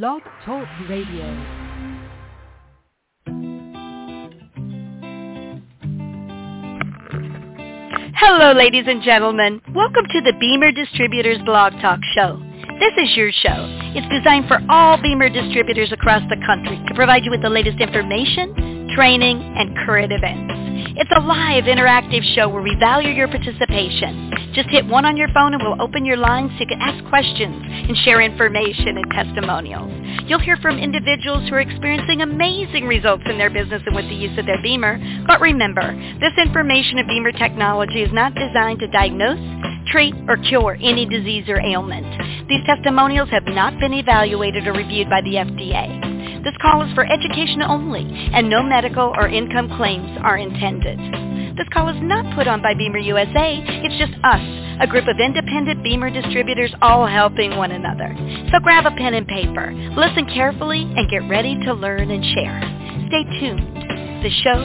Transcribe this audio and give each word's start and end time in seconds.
Blog 0.00 0.22
Talk 0.46 0.66
Radio. 0.88 1.26
Hello, 8.16 8.52
ladies 8.56 8.84
and 8.86 9.02
gentlemen. 9.02 9.60
Welcome 9.74 10.06
to 10.06 10.22
the 10.22 10.32
BEMER 10.40 10.72
Distributors 10.72 11.36
Blog 11.44 11.74
Talk 11.82 12.00
Show. 12.14 12.40
This 12.80 12.94
is 13.04 13.14
your 13.18 13.30
show. 13.32 13.68
It's 13.94 14.08
designed 14.08 14.48
for 14.48 14.60
all 14.70 14.96
BEMER 14.96 15.28
distributors 15.28 15.92
across 15.92 16.22
the 16.30 16.42
country 16.46 16.82
to 16.88 16.94
provide 16.94 17.26
you 17.26 17.30
with 17.30 17.42
the 17.42 17.50
latest 17.50 17.78
information, 17.78 18.71
training, 18.94 19.40
and 19.56 19.76
current 19.86 20.12
events. 20.12 20.62
It's 20.96 21.10
a 21.16 21.20
live, 21.20 21.64
interactive 21.64 22.22
show 22.34 22.48
where 22.48 22.62
we 22.62 22.76
value 22.78 23.10
your 23.10 23.28
participation. 23.28 24.32
Just 24.52 24.68
hit 24.68 24.84
one 24.86 25.04
on 25.04 25.16
your 25.16 25.28
phone 25.32 25.54
and 25.54 25.62
we'll 25.62 25.80
open 25.80 26.04
your 26.04 26.18
line 26.18 26.48
so 26.52 26.60
you 26.60 26.66
can 26.66 26.80
ask 26.80 27.02
questions 27.08 27.56
and 27.56 27.96
share 28.04 28.20
information 28.20 28.98
and 28.98 29.10
testimonials. 29.10 29.90
You'll 30.28 30.40
hear 30.44 30.58
from 30.58 30.78
individuals 30.78 31.48
who 31.48 31.54
are 31.54 31.60
experiencing 31.60 32.20
amazing 32.20 32.84
results 32.84 33.24
in 33.26 33.38
their 33.38 33.48
business 33.48 33.82
and 33.86 33.96
with 33.96 34.08
the 34.08 34.14
use 34.14 34.36
of 34.38 34.44
their 34.44 34.60
BEMER. 34.60 35.24
But 35.26 35.40
remember, 35.40 35.96
this 36.20 36.36
information 36.36 36.98
of 36.98 37.06
BEMER 37.06 37.32
technology 37.32 38.02
is 38.02 38.12
not 38.12 38.34
designed 38.34 38.80
to 38.80 38.88
diagnose, 38.88 39.40
treat, 39.88 40.14
or 40.28 40.36
cure 40.36 40.76
any 40.82 41.06
disease 41.06 41.48
or 41.48 41.60
ailment. 41.60 42.06
These 42.48 42.64
testimonials 42.66 43.30
have 43.30 43.44
not 43.44 43.78
been 43.80 43.94
evaluated 43.94 44.66
or 44.66 44.74
reviewed 44.74 45.08
by 45.08 45.22
the 45.22 45.40
FDA. 45.40 46.21
This 46.42 46.58
call 46.60 46.82
is 46.82 46.92
for 46.94 47.06
education 47.06 47.62
only, 47.62 48.02
and 48.34 48.50
no 48.50 48.64
medical 48.64 49.14
or 49.14 49.28
income 49.28 49.70
claims 49.76 50.18
are 50.22 50.36
intended. 50.36 50.98
This 51.56 51.68
call 51.72 51.88
is 51.88 52.02
not 52.02 52.34
put 52.34 52.48
on 52.48 52.60
by 52.60 52.74
BEMER 52.74 52.98
USA. 52.98 53.62
It's 53.62 53.94
just 53.94 54.18
us, 54.24 54.42
a 54.82 54.88
group 54.90 55.06
of 55.06 55.22
independent 55.22 55.84
BEMER 55.84 56.10
distributors 56.10 56.74
all 56.82 57.06
helping 57.06 57.56
one 57.56 57.70
another. 57.70 58.10
So 58.50 58.58
grab 58.58 58.86
a 58.86 58.90
pen 58.90 59.14
and 59.14 59.26
paper, 59.28 59.70
listen 59.94 60.26
carefully, 60.34 60.82
and 60.82 61.08
get 61.08 61.22
ready 61.30 61.54
to 61.62 61.74
learn 61.74 62.10
and 62.10 62.24
share. 62.34 62.58
Stay 63.06 63.22
tuned. 63.38 63.78
The 64.26 64.30
show 64.42 64.58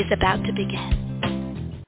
is 0.00 0.08
about 0.16 0.40
to 0.46 0.52
begin. 0.56 1.84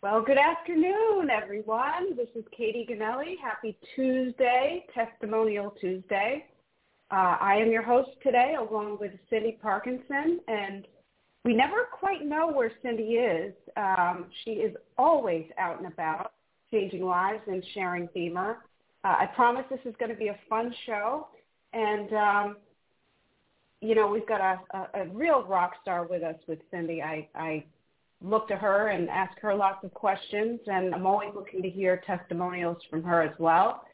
Well, 0.00 0.22
good 0.22 0.38
afternoon, 0.38 1.28
everyone. 1.28 2.16
This 2.16 2.28
is 2.34 2.44
Katy 2.56 2.86
Ganelli. 2.88 3.36
Happy 3.42 3.76
Tuesday, 3.94 4.86
Testimonial 4.94 5.74
Tuesday. 5.78 6.46
Uh, 7.14 7.36
I 7.40 7.58
am 7.58 7.70
your 7.70 7.82
host 7.82 8.10
today 8.24 8.56
along 8.58 8.98
with 9.00 9.12
Cyndy 9.30 9.60
Parkinson, 9.60 10.40
and 10.48 10.84
we 11.44 11.54
never 11.54 11.84
quite 11.92 12.26
know 12.26 12.50
where 12.50 12.72
Cyndy 12.84 13.46
is. 13.46 13.54
Um, 13.76 14.26
she 14.42 14.50
is 14.54 14.74
always 14.98 15.44
out 15.56 15.78
and 15.78 15.86
about, 15.86 16.32
changing 16.72 17.04
lives 17.04 17.42
and 17.46 17.64
sharing 17.72 18.08
BEMER. 18.14 18.56
Uh, 19.04 19.14
I 19.20 19.26
promise 19.26 19.64
this 19.70 19.78
is 19.84 19.94
going 20.00 20.10
to 20.10 20.16
be 20.16 20.26
a 20.26 20.36
fun 20.48 20.74
show, 20.86 21.28
and 21.72 22.12
um, 22.14 22.56
you 23.80 23.94
know 23.94 24.08
we've 24.08 24.26
got 24.26 24.40
a, 24.40 24.76
a, 24.76 25.02
a 25.02 25.08
real 25.10 25.44
rock 25.44 25.74
star 25.82 26.08
with 26.08 26.24
us 26.24 26.40
with 26.48 26.58
Cyndy. 26.72 27.00
I, 27.00 27.28
I 27.36 27.64
look 28.22 28.48
to 28.48 28.56
her 28.56 28.88
and 28.88 29.08
ask 29.08 29.38
her 29.38 29.54
lots 29.54 29.84
of 29.84 29.94
questions, 29.94 30.58
and 30.66 30.92
I'm 30.92 31.06
always 31.06 31.30
looking 31.32 31.62
to 31.62 31.70
hear 31.70 32.02
testimonials 32.04 32.78
from 32.90 33.04
her 33.04 33.22
as 33.22 33.38
well. 33.38 33.84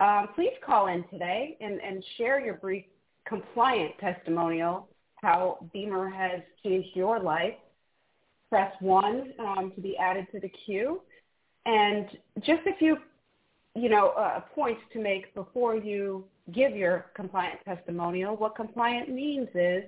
Um, 0.00 0.28
please 0.34 0.52
call 0.64 0.88
in 0.88 1.04
today 1.08 1.56
and, 1.60 1.80
and 1.80 2.04
share 2.18 2.40
your 2.44 2.54
brief 2.54 2.84
compliant 3.26 3.92
testimonial, 4.00 4.88
how 5.16 5.58
BEMER 5.72 6.10
has 6.10 6.40
changed 6.62 6.88
your 6.94 7.20
life. 7.20 7.54
Press 8.50 8.72
1 8.80 9.32
um, 9.38 9.72
to 9.74 9.80
be 9.80 9.96
added 9.96 10.26
to 10.32 10.40
the 10.40 10.50
queue. 10.64 11.00
And 11.66 12.06
just 12.38 12.60
a 12.66 12.76
few, 12.78 12.96
you 13.74 13.88
know, 13.88 14.08
uh, 14.10 14.40
points 14.54 14.82
to 14.92 15.00
make 15.00 15.34
before 15.34 15.76
you 15.76 16.24
give 16.52 16.76
your 16.76 17.06
compliant 17.14 17.60
testimonial. 17.64 18.36
What 18.36 18.54
compliant 18.54 19.08
means 19.08 19.48
is 19.54 19.84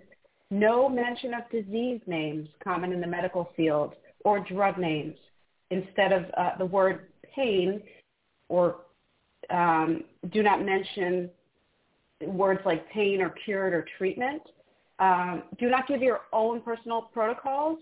no 0.50 0.88
mention 0.88 1.34
of 1.34 1.50
disease 1.50 2.00
names 2.06 2.48
common 2.62 2.92
in 2.92 3.00
the 3.00 3.06
medical 3.06 3.50
field 3.56 3.94
or 4.24 4.40
drug 4.40 4.78
names. 4.78 5.16
Instead 5.70 6.12
of 6.12 6.24
uh, 6.36 6.56
the 6.58 6.64
word 6.64 7.08
pain 7.34 7.82
or 8.48 8.76
um, 9.50 10.04
do 10.32 10.42
not 10.42 10.64
mention 10.64 11.30
words 12.22 12.60
like 12.64 12.88
pain 12.90 13.20
or 13.20 13.30
cured 13.44 13.72
or 13.74 13.84
treatment. 13.98 14.42
Um, 14.98 15.44
do 15.58 15.68
not 15.68 15.86
give 15.86 16.00
your 16.00 16.22
own 16.32 16.60
personal 16.62 17.02
protocols. 17.02 17.78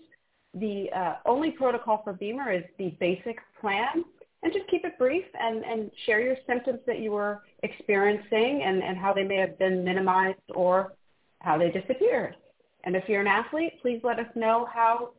The 0.53 0.87
uh, 0.95 1.15
only 1.25 1.51
protocol 1.51 2.01
for 2.03 2.13
BEMER 2.13 2.51
is 2.51 2.63
the 2.77 2.95
basic 2.99 3.37
plan. 3.59 4.03
And 4.43 4.53
just 4.53 4.69
keep 4.69 4.85
it 4.85 4.97
brief 4.99 5.25
and, 5.39 5.63
and 5.63 5.89
share 6.05 6.21
your 6.21 6.35
symptoms 6.45 6.79
that 6.85 6.99
you 6.99 7.11
were 7.11 7.41
experiencing 7.63 8.61
and, 8.63 8.83
and 8.83 8.95
how 8.95 9.11
they 9.11 9.23
may 9.23 9.37
have 9.37 9.57
been 9.57 9.83
minimized 9.83 10.37
or 10.53 10.93
how 11.39 11.57
they 11.57 11.71
disappeared. 11.71 12.35
And 12.83 12.95
if 12.95 13.05
you're 13.07 13.21
an 13.21 13.27
athlete, 13.27 13.81
please 13.81 14.01
let 14.03 14.19
us 14.19 14.27
know 14.35 14.67
how 14.71 15.13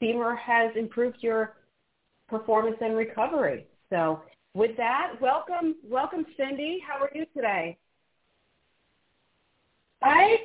BEMER 0.00 0.36
has 0.36 0.72
improved 0.76 1.18
your 1.20 1.54
performance 2.28 2.76
and 2.82 2.96
recovery. 2.96 3.66
So 3.88 4.20
with 4.56 4.74
that, 4.78 5.12
welcome, 5.20 5.74
welcome, 5.84 6.24
Cyndy. 6.38 6.78
How 6.80 6.98
are 7.04 7.10
you 7.14 7.26
today? 7.34 7.76
I 10.02 10.36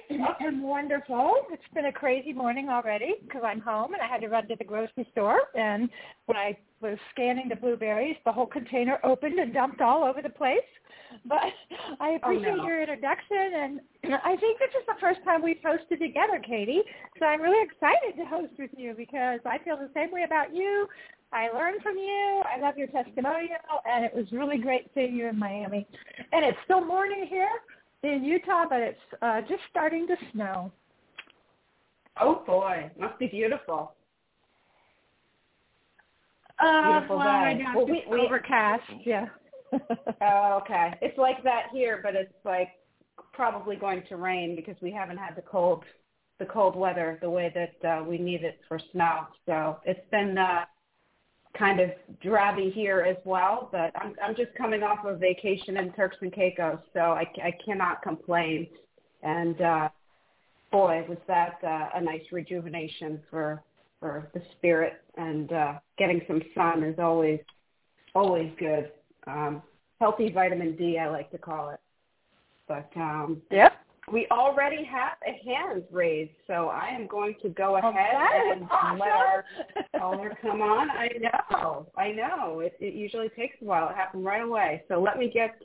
am 0.42 0.64
wonderful. 0.64 1.36
It's 1.50 1.64
been 1.74 1.86
a 1.86 1.94
crazy 1.94 2.34
morning 2.34 2.68
already 2.68 3.16
because 3.22 3.42
I'm 3.46 3.62
home 3.62 3.94
and 3.94 4.02
I 4.02 4.08
had 4.08 4.20
to 4.22 4.28
run 4.28 4.50
to 4.50 4.56
the 4.58 4.66
grocery 4.66 5.08
store. 5.14 5.40
And 5.56 5.90
when 6.26 6.36
I 6.36 6.58
was 6.82 6.98
scanning 7.12 7.48
the 7.48 7.56
blueberries, 7.56 8.18
the 8.26 8.34
whole 8.34 8.48
container 8.48 9.00
opened 9.06 9.40
and 9.40 9.54
dumped 9.54 9.80
all 9.80 10.04
over 10.04 10.22
the 10.22 10.30
place. 10.30 10.60
But 11.26 11.54
I 12.00 12.12
oh, 12.12 12.16
appreciate 12.18 12.52
oh, 12.52 12.56
no. 12.56 12.68
your 12.68 12.82
introduction, 12.82 13.52
and 13.56 13.80
I 14.26 14.36
think 14.38 14.60
this 14.60 14.72
is 14.80 14.86
the 14.88 15.00
first 15.00 15.20
time 15.24 15.42
we've 15.42 15.58
hosted 15.66 16.00
together, 16.00 16.42
Katy. 16.46 16.82
So 17.20 17.26
I'm 17.26 17.42
really 17.42 17.64
excited 17.64 18.18
to 18.18 18.26
host 18.26 18.54
with 18.58 18.72
you 18.78 18.94
because 18.96 19.40
I 19.46 19.58
feel 19.64 19.78
the 19.78 19.90
same 19.94 20.12
way 20.12 20.24
about 20.24 20.56
you. 20.56 20.88
I 21.34 21.50
learned 21.50 21.82
from 21.82 21.98
you. 21.98 22.44
I 22.46 22.60
love 22.60 22.78
your 22.78 22.88
testimonial, 22.88 23.56
and 23.90 24.04
it 24.04 24.14
was 24.14 24.26
really 24.32 24.58
great 24.58 24.92
seeing 24.94 25.16
you 25.16 25.28
in 25.28 25.40
Miami. 25.40 25.88
And 26.34 26.44
it's 26.46 26.58
still 26.66 26.84
morning 26.84 27.26
here 27.30 27.50
in 28.04 28.24
Utah, 28.24 28.66
but 28.70 28.82
it's 28.82 29.00
uh, 29.22 29.42
just 29.42 29.62
starting 29.70 30.08
to 30.08 30.16
snow. 30.34 30.72
Oh 32.20 32.44
boy, 32.46 32.92
must 33.00 33.18
be 33.18 33.28
beautiful. 33.28 33.94
Uh, 36.60 36.92
Beautiful 36.92 37.18
well, 37.18 37.44
day. 37.44 37.64
Well, 37.74 37.86
it's 37.88 38.08
we- 38.10 38.18
we- 38.18 38.26
overcast. 38.26 38.84
Yeah. 39.06 39.28
Oh, 40.22 40.60
okay. 40.62 40.94
It's 41.02 41.18
like 41.18 41.42
that 41.46 41.68
here, 41.72 42.02
but 42.04 42.14
it's 42.14 42.34
like 42.44 42.72
probably 43.32 43.78
going 43.78 44.04
to 44.10 44.18
rain 44.18 44.54
because 44.54 44.76
we 44.82 44.92
haven't 44.92 45.18
had 45.18 45.34
the 45.36 45.42
cold, 45.42 45.86
the 46.40 46.46
cold 46.46 46.76
weather 46.76 47.18
the 47.22 47.30
way 47.30 47.54
that 47.56 47.90
uh, 47.90 48.04
we 48.04 48.18
need 48.18 48.44
it 48.44 48.60
for 48.68 48.80
snow. 48.92 49.28
So 49.46 49.78
it's 49.86 50.06
been 50.12 50.38
uh, 50.38 50.66
kind 51.58 51.80
of 51.80 51.90
drabby 52.24 52.72
here 52.74 53.02
as 53.02 53.18
well. 53.26 53.70
But 53.72 53.92
I'm 53.96 54.16
I'm 54.24 54.36
just 54.36 54.54
coming 54.56 54.84
off 54.84 55.06
of 55.06 55.20
vacation 55.20 55.78
in 55.78 55.92
Turks 55.94 56.18
and 56.22 56.32
Caicos, 56.34 56.80
so 56.94 57.00
I, 57.00 57.26
I 57.44 57.54
cannot 57.64 58.02
complain. 58.02 58.68
And 59.24 59.62
uh, 59.62 59.90
boy, 60.72 61.06
was 61.08 61.18
that 61.28 61.60
uh, 61.64 61.90
a 61.96 62.02
nice 62.02 62.24
rejuvenation 62.32 63.22
for 63.30 63.64
for 64.00 64.30
the 64.34 64.42
spirit. 64.58 65.02
And 65.18 65.52
uh, 65.52 65.74
getting 65.98 66.22
some 66.28 66.42
sun 66.56 66.84
is 66.84 67.00
always 67.00 67.40
always 68.16 68.52
good. 68.58 68.92
Um, 69.28 69.62
healthy 70.00 70.32
vitamin 70.32 70.76
D, 70.76 70.98
I 70.98 71.10
like 71.10 71.32
to 71.32 71.38
call 71.38 71.70
it. 71.70 71.80
But 72.68 72.90
um. 72.96 73.42
We 74.12 74.28
already 74.32 74.84
have 74.84 75.14
a 75.26 75.44
hand 75.46 75.84
raised, 75.92 76.32
so 76.48 76.68
I 76.68 76.88
am 76.90 77.08
going 77.08 77.36
to 77.42 77.50
go 77.50 77.78
ahead 77.78 77.94
that 77.94 78.42
is 78.46 78.58
and 78.58 78.70
awesome. 78.70 79.00
let 79.00 79.10
our 79.10 79.46
caller 79.98 80.38
come 80.42 80.62
on. 80.62 80.90
I 80.90 81.10
know, 81.20 81.88
I 81.98 82.12
know. 82.12 82.60
It, 82.60 82.76
it 82.80 82.94
usually 82.94 83.30
takes 83.30 83.56
a 83.62 83.66
while. 83.66 83.90
It 83.90 83.96
happened 83.96 84.26
right 84.26 84.44
away. 84.44 84.84
So 84.88 85.02
let 85.02 85.18
me 85.18 85.30
get 85.34 85.62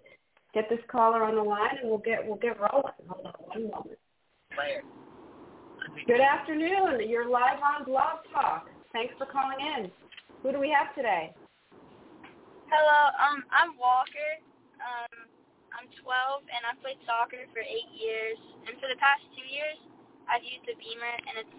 get 0.55 0.69
this 0.71 0.79
caller 0.91 1.25
on 1.25 1.35
the 1.35 1.43
line, 1.43 1.77
and 1.81 1.91
we'll 1.91 1.99
get 1.99 2.27
we'll 2.27 2.37
get 2.37 2.59
rolling. 2.61 2.93
Hold 3.09 3.27
on 3.27 3.35
one 3.47 3.63
moment. 3.63 3.99
Good 6.07 6.21
afternoon. 6.21 7.09
You're 7.09 7.29
live 7.29 7.59
on 7.63 7.85
Blog 7.85 8.19
Talk. 8.33 8.69
Thanks 8.93 9.15
for 9.19 9.27
calling 9.27 9.59
in. 9.61 9.91
Who 10.43 10.53
do 10.53 10.61
we 10.61 10.71
have 10.71 10.95
today? 10.95 11.35
Hello, 12.69 13.01
um, 13.21 13.45
I'm 13.53 13.79
Walker. 13.79 14.33
Um, 14.83 15.36
I'm 15.77 15.93
12 16.01 16.49
and 16.49 16.65
I've 16.65 16.81
played 16.81 16.97
soccer 17.05 17.45
for 17.53 17.61
eight 17.61 17.91
years. 17.93 18.41
And 18.65 18.81
for 18.81 18.89
the 18.89 18.97
past 18.97 19.21
two 19.37 19.45
years, 19.45 19.77
I've 20.25 20.41
used 20.41 20.65
the 20.65 20.73
BEMER 20.75 21.15
and 21.29 21.35
it's 21.45 21.57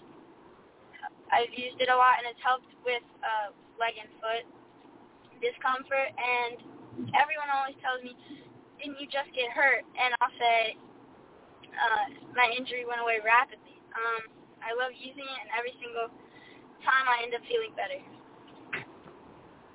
I've 1.29 1.53
used 1.53 1.77
it 1.77 1.91
a 1.91 1.97
lot 1.97 2.17
and 2.17 2.25
it's 2.25 2.41
helped 2.41 2.71
with 2.81 3.03
uh, 3.21 3.53
leg 3.77 3.93
and 3.99 4.09
foot 4.17 4.43
discomfort. 5.37 6.09
And 6.17 6.57
everyone 7.13 7.51
always 7.53 7.77
tells 7.83 8.01
me, 8.01 8.17
"Didn't 8.81 8.97
you 8.97 9.05
just 9.05 9.29
get 9.37 9.53
hurt?" 9.53 9.85
And 9.99 10.15
I'll 10.17 10.33
say, 10.39 10.59
uh, 11.77 12.05
"My 12.33 12.49
injury 12.57 12.89
went 12.89 13.03
away 13.03 13.21
rapidly." 13.21 13.77
Um, 13.93 14.33
I 14.65 14.73
love 14.73 14.95
using 14.97 15.27
it, 15.27 15.39
and 15.45 15.51
every 15.53 15.75
single 15.77 16.09
time 16.81 17.05
I 17.05 17.21
end 17.21 17.35
up 17.35 17.43
feeling 17.45 17.75
better. 17.77 18.01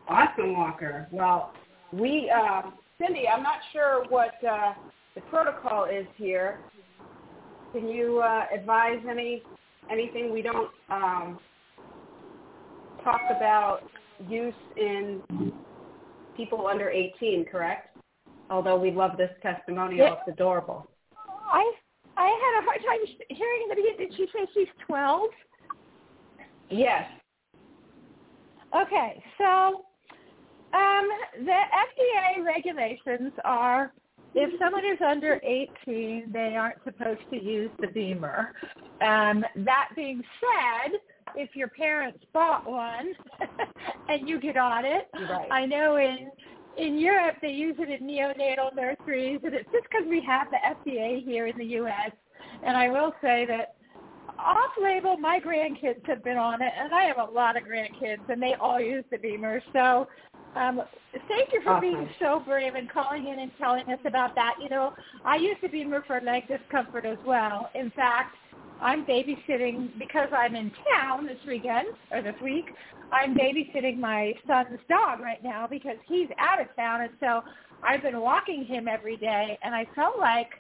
Awesome, 0.09 0.57
Walker. 0.57 1.07
Well, 1.13 1.55
we, 1.93 2.33
uh, 2.33 2.73
Cyndy, 3.03 3.25
I'm 3.33 3.43
not 3.43 3.59
sure 3.73 4.05
what 4.09 4.35
uh, 4.49 4.75
the 5.15 5.21
protocol 5.23 5.85
is 5.85 6.07
here. 6.17 6.61
Can 7.73 7.89
you 7.89 8.21
uh, 8.21 8.45
advise 8.55 8.99
any 9.09 9.43
anything 9.91 10.33
we 10.33 10.43
don't 10.43 10.71
um, 10.91 11.39
talk 13.03 13.21
about 13.37 13.81
use 14.29 14.55
in 14.77 15.21
people 16.37 16.67
under 16.67 16.89
18, 16.89 17.45
correct? 17.51 17.97
Although 18.51 18.79
we 18.79 18.91
love 18.91 19.17
this 19.17 19.31
testimonial, 19.43 20.07
Yeah. 20.07 20.13
it's 20.13 20.29
adorable. 20.29 20.87
I 21.17 21.73
I 22.17 22.27
had 22.29 22.63
a 22.63 22.65
hard 22.65 22.81
time 22.87 23.17
hearing 23.31 23.63
in 23.65 23.69
the 23.71 23.75
beginning. 23.75 24.11
Did 24.11 24.17
she 24.17 24.27
say 24.33 24.47
she's 24.55 24.69
12? 24.87 25.23
Yes. 26.71 27.05
Okay, 28.75 29.23
so 29.39 29.85
um, 30.75 31.09
the 31.45 31.51
FDA 31.53 32.45
regulations 32.45 33.33
are 33.45 33.93
if 34.35 34.59
someone 34.59 34.85
is 34.85 34.99
under 35.07 35.41
18, 35.43 36.31
they 36.33 36.57
aren't 36.57 36.83
supposed 36.85 37.21
to 37.31 37.43
use 37.43 37.71
the 37.81 37.89
BEMER. 37.89 38.55
Um, 39.03 39.45
that 39.65 39.91
being 39.95 40.23
said, 40.41 40.99
if 41.37 41.55
your 41.55 41.69
parents 41.69 42.19
bought 42.33 42.69
one 42.69 43.13
and 44.09 44.29
you 44.29 44.41
get 44.41 44.57
on 44.57 44.85
it, 44.85 45.09
Right. 45.15 45.49
I 45.51 45.67
know 45.67 45.97
in 45.97 46.31
in 46.79 46.99
Europe 46.99 47.37
they 47.43 47.51
use 47.51 47.77
it 47.79 47.91
in 47.91 48.07
neonatal 48.09 48.75
nurseries, 48.75 49.41
and 49.45 49.53
it's 49.55 49.71
just 49.71 49.85
because 49.91 50.07
we 50.09 50.23
have 50.27 50.47
the 50.51 50.57
FDA 50.57 51.23
here 51.23 51.47
in 51.47 51.59
the 51.59 51.67
U.S. 51.67 52.13
And 52.65 52.75
I 52.75 52.89
will 52.89 53.13
say 53.21 53.45
that 53.47 53.75
off-label, 54.39 55.19
my 55.19 55.39
grandkids 55.39 56.07
have 56.07 56.25
been 56.25 56.39
on 56.39 56.63
it, 56.63 56.73
and 56.79 56.95
I 56.95 57.05
have 57.05 57.19
a 57.19 57.31
lot 57.31 57.59
of 57.59 57.65
grandkids, 57.65 58.27
and 58.31 58.43
they 58.43 58.55
all 58.59 58.81
use 58.81 59.05
the 59.11 59.19
BEMER. 59.19 59.63
So 59.75 60.09
um, 60.57 60.83
thank 61.29 61.53
you 61.53 61.61
for 61.63 61.81
being 61.81 62.09
so 62.21 62.41
brave 62.45 62.75
and 62.75 62.91
calling 62.91 63.27
in 63.27 63.39
and 63.39 63.51
telling 63.59 63.89
us 63.89 63.99
about 64.05 64.35
that. 64.35 64.55
You 64.61 64.69
know, 64.69 64.93
I 65.25 65.37
use 65.37 65.57
the 65.63 65.69
BEMER 65.69 66.05
for 66.07 66.21
leg 66.21 66.45
discomfort 66.49 67.05
as 67.05 67.19
well. 67.27 67.71
In 67.75 67.91
fact, 67.91 68.37
I'm 68.81 69.07
babysitting 69.07 69.99
because 69.99 70.29
I'm 70.37 70.57
in 70.57 70.73
town 70.93 71.27
this 71.27 71.39
weekend 71.47 71.89
or 72.11 72.23
this 72.23 72.35
week. 72.43 72.67
I'm 73.13 73.35
babysitting 73.35 73.99
my 73.99 74.33
son's 74.47 74.81
dog 74.89 75.21
right 75.21 75.43
now 75.43 75.67
because 75.69 75.97
he's 76.09 76.29
out 76.39 76.61
of 76.61 76.75
town, 76.77 77.03
and 77.03 77.13
so 77.21 77.43
I've 77.83 78.03
been 78.03 78.21
walking 78.21 78.65
him 78.65 78.89
every 78.89 79.17
day. 79.17 79.59
And 79.63 79.75
I 79.75 79.87
felt 79.95 80.19
like, 80.19 80.51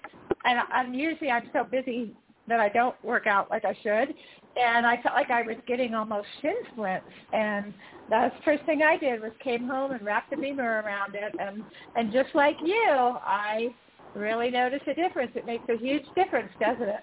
and 0.44 0.60
I'm 0.72 0.94
usually 0.94 1.30
I'm 1.30 1.48
so 1.52 1.64
busy 1.64 2.14
that 2.48 2.60
I 2.60 2.68
don't 2.68 2.94
work 3.04 3.26
out 3.26 3.50
like 3.50 3.64
I 3.64 3.76
should, 3.82 4.14
and 4.56 4.86
I 4.86 5.00
felt 5.02 5.14
like 5.14 5.30
I 5.30 5.42
was 5.42 5.56
getting 5.66 5.94
almost 5.94 6.26
shin 6.40 6.54
splints. 6.72 7.06
And 7.32 7.72
the 8.08 8.30
first 8.44 8.64
thing 8.64 8.82
I 8.82 8.96
did 8.96 9.22
was 9.22 9.32
came 9.42 9.66
home 9.66 9.92
and 9.92 10.02
wrapped 10.02 10.32
a 10.32 10.36
BEMER 10.36 10.82
around 10.84 11.14
it, 11.14 11.34
and 11.38 11.64
and 11.96 12.12
just 12.12 12.34
like 12.34 12.56
you, 12.62 12.86
I 12.88 13.74
really 14.14 14.50
noticed 14.50 14.86
a 14.86 14.94
difference. 14.94 15.32
It 15.34 15.46
makes 15.46 15.64
a 15.68 15.76
huge 15.76 16.04
difference, 16.14 16.50
doesn't 16.60 16.88
it? 16.88 17.00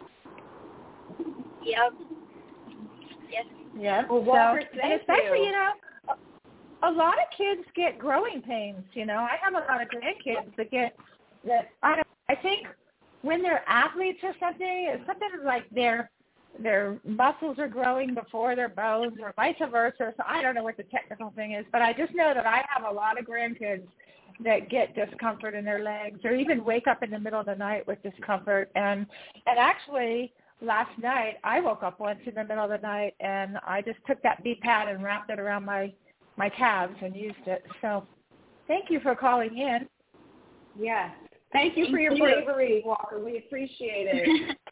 Yep. 1.64 1.94
Yes. 3.32 3.46
Yeah. 3.78 4.04
Well, 4.10 4.24
Walker, 4.24 4.62
so, 4.74 4.80
and 4.82 4.94
especially, 4.94 5.40
you. 5.40 5.46
you 5.46 5.52
know, 5.52 5.72
a, 6.84 6.90
a 6.90 6.92
lot 6.92 7.16
of 7.16 7.26
kids 7.38 7.62
get 7.76 7.98
growing 7.98 8.42
pains. 8.42 8.84
You 8.94 9.06
know, 9.06 9.18
I 9.18 9.36
have 9.42 9.54
a 9.54 9.72
lot 9.72 9.82
of 9.82 9.88
grandkids 9.88 10.56
that 10.58 10.72
get 10.72 10.96
that. 11.46 11.70
I 11.82 11.96
don't. 11.96 12.08
I 12.30 12.36
think 12.36 12.68
when 13.24 13.42
they're 13.42 13.68
athletes 13.68 14.20
or 14.24 14.34
something, 14.40 14.88
it's 14.94 15.06
something 15.08 15.30
like 15.44 15.68
their 15.72 16.12
their 16.62 16.98
muscles 17.06 17.60
are 17.60 17.68
growing 17.68 18.14
before 18.14 18.56
their 18.56 18.70
bones, 18.70 19.18
or 19.22 19.34
vice 19.36 19.56
versa. 19.72 20.14
So 20.18 20.24
I 20.28 20.42
don't 20.42 20.56
know 20.56 20.64
what 20.64 20.78
the 20.78 20.84
technical 20.84 21.32
thing 21.36 21.54
is, 21.54 21.66
but 21.72 21.82
I 21.82 21.94
just 21.94 22.14
know 22.16 22.34
that 22.34 22.46
I 22.46 22.64
have 22.74 22.90
a 22.90 22.94
lot 22.94 23.20
of 23.20 23.26
grandkids 23.26 23.84
that 24.44 24.70
get 24.70 24.96
discomfort 24.96 25.54
in 25.54 25.66
their 25.66 25.84
legs, 25.84 26.20
or 26.24 26.34
even 26.34 26.64
wake 26.64 26.88
up 26.88 27.04
in 27.04 27.12
the 27.12 27.20
middle 27.20 27.40
of 27.40 27.46
the 27.46 27.56
night 27.56 27.86
with 27.88 28.02
discomfort. 28.04 28.72
And 28.76 29.06
and 29.46 29.60
actually, 29.60 30.34
last 30.62 30.98
night 31.00 31.36
I 31.44 31.60
woke 31.60 31.84
up 31.84 32.00
once 32.00 32.20
in 32.26 32.36
the 32.36 32.44
middle 32.44 32.64
of 32.64 32.70
the 32.70 32.86
night 32.86 33.16
and 33.20 33.58
I 33.66 33.82
just 33.82 34.00
took 34.08 34.22
that 34.24 34.44
B 34.44 34.56
pad 34.62 34.88
and 34.88 35.04
wrapped 35.04 35.30
it 35.30 35.40
around 35.40 35.66
my 35.66 35.94
my 36.38 36.50
calves 36.50 36.96
and 37.02 37.16
used 37.16 37.48
it. 37.48 37.66
So 37.82 38.06
thank 38.68 38.90
you 38.90 39.00
for 39.02 39.16
calling 39.16 39.58
in. 39.58 39.88
Yes. 40.78 41.12
Thank 41.52 41.76
you 41.76 41.88
for 41.90 42.00
your 42.00 42.14
you. 42.14 42.24
bravery, 42.24 42.84
Walker. 42.86 43.20
We 43.24 43.40
appreciate 43.40 44.08
it. 44.08 44.58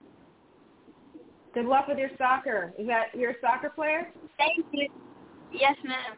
Good 1.58 1.66
luck 1.66 1.88
with 1.88 1.98
your 1.98 2.12
soccer. 2.20 2.72
Is 2.78 2.86
that 2.86 3.06
you're 3.16 3.32
a 3.32 3.36
soccer 3.42 3.72
player? 3.72 4.08
Thank 4.38 4.64
you. 4.72 4.88
Yes, 5.52 5.74
ma'am. 5.84 6.18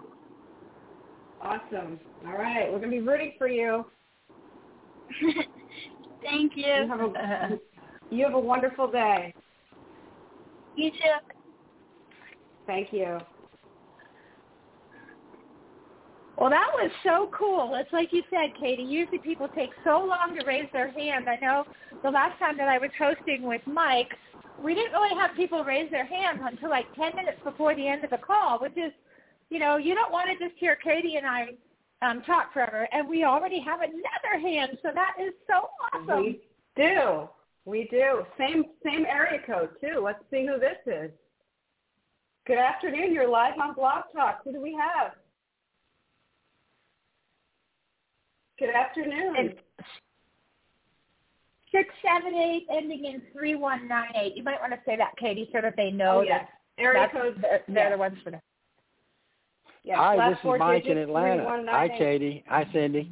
Awesome. 1.41 1.97
All 2.27 2.33
right, 2.33 2.69
we're 2.69 2.79
gonna 2.79 2.91
be 2.91 2.99
rooting 2.99 3.31
for 3.37 3.47
you. 3.47 3.85
Thank 6.21 6.57
You 6.57 6.65
you. 6.65 6.87
have 6.89 6.99
a 6.99 7.57
you 8.11 8.25
have 8.25 8.33
a 8.33 8.39
wonderful 8.39 8.91
day. 8.91 9.33
You 10.75 10.91
too. 10.91 10.97
Thank 12.67 12.91
you. 12.91 13.19
Well, 16.37 16.49
that 16.49 16.67
was 16.73 16.91
so 17.05 17.29
cool. 17.33 17.75
It's 17.75 17.93
like 17.93 18.11
you 18.11 18.23
said, 18.29 18.59
Katy. 18.59 18.83
Usually 18.83 19.19
people 19.19 19.47
take 19.55 19.69
so 19.85 19.99
long 20.05 20.37
to 20.37 20.45
raise 20.45 20.67
their 20.73 20.91
hand. 20.91 21.29
I 21.29 21.37
know 21.41 21.63
the 22.03 22.09
last 22.09 22.37
time 22.39 22.57
that 22.57 22.67
I 22.67 22.77
was 22.77 22.91
hosting 22.99 23.43
with 23.43 23.61
Mike, 23.65 24.11
we 24.63 24.73
didn't 24.73 24.91
really 24.91 25.15
have 25.19 25.35
people 25.35 25.63
raise 25.63 25.89
their 25.91 26.05
hands 26.05 26.39
until 26.43 26.69
like 26.69 26.85
10 26.95 27.15
minutes 27.15 27.39
before 27.43 27.75
the 27.75 27.87
end 27.87 28.03
of 28.03 28.09
the 28.09 28.17
call, 28.17 28.59
which 28.59 28.77
is, 28.77 28.91
you 29.49 29.59
know, 29.59 29.77
you 29.77 29.95
don't 29.95 30.11
want 30.11 30.29
to 30.29 30.47
just 30.47 30.57
hear 30.59 30.75
Katy 30.75 31.15
and 31.15 31.25
I 31.25 31.49
um, 32.01 32.21
talk 32.23 32.53
forever. 32.53 32.87
And 32.91 33.07
we 33.07 33.23
already 33.23 33.59
have 33.61 33.81
another 33.81 34.39
hand, 34.41 34.77
so 34.81 34.89
that 34.93 35.15
is 35.21 35.33
so 35.47 35.69
awesome. 35.93 36.23
We 36.23 36.41
do. 36.75 37.29
We 37.65 37.87
do. 37.91 38.23
Same 38.37 38.63
same 38.85 39.05
area 39.05 39.39
code 39.45 39.69
too. 39.81 40.01
Let's 40.03 40.23
see 40.31 40.47
who 40.47 40.59
this 40.59 40.77
is. 40.85 41.11
Good 42.47 42.57
afternoon. 42.57 43.13
You're 43.13 43.29
live 43.29 43.53
on 43.61 43.75
Blog 43.75 44.05
Talk. 44.15 44.39
Who 44.43 44.53
do 44.53 44.61
we 44.61 44.73
have? 44.73 45.11
Good 48.57 48.69
afternoon. 48.69 49.53
Six 51.71 51.89
seven 52.01 52.33
eight 52.37 52.65
ending 52.71 53.05
in 53.05 53.21
three 53.31 53.55
one 53.55 53.87
nine 53.87 54.09
eight. 54.15 54.35
You 54.35 54.43
might 54.43 54.59
want 54.59 54.73
to 54.73 54.79
say 54.85 54.97
that, 54.97 55.15
Katy, 55.17 55.49
so 55.53 55.61
that 55.61 55.75
they 55.77 55.91
know 55.91 56.19
oh 56.19 56.21
yes. 56.21 56.41
that 56.77 56.83
Area 56.83 57.01
that's, 57.01 57.13
code. 57.13 57.37
they're, 57.41 57.61
they're 57.67 57.83
yeah. 57.85 57.89
the 57.91 57.97
ones 57.97 58.17
for 58.23 58.31
that. 58.31 58.41
Yes. 59.83 59.97
Hi, 59.99 60.15
last 60.15 60.43
this 60.43 60.53
is 60.53 60.59
Mike 60.59 60.85
in 60.85 60.97
Atlanta. 60.97 61.65
Hi, 61.69 61.89
Katy. 61.89 62.43
Hi, 62.47 62.65
Cyndy. 62.73 63.11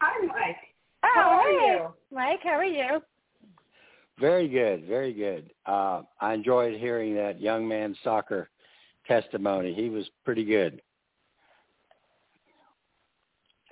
Hi, 0.00 0.26
Mike. 0.26 0.56
Oh, 1.04 1.08
How 1.14 1.30
are 1.30 1.50
hey, 1.50 1.76
you? 1.76 1.88
Mike? 2.12 2.40
How 2.42 2.50
are 2.50 2.64
you? 2.64 3.02
Very 4.20 4.48
good, 4.48 4.86
very 4.86 5.12
good. 5.12 5.50
Uh, 5.66 6.02
I 6.20 6.34
enjoyed 6.34 6.78
hearing 6.78 7.14
that 7.16 7.40
young 7.40 7.66
man's 7.66 7.96
soccer 8.04 8.48
testimony. 9.06 9.74
He 9.74 9.90
was 9.90 10.08
pretty 10.24 10.44
good. 10.44 10.80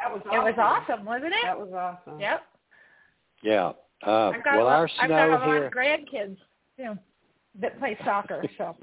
That 0.00 0.12
was 0.12 0.23
It 0.26 0.38
was 0.38 0.54
awesome, 0.59 1.04
wasn't 1.04 1.33
it? 1.33 1.45
That 1.45 1.59
was 1.59 1.73
awesome. 1.73 2.18
Yep. 2.18 2.42
Yeah. 3.42 3.73
Uh, 4.06 4.30
I've 4.30 4.44
got 4.44 4.56
well, 4.56 4.64
a 4.64 4.68
lot, 4.68 4.78
our 4.78 4.90
I've 5.00 5.09
got 5.09 5.28
a 5.28 5.30
snow 5.30 5.38
lot 5.38 5.49
here, 5.49 5.66
of 5.66 5.73
grandkids 5.73 6.37
too 6.76 6.99
that 7.61 7.78
play 7.78 7.97
soccer. 8.04 8.44
So 8.59 8.76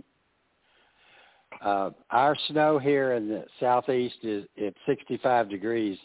uh, 1.61 1.89
our 2.11 2.35
snow 2.47 2.79
here 2.79 3.13
in 3.13 3.27
the 3.27 3.43
southeast 3.59 4.17
is 4.23 4.45
at 4.63 4.73
65 4.85 5.49
degrees 5.49 5.97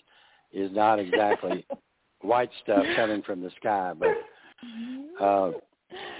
is 0.52 0.72
not 0.72 0.98
exactly 0.98 1.66
white 2.22 2.50
stuff 2.62 2.84
coming 2.96 3.22
from 3.22 3.42
the 3.42 3.50
sky, 3.60 3.92
but 3.96 5.24
uh, 5.24 5.52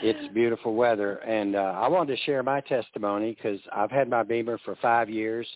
it's 0.03 0.33
beautiful 0.35 0.75
weather. 0.75 1.17
And 1.19 1.57
uh, 1.57 1.75
I 1.77 1.89
wanted 1.89 2.17
to 2.17 2.23
share 2.25 2.43
my 2.43 2.61
testimony 2.61 3.35
because 3.35 3.61
I've 3.73 3.91
had 3.91 4.09
my 4.09 4.23
BEMER 4.23 4.59
for 4.65 4.77
five 4.77 5.09
years. 5.09 5.49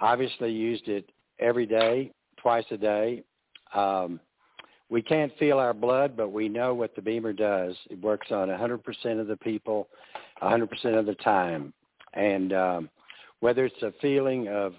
Obviously, 0.00 0.50
used 0.50 0.88
it 0.88 1.08
every 1.38 1.66
day, 1.66 2.12
twice 2.36 2.66
a 2.70 2.76
day. 2.76 3.22
Um, 3.74 4.20
we 4.88 5.02
can't 5.02 5.36
feel 5.38 5.58
our 5.58 5.74
blood, 5.74 6.16
but 6.16 6.30
we 6.30 6.48
know 6.48 6.72
what 6.74 6.94
the 6.94 7.02
BEMER 7.02 7.32
does. 7.32 7.74
It 7.90 8.00
works 8.00 8.28
on 8.30 8.48
100% 8.48 9.20
of 9.20 9.26
the 9.26 9.36
people, 9.36 9.88
100% 10.42 10.98
of 10.98 11.06
the 11.06 11.14
time. 11.16 11.72
And 12.14 12.52
um, 12.52 12.90
whether 13.40 13.64
it's 13.64 13.82
a 13.82 13.92
feeling 14.00 14.48
of 14.48 14.74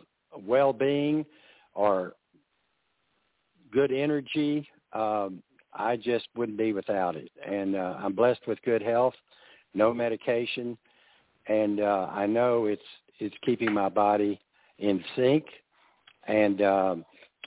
well-being 0.45 1.25
or 1.73 2.13
good 3.71 3.91
energy, 3.91 4.67
um, 4.93 5.43
I 5.73 5.97
just 5.97 6.27
wouldn't 6.35 6.57
be 6.57 6.73
without 6.73 7.15
it. 7.15 7.29
And 7.45 7.75
uh, 7.75 7.97
I'm 7.99 8.13
blessed 8.13 8.47
with 8.47 8.61
good 8.63 8.81
health, 8.81 9.13
no 9.73 9.93
medication, 9.93 10.77
and 11.47 11.79
uh, 11.79 12.07
I 12.11 12.25
know 12.25 12.65
it's 12.65 12.81
it's 13.19 13.35
keeping 13.43 13.73
my 13.73 13.89
body 13.89 14.39
in 14.79 15.03
sync. 15.15 15.45
And 16.27 16.61
um, 16.61 17.05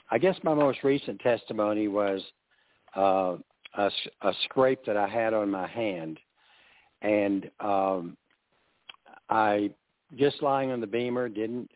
I 0.09 0.17
guess 0.17 0.35
my 0.43 0.53
most 0.53 0.79
recent 0.83 1.19
testimony 1.19 1.87
was 1.87 2.21
uh, 2.95 3.37
a, 3.77 3.91
a 4.21 4.33
scrape 4.43 4.85
that 4.85 4.97
I 4.97 5.07
had 5.07 5.33
on 5.33 5.49
my 5.49 5.67
hand, 5.67 6.19
and 7.01 7.49
um, 7.59 8.17
I 9.29 9.71
just 10.17 10.41
lying 10.41 10.71
on 10.71 10.81
the 10.81 10.87
BEMER 10.87 11.29
didn't 11.29 11.69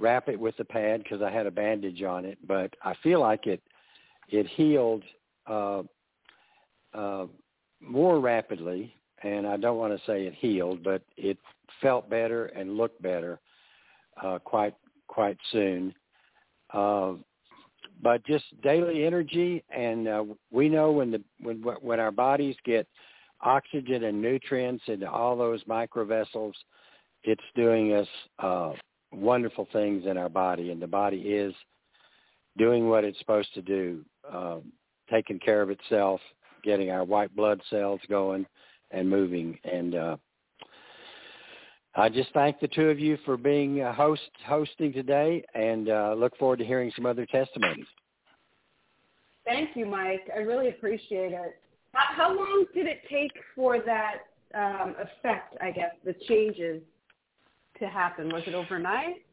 wrap 0.00 0.28
it 0.28 0.38
with 0.38 0.56
the 0.56 0.64
pad 0.64 1.02
because 1.02 1.22
I 1.22 1.30
had 1.30 1.46
a 1.46 1.50
bandage 1.50 2.02
on 2.02 2.24
it, 2.24 2.38
but 2.46 2.74
I 2.82 2.94
feel 3.02 3.20
like 3.20 3.46
it 3.46 3.62
it 4.28 4.46
healed 4.46 5.04
uh, 5.46 5.82
uh, 6.92 7.26
more 7.80 8.20
rapidly, 8.20 8.94
and 9.22 9.46
I 9.46 9.56
don't 9.56 9.78
want 9.78 9.98
to 9.98 10.06
say 10.06 10.26
it 10.26 10.34
healed, 10.34 10.82
but 10.82 11.02
it 11.16 11.38
felt 11.80 12.10
better 12.10 12.46
and 12.46 12.76
looked 12.76 13.00
better 13.00 13.40
uh, 14.22 14.38
quite 14.40 14.74
quite 15.06 15.38
soon. 15.52 15.94
Uh, 16.72 17.14
but 18.02 18.24
just 18.26 18.44
daily 18.62 19.04
energy, 19.04 19.64
and 19.70 20.08
uh, 20.08 20.24
we 20.50 20.68
know 20.68 20.92
when 20.92 21.10
the 21.10 21.22
when 21.40 21.62
when 21.80 22.00
our 22.00 22.12
bodies 22.12 22.56
get 22.64 22.86
oxygen 23.40 24.04
and 24.04 24.20
nutrients 24.20 24.84
into 24.86 25.10
all 25.10 25.36
those 25.36 25.62
microvessels, 25.64 26.52
it's 27.24 27.42
doing 27.54 27.94
us 27.94 28.08
uh, 28.38 28.72
wonderful 29.12 29.68
things 29.72 30.04
in 30.06 30.16
our 30.16 30.28
body, 30.28 30.70
and 30.70 30.80
the 30.80 30.86
body 30.86 31.18
is 31.18 31.54
doing 32.56 32.88
what 32.88 33.04
it's 33.04 33.18
supposed 33.18 33.52
to 33.54 33.62
do, 33.62 34.04
uh, 34.30 34.58
taking 35.10 35.38
care 35.38 35.62
of 35.62 35.70
itself, 35.70 36.20
getting 36.64 36.90
our 36.90 37.04
white 37.04 37.34
blood 37.34 37.60
cells 37.70 38.00
going 38.08 38.46
and 38.90 39.08
moving. 39.08 39.58
And 39.64 39.94
uh, 39.94 40.16
I 41.98 42.08
just 42.08 42.32
thank 42.32 42.60
the 42.60 42.68
two 42.68 42.90
of 42.90 43.00
you 43.00 43.18
for 43.24 43.36
being 43.36 43.80
uh, 43.80 43.92
host 43.92 44.22
hosting 44.46 44.92
today, 44.92 45.42
and 45.54 45.88
uh, 45.88 46.14
look 46.16 46.36
forward 46.38 46.60
to 46.60 46.64
hearing 46.64 46.92
some 46.94 47.06
other 47.06 47.26
testimonies. 47.26 47.86
Thank 49.44 49.70
you, 49.74 49.84
Mike. 49.84 50.22
I 50.32 50.40
really 50.40 50.68
appreciate 50.68 51.32
it. 51.32 51.58
How, 51.92 52.14
how 52.14 52.36
long 52.36 52.66
did 52.72 52.86
it 52.86 53.00
take 53.10 53.32
for 53.56 53.80
that 53.80 54.18
um, 54.54 54.94
effect? 55.00 55.56
I 55.60 55.72
guess 55.72 55.90
the 56.04 56.14
changes 56.28 56.80
to 57.80 57.88
happen. 57.88 58.28
Was 58.28 58.44
it 58.46 58.54
overnight? 58.54 59.24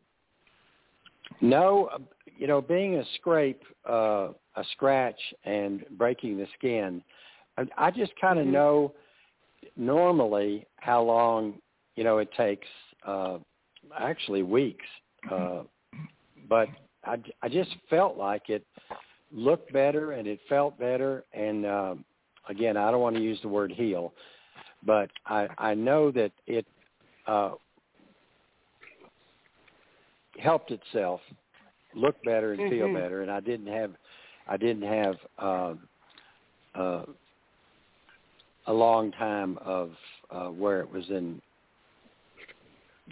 No, 1.41 1.89
uh, 1.93 1.99
you 2.35 2.47
know, 2.47 2.61
being 2.61 2.95
a 2.95 3.03
scrape, 3.17 3.61
uh, 3.87 4.29
a 4.55 4.63
scratch, 4.71 5.19
and 5.43 5.85
breaking 5.99 6.37
the 6.37 6.47
skin, 6.57 7.03
I, 7.59 7.65
I 7.77 7.91
just 7.91 8.13
kind 8.19 8.39
of 8.39 8.45
mm-hmm. 8.45 8.53
know 8.53 8.93
normally 9.77 10.65
how 10.77 11.03
long 11.03 11.59
you 11.95 12.03
know 12.03 12.19
it 12.19 12.29
takes. 12.37 12.67
Uh, 13.05 13.37
actually, 13.99 14.43
weeks. 14.43 14.85
Uh, 15.31 15.61
but 16.49 16.67
I, 17.03 17.17
I 17.41 17.49
just 17.49 17.69
felt 17.89 18.17
like 18.17 18.49
it 18.49 18.65
looked 19.31 19.71
better 19.73 20.13
and 20.13 20.27
it 20.27 20.39
felt 20.47 20.77
better. 20.79 21.23
And 21.33 21.65
uh, 21.65 21.95
again, 22.49 22.77
I 22.77 22.91
don't 22.91 23.01
want 23.01 23.15
to 23.15 23.21
use 23.21 23.39
the 23.41 23.47
word 23.47 23.71
heal, 23.71 24.13
but 24.85 25.09
I, 25.25 25.47
I 25.57 25.73
know 25.73 26.11
that 26.11 26.31
it 26.47 26.65
uh, 27.27 27.51
helped 30.39 30.71
itself 30.71 31.21
look 31.95 32.15
better 32.23 32.53
and 32.53 32.69
feel 32.69 32.87
mm-hmm. 32.87 32.95
better, 32.95 33.21
and 33.21 33.31
I 33.31 33.39
didn't 33.39 33.67
have 33.67 33.91
I 34.47 34.57
didn't 34.57 34.83
have 34.83 35.15
uh, 35.39 35.73
uh, 36.75 37.05
a 38.67 38.73
long 38.73 39.11
time 39.13 39.57
of 39.63 39.91
uh, 40.29 40.47
where 40.47 40.81
it 40.81 40.91
was 40.91 41.05
in 41.09 41.41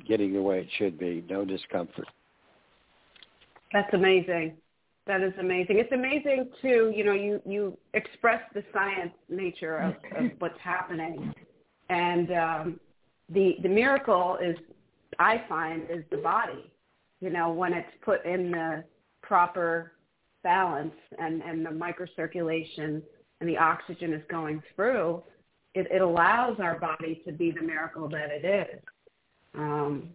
getting 0.07 0.33
the 0.33 0.41
way 0.41 0.59
it 0.59 0.67
should 0.77 0.97
be, 0.97 1.23
no 1.29 1.45
discomfort. 1.45 2.07
That's 3.71 3.93
amazing. 3.93 4.57
That 5.05 5.21
is 5.21 5.33
amazing. 5.39 5.79
It's 5.79 5.91
amazing 5.91 6.49
too. 6.61 6.93
You 6.95 7.03
know, 7.03 7.13
you 7.13 7.41
you 7.45 7.77
express 7.93 8.41
the 8.53 8.63
science 8.73 9.13
nature 9.29 9.77
of, 9.77 9.95
of 10.17 10.31
what's 10.39 10.59
happening, 10.63 11.33
and 11.89 12.31
um, 12.31 12.79
the 13.29 13.57
the 13.63 13.69
miracle 13.69 14.37
is, 14.41 14.55
I 15.19 15.43
find, 15.49 15.83
is 15.89 16.03
the 16.09 16.17
body 16.17 16.71
you 17.23 17.29
know, 17.29 17.53
when 17.53 17.71
it's 17.71 17.87
put 18.03 18.25
in 18.25 18.51
the 18.51 18.83
proper 19.21 19.93
balance 20.43 20.93
and, 21.17 21.41
and 21.41 21.65
the 21.65 21.69
microcirculation 21.69 23.01
and 23.39 23.49
the 23.49 23.57
oxygen 23.57 24.11
is 24.11 24.21
going 24.29 24.61
through, 24.75 25.23
it, 25.73 25.87
it 25.89 26.01
allows 26.01 26.59
our 26.59 26.77
body 26.77 27.21
to 27.25 27.31
be 27.31 27.49
the 27.49 27.61
miracle 27.61 28.09
that 28.09 28.29
it 28.29 28.43
is. 28.43 28.81
Um, 29.55 30.09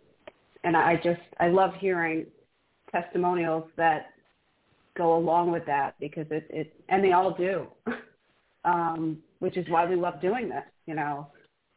and 0.64 0.76
I 0.76 0.97
just, 0.97 1.21
I 1.38 1.49
love 1.49 1.73
hearing 1.78 2.26
testimonials 2.90 3.64
that 3.76 4.11
go 4.97 5.16
along 5.16 5.52
with 5.52 5.64
that 5.66 5.95
because 6.00 6.26
it, 6.30 6.47
it 6.50 6.75
and 6.88 7.02
they 7.02 7.12
all 7.12 7.33
do, 7.33 7.68
um, 8.64 9.18
which 9.38 9.57
is 9.57 9.66
why 9.68 9.87
we 9.87 9.97
love 9.97 10.21
doing 10.21 10.49
this, 10.49 10.64
you 10.87 10.95
know. 10.95 11.28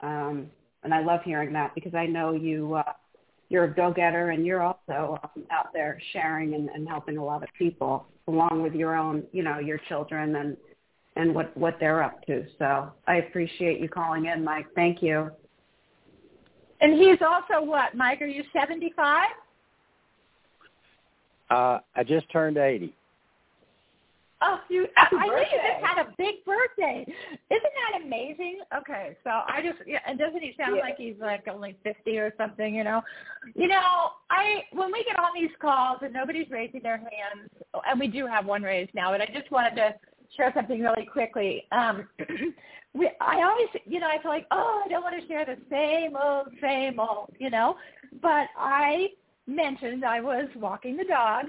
Um, 0.01 0.49
and 0.83 0.93
I 0.93 1.03
love 1.03 1.21
hearing 1.23 1.53
that 1.53 1.75
because 1.75 1.93
I 1.93 2.07
know 2.07 2.33
you 2.33 2.73
uh, 2.73 2.93
you're 3.49 3.65
a 3.65 3.73
go-getter 3.73 4.29
and 4.31 4.45
you're 4.45 4.63
also 4.63 5.19
um, 5.23 5.43
out 5.51 5.67
there 5.73 6.01
sharing 6.13 6.55
and, 6.55 6.69
and 6.69 6.87
helping 6.87 7.17
a 7.17 7.23
lot 7.23 7.43
of 7.43 7.49
people 7.57 8.07
along 8.27 8.63
with 8.63 8.73
your 8.73 8.95
own, 8.95 9.23
you 9.31 9.43
know, 9.43 9.59
your 9.59 9.79
children 9.89 10.35
and 10.37 10.57
and 11.17 11.35
what 11.35 11.55
what 11.55 11.77
they're 11.79 12.01
up 12.01 12.25
to. 12.25 12.45
So 12.57 12.91
I 13.07 13.15
appreciate 13.17 13.79
you 13.79 13.89
calling 13.89 14.25
in, 14.25 14.43
Mike. 14.43 14.67
Thank 14.73 15.03
you. 15.03 15.29
And 16.81 16.93
he's 16.93 17.19
also 17.21 17.63
what, 17.63 17.95
Mike? 17.95 18.21
Are 18.21 18.25
you 18.25 18.43
75? 18.51 19.29
Uh, 21.49 21.79
I 21.95 22.03
just 22.03 22.29
turned 22.31 22.57
80. 22.57 22.93
Oh, 24.43 24.59
you! 24.69 24.87
Happy 24.95 25.17
I 25.17 25.27
birthday. 25.27 25.43
think 25.43 25.51
you 25.51 25.69
just 25.69 25.85
had 25.85 26.05
a 26.07 26.09
big 26.17 26.43
birthday. 26.45 27.05
Isn't 27.05 27.73
that 27.91 28.01
amazing? 28.03 28.61
Okay, 28.75 29.15
so 29.23 29.29
I 29.29 29.61
just 29.63 29.77
yeah, 29.85 29.99
and 30.07 30.17
doesn't 30.17 30.41
he 30.41 30.55
sound 30.57 30.77
yeah. 30.77 30.81
like 30.81 30.97
he's 30.97 31.13
like 31.21 31.47
only 31.47 31.77
fifty 31.83 32.17
or 32.17 32.33
something? 32.39 32.73
You 32.73 32.83
know, 32.83 33.03
you 33.53 33.67
know, 33.67 34.09
I 34.31 34.63
when 34.71 34.91
we 34.91 35.03
get 35.03 35.19
on 35.19 35.29
these 35.35 35.51
calls 35.61 35.99
and 36.01 36.11
nobody's 36.11 36.49
raising 36.49 36.81
their 36.81 36.97
hands, 36.97 37.51
and 37.87 37.99
we 37.99 38.07
do 38.07 38.25
have 38.25 38.47
one 38.47 38.63
raised 38.63 38.89
now, 38.95 39.11
but 39.11 39.21
I 39.21 39.27
just 39.27 39.51
wanted 39.51 39.75
to 39.75 39.93
share 40.35 40.51
something 40.55 40.81
really 40.81 41.05
quickly. 41.05 41.65
Um, 41.71 42.07
we, 42.93 43.09
I 43.19 43.41
always, 43.43 43.67
you 43.85 43.99
know, 43.99 44.07
I 44.07 44.21
feel 44.21 44.31
like, 44.31 44.47
oh, 44.51 44.83
I 44.85 44.89
don't 44.89 45.03
want 45.03 45.19
to 45.21 45.27
share 45.27 45.45
the 45.45 45.57
same 45.69 46.15
old, 46.15 46.47
same 46.61 46.99
old, 46.99 47.31
you 47.39 47.49
know, 47.49 47.75
but 48.21 48.47
I 48.57 49.09
mentioned 49.47 50.05
I 50.05 50.21
was 50.21 50.47
walking 50.55 50.97
the 50.97 51.05
dog 51.05 51.45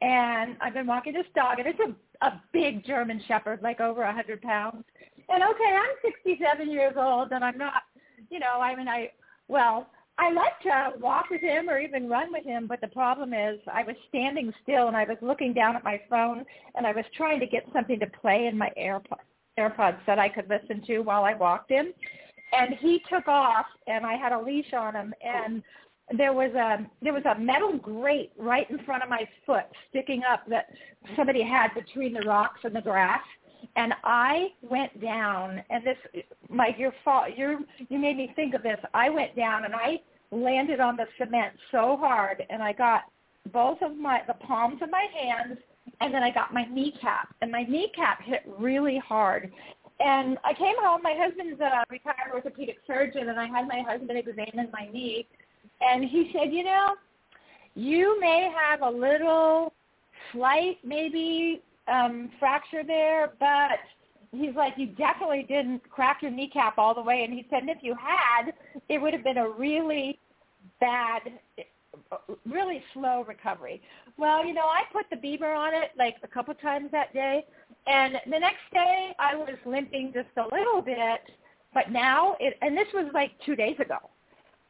and 0.00 0.56
I've 0.60 0.74
been 0.74 0.86
walking 0.86 1.12
this 1.14 1.26
dog, 1.34 1.58
and 1.58 1.68
it's 1.68 1.80
a 1.80 1.94
a 2.24 2.40
big 2.52 2.84
German 2.86 3.20
Shepherd, 3.26 3.60
like 3.62 3.80
over 3.80 4.02
a 4.02 4.12
hundred 4.12 4.40
pounds. 4.42 4.84
And 5.28 5.42
okay, 5.42 5.78
I'm 5.78 6.12
67 6.24 6.70
years 6.70 6.94
old, 6.96 7.32
and 7.32 7.44
I'm 7.44 7.58
not, 7.58 7.82
you 8.30 8.38
know, 8.38 8.60
I 8.60 8.74
mean, 8.76 8.88
I 8.88 9.10
well, 9.48 9.88
I 10.18 10.32
like 10.32 10.60
to 10.62 10.98
walk 11.00 11.26
with 11.30 11.40
him 11.40 11.68
or 11.68 11.78
even 11.80 12.08
run 12.08 12.32
with 12.32 12.44
him, 12.44 12.66
but 12.66 12.80
the 12.80 12.88
problem 12.88 13.34
is 13.34 13.58
I 13.72 13.82
was 13.82 13.96
standing 14.08 14.52
still 14.62 14.86
and 14.86 14.96
I 14.96 15.04
was 15.04 15.16
looking 15.20 15.52
down 15.52 15.74
at 15.74 15.82
my 15.82 16.00
phone 16.08 16.44
and 16.76 16.86
I 16.86 16.92
was 16.92 17.04
trying 17.16 17.40
to 17.40 17.46
get 17.46 17.64
something 17.72 17.98
to 17.98 18.06
play 18.06 18.46
in 18.46 18.56
my 18.56 18.70
AirPods, 18.78 19.26
AirPods 19.58 19.98
that 20.06 20.18
I 20.18 20.28
could 20.28 20.48
listen 20.48 20.82
to 20.86 21.00
while 21.00 21.24
I 21.24 21.34
walked 21.34 21.70
him. 21.70 21.92
And 22.52 22.74
he 22.80 23.02
took 23.10 23.26
off 23.26 23.66
and 23.88 24.06
I 24.06 24.14
had 24.14 24.32
a 24.32 24.40
leash 24.40 24.72
on 24.72 24.94
him 24.94 25.12
and 25.22 25.62
there 26.16 26.32
was 26.32 26.52
a 26.54 26.86
there 27.02 27.14
was 27.14 27.24
a 27.24 27.38
metal 27.40 27.78
grate 27.78 28.30
right 28.38 28.70
in 28.70 28.78
front 28.84 29.02
of 29.02 29.08
my 29.08 29.26
foot 29.46 29.64
sticking 29.88 30.22
up 30.30 30.42
that 30.48 30.66
somebody 31.16 31.42
had 31.42 31.68
between 31.74 32.12
the 32.12 32.20
rocks 32.20 32.60
and 32.62 32.76
the 32.76 32.80
grass 32.80 33.22
and 33.76 33.94
I 34.04 34.48
went 34.62 35.00
down 35.00 35.62
and 35.70 35.84
this 35.84 36.24
Mike 36.48 36.76
your 36.78 36.92
fault 37.04 37.28
you 37.36 37.66
you 37.88 37.98
made 37.98 38.16
me 38.16 38.32
think 38.36 38.54
of 38.54 38.62
this. 38.62 38.78
I 38.92 39.10
went 39.10 39.36
down 39.36 39.64
and 39.64 39.74
I 39.74 40.00
landed 40.30 40.80
on 40.80 40.96
the 40.96 41.06
cement 41.18 41.52
so 41.70 41.96
hard 41.96 42.44
and 42.50 42.62
I 42.62 42.72
got 42.72 43.02
both 43.52 43.82
of 43.82 43.96
my 43.96 44.22
the 44.26 44.34
palms 44.34 44.80
of 44.82 44.90
my 44.90 45.06
hands 45.18 45.58
and 46.00 46.12
then 46.12 46.22
I 46.22 46.30
got 46.30 46.52
my 46.52 46.64
kneecap. 46.64 47.34
And 47.40 47.50
my 47.50 47.62
kneecap 47.62 48.22
hit 48.22 48.42
really 48.58 48.98
hard. 48.98 49.52
And 50.00 50.38
I 50.44 50.52
came 50.54 50.74
home 50.80 51.02
my 51.02 51.14
husband's 51.16 51.60
a 51.60 51.84
retired 51.88 52.32
orthopedic 52.32 52.78
surgeon 52.86 53.28
and 53.28 53.38
I 53.38 53.46
had 53.46 53.68
my 53.68 53.82
husband 53.86 54.18
examine 54.18 54.70
my 54.72 54.88
knee. 54.92 55.26
And 55.80 56.04
he 56.04 56.32
said, 56.32 56.52
you 56.52 56.64
know, 56.64 56.94
you 57.74 58.18
may 58.20 58.52
have 58.56 58.82
a 58.82 58.90
little 58.90 59.72
slight 60.32 60.78
maybe 60.84 61.62
um, 61.88 62.30
fracture 62.38 62.82
there, 62.86 63.32
but 63.38 63.78
he's 64.32 64.54
like, 64.54 64.74
you 64.76 64.86
definitely 64.86 65.44
didn't 65.48 65.88
crack 65.90 66.22
your 66.22 66.30
kneecap 66.30 66.78
all 66.78 66.94
the 66.94 67.02
way. 67.02 67.24
And 67.24 67.32
he 67.32 67.46
said, 67.50 67.62
and 67.62 67.70
if 67.70 67.78
you 67.82 67.94
had, 67.94 68.52
it 68.88 69.00
would 69.00 69.12
have 69.12 69.24
been 69.24 69.38
a 69.38 69.48
really 69.48 70.18
bad, 70.80 71.22
really 72.46 72.82
slow 72.92 73.24
recovery. 73.26 73.80
Well, 74.16 74.44
you 74.44 74.54
know, 74.54 74.66
I 74.66 74.82
put 74.92 75.06
the 75.10 75.16
BEMER 75.16 75.52
on 75.52 75.74
it 75.74 75.90
like 75.98 76.16
a 76.22 76.28
couple 76.28 76.54
times 76.54 76.90
that 76.92 77.12
day. 77.12 77.44
And 77.86 78.14
the 78.26 78.38
next 78.38 78.62
day 78.72 79.14
I 79.18 79.36
was 79.36 79.56
limping 79.66 80.12
just 80.14 80.28
a 80.36 80.54
little 80.54 80.80
bit, 80.80 81.20
but 81.72 81.90
now 81.90 82.36
it, 82.40 82.56
and 82.62 82.76
this 82.76 82.86
was 82.94 83.10
like 83.12 83.32
two 83.44 83.54
days 83.56 83.76
ago. 83.78 83.98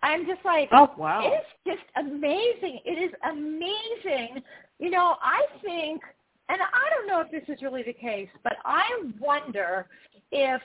I'm 0.02 0.26
just 0.26 0.44
like, 0.44 0.68
oh 0.72 0.90
wow, 0.98 1.22
it's 1.24 1.46
just 1.66 1.88
amazing. 1.96 2.80
It 2.84 2.98
is 2.98 3.10
amazing. 3.26 4.42
You 4.78 4.90
know, 4.90 5.16
I 5.22 5.46
think, 5.64 6.02
and 6.48 6.60
I 6.60 6.90
don't 6.90 7.06
know 7.06 7.20
if 7.20 7.30
this 7.30 7.54
is 7.54 7.62
really 7.62 7.82
the 7.82 7.92
case, 7.92 8.28
but 8.42 8.54
I 8.64 8.84
wonder 9.18 9.86
if 10.30 10.60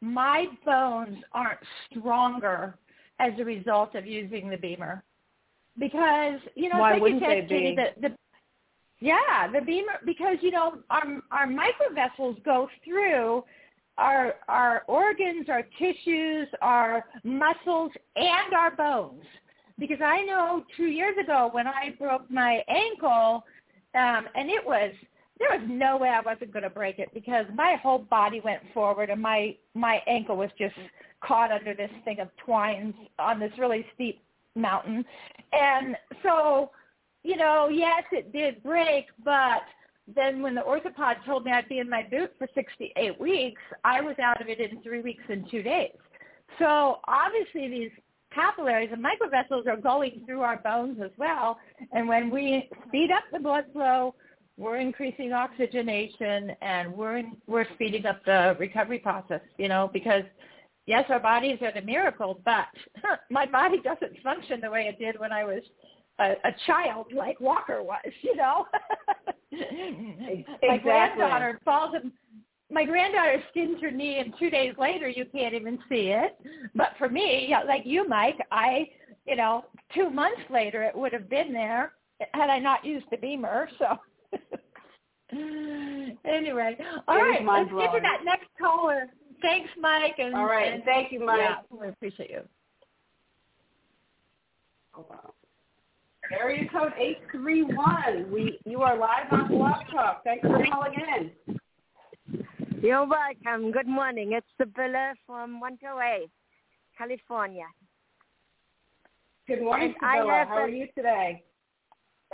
my 0.00 0.46
bones 0.64 1.18
aren't 1.32 1.60
stronger 1.90 2.76
as 3.20 3.32
a 3.38 3.44
result 3.44 3.94
of 3.94 4.06
using 4.06 4.50
the 4.50 4.56
BEMER. 4.56 5.02
Because 5.78 6.40
you 6.54 6.68
know, 6.68 6.78
why 6.78 6.98
wouldn't 6.98 7.22
you 7.22 7.28
said, 7.28 7.44
they 7.48 7.70
be? 7.70 7.76
The, 7.76 8.08
the, 8.08 8.16
yeah, 9.00 9.50
the 9.50 9.60
BEMER, 9.60 10.00
because 10.04 10.36
you 10.40 10.50
know 10.50 10.78
our 10.90 11.04
our 11.30 11.46
microvessels 11.46 12.42
go 12.44 12.68
through 12.84 13.44
our 13.96 14.34
our 14.48 14.82
organs, 14.88 15.48
our 15.48 15.62
tissues, 15.78 16.48
our 16.60 17.04
muscles, 17.24 17.92
and 18.16 18.54
our 18.54 18.74
bones. 18.74 19.24
Because 19.78 19.98
I 20.04 20.22
know 20.22 20.64
two 20.76 20.86
years 20.86 21.16
ago 21.22 21.48
when 21.52 21.66
I 21.66 21.94
broke 21.98 22.30
my 22.30 22.62
ankle, 22.68 23.44
um, 23.94 24.26
and 24.34 24.50
it 24.50 24.64
was 24.64 24.92
there 25.42 25.58
was 25.58 25.68
no 25.68 25.96
way 25.96 26.08
I 26.08 26.20
wasn't 26.20 26.52
going 26.52 26.62
to 26.62 26.70
break 26.70 26.98
it 26.98 27.08
because 27.12 27.46
my 27.54 27.76
whole 27.82 27.98
body 27.98 28.40
went 28.40 28.62
forward 28.72 29.10
and 29.10 29.20
my 29.20 29.56
my 29.74 30.00
ankle 30.06 30.36
was 30.36 30.50
just 30.58 30.74
caught 31.20 31.50
under 31.50 31.74
this 31.74 31.90
thing 32.04 32.20
of 32.20 32.28
twines 32.44 32.94
on 33.18 33.40
this 33.40 33.52
really 33.58 33.84
steep 33.94 34.22
mountain. 34.54 35.04
And 35.52 35.96
so, 36.22 36.70
you 37.22 37.36
know, 37.36 37.68
yes, 37.70 38.04
it 38.12 38.32
did 38.32 38.62
break, 38.62 39.06
but 39.24 39.62
then 40.14 40.42
when 40.42 40.54
the 40.54 40.62
orthopod 40.62 41.24
told 41.24 41.44
me 41.44 41.52
I'd 41.52 41.68
be 41.68 41.78
in 41.78 41.88
my 41.88 42.06
boot 42.10 42.32
for 42.38 42.48
68 42.54 43.20
weeks, 43.20 43.62
I 43.84 44.00
was 44.00 44.16
out 44.22 44.40
of 44.40 44.48
it 44.48 44.60
in 44.60 44.82
three 44.82 45.00
weeks 45.00 45.22
and 45.28 45.48
two 45.50 45.62
days. 45.62 45.96
So 46.58 46.98
obviously 47.06 47.68
these 47.68 47.90
capillaries 48.34 48.90
and 48.92 49.04
microvessels 49.04 49.66
are 49.66 49.76
going 49.76 50.22
through 50.26 50.40
our 50.40 50.56
bones 50.58 50.98
as 51.02 51.10
well. 51.16 51.58
And 51.92 52.08
when 52.08 52.30
we 52.30 52.68
speed 52.88 53.10
up 53.10 53.24
the 53.32 53.38
blood 53.38 53.64
flow, 53.72 54.14
we're 54.56 54.76
increasing 54.76 55.32
oxygenation 55.32 56.52
and 56.60 56.92
we're 56.92 57.18
in, 57.18 57.36
we're 57.46 57.66
speeding 57.74 58.06
up 58.06 58.24
the 58.24 58.56
recovery 58.58 58.98
process, 58.98 59.40
you 59.58 59.68
know, 59.68 59.90
because 59.92 60.24
yes, 60.86 61.04
our 61.08 61.20
bodies 61.20 61.58
are 61.62 61.72
the 61.72 61.82
miracle, 61.82 62.40
but 62.44 62.66
my 63.30 63.46
body 63.46 63.80
doesn't 63.82 64.20
function 64.22 64.60
the 64.60 64.70
way 64.70 64.82
it 64.82 64.98
did 64.98 65.18
when 65.18 65.32
I 65.32 65.44
was 65.44 65.62
a, 66.18 66.32
a 66.44 66.54
child 66.66 67.06
like 67.14 67.40
Walker 67.40 67.82
was, 67.82 68.02
you 68.22 68.36
know. 68.36 68.66
exactly. 69.52 70.68
My 70.68 70.78
granddaughter 70.78 71.60
falls 71.64 71.94
and 71.94 72.12
my 72.70 72.84
granddaughter 72.84 73.42
skins 73.50 73.80
her 73.82 73.90
knee 73.90 74.18
and 74.18 74.32
two 74.38 74.50
days 74.50 74.74
later 74.78 75.08
you 75.08 75.24
can't 75.32 75.54
even 75.54 75.78
see 75.88 76.10
it. 76.10 76.36
But 76.74 76.90
for 76.98 77.08
me, 77.08 77.54
like 77.66 77.82
you, 77.84 78.08
Mike, 78.08 78.38
I, 78.50 78.88
you 79.26 79.36
know, 79.36 79.64
two 79.94 80.10
months 80.10 80.42
later 80.50 80.82
it 80.82 80.96
would 80.96 81.12
have 81.12 81.28
been 81.28 81.52
there 81.52 81.92
had 82.34 82.50
I 82.50 82.58
not 82.58 82.84
used 82.84 83.06
the 83.10 83.16
BEMER 83.16 83.68
So 83.78 83.98
anyway, 86.24 86.76
all 87.08 87.16
right, 87.16 87.44
let's 87.44 87.70
get 87.70 87.92
to 87.94 88.00
that 88.02 88.24
next 88.24 88.48
caller. 88.60 89.06
Thanks, 89.40 89.70
Mike. 89.80 90.14
And, 90.18 90.34
all 90.34 90.44
right, 90.44 90.72
and, 90.72 90.84
thank 90.84 91.10
you, 91.10 91.24
Mike. 91.24 91.40
Yeah, 91.40 91.56
we 91.70 91.88
appreciate 91.88 92.30
you. 92.30 92.42
Oh, 94.94 95.06
wow. 95.08 95.32
Area 96.38 96.68
code 96.70 96.92
831. 96.98 98.30
We, 98.30 98.58
you 98.64 98.82
are 98.82 98.96
live 98.96 99.32
on 99.32 99.48
Blog 99.48 99.86
Talk. 99.90 100.22
Thanks 100.24 100.46
for 100.46 100.64
calling 100.70 100.94
in. 101.18 101.58
You're 102.82 103.06
welcome. 103.06 103.72
Good 103.72 103.86
morning. 103.86 104.32
It's 104.32 104.46
Sibylla 104.58 105.14
from 105.26 105.60
Monterey, 105.60 106.28
California. 106.96 107.66
Good 109.46 109.62
morning, 109.62 109.94
Sibylla. 109.94 110.46
How 110.48 110.62
are 110.62 110.68
you 110.68 110.86
today? 110.96 111.42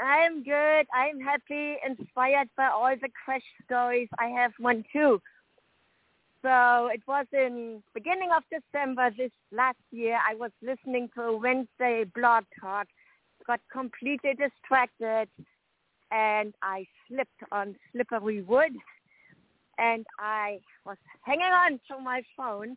I'm 0.03 0.43
good. 0.43 0.87
I'm 0.93 1.21
happy, 1.21 1.77
inspired 1.87 2.49
by 2.57 2.69
all 2.69 2.95
the 3.01 3.09
crash 3.25 3.43
stories. 3.65 4.09
I 4.19 4.27
have 4.29 4.53
one 4.59 4.85
too. 4.93 5.21
So 6.43 6.87
it 6.93 7.03
was 7.09 7.27
in 7.33 7.83
beginning 7.95 8.31
of 8.37 8.45
December 8.51 9.11
this 9.17 9.33
last 9.51 9.79
year. 9.91 10.19
I 10.29 10.35
was 10.35 10.53
listening 10.63 11.11
to 11.17 11.23
a 11.23 11.37
Wednesday 11.37 12.05
blog 12.15 12.45
talk, 12.61 12.87
got 13.47 13.61
completely 13.73 14.35
distracted, 14.35 15.29
and 16.13 16.55
I 16.63 16.87
slipped 17.09 17.43
on 17.51 17.75
slippery 17.93 18.43
wood 18.43 18.73
and 19.79 20.07
I 20.19 20.61
was 20.85 20.97
hanging 21.23 21.43
on 21.47 21.81
to 21.89 22.03
my 22.03 22.23
phone 22.37 22.77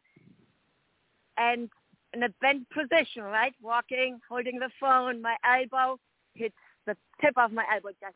and 1.37 1.69
in 2.13 2.23
a 2.23 2.29
bent 2.41 2.67
position, 2.69 3.23
right? 3.23 3.53
Walking, 3.61 4.19
holding 4.29 4.59
the 4.59 4.69
phone, 4.79 5.22
my 5.22 5.35
elbow 5.46 5.98
hit 6.33 6.53
the 6.85 6.96
tip 7.22 7.33
of 7.37 7.51
my 7.51 7.65
elbow 7.74 7.89
just 8.01 8.15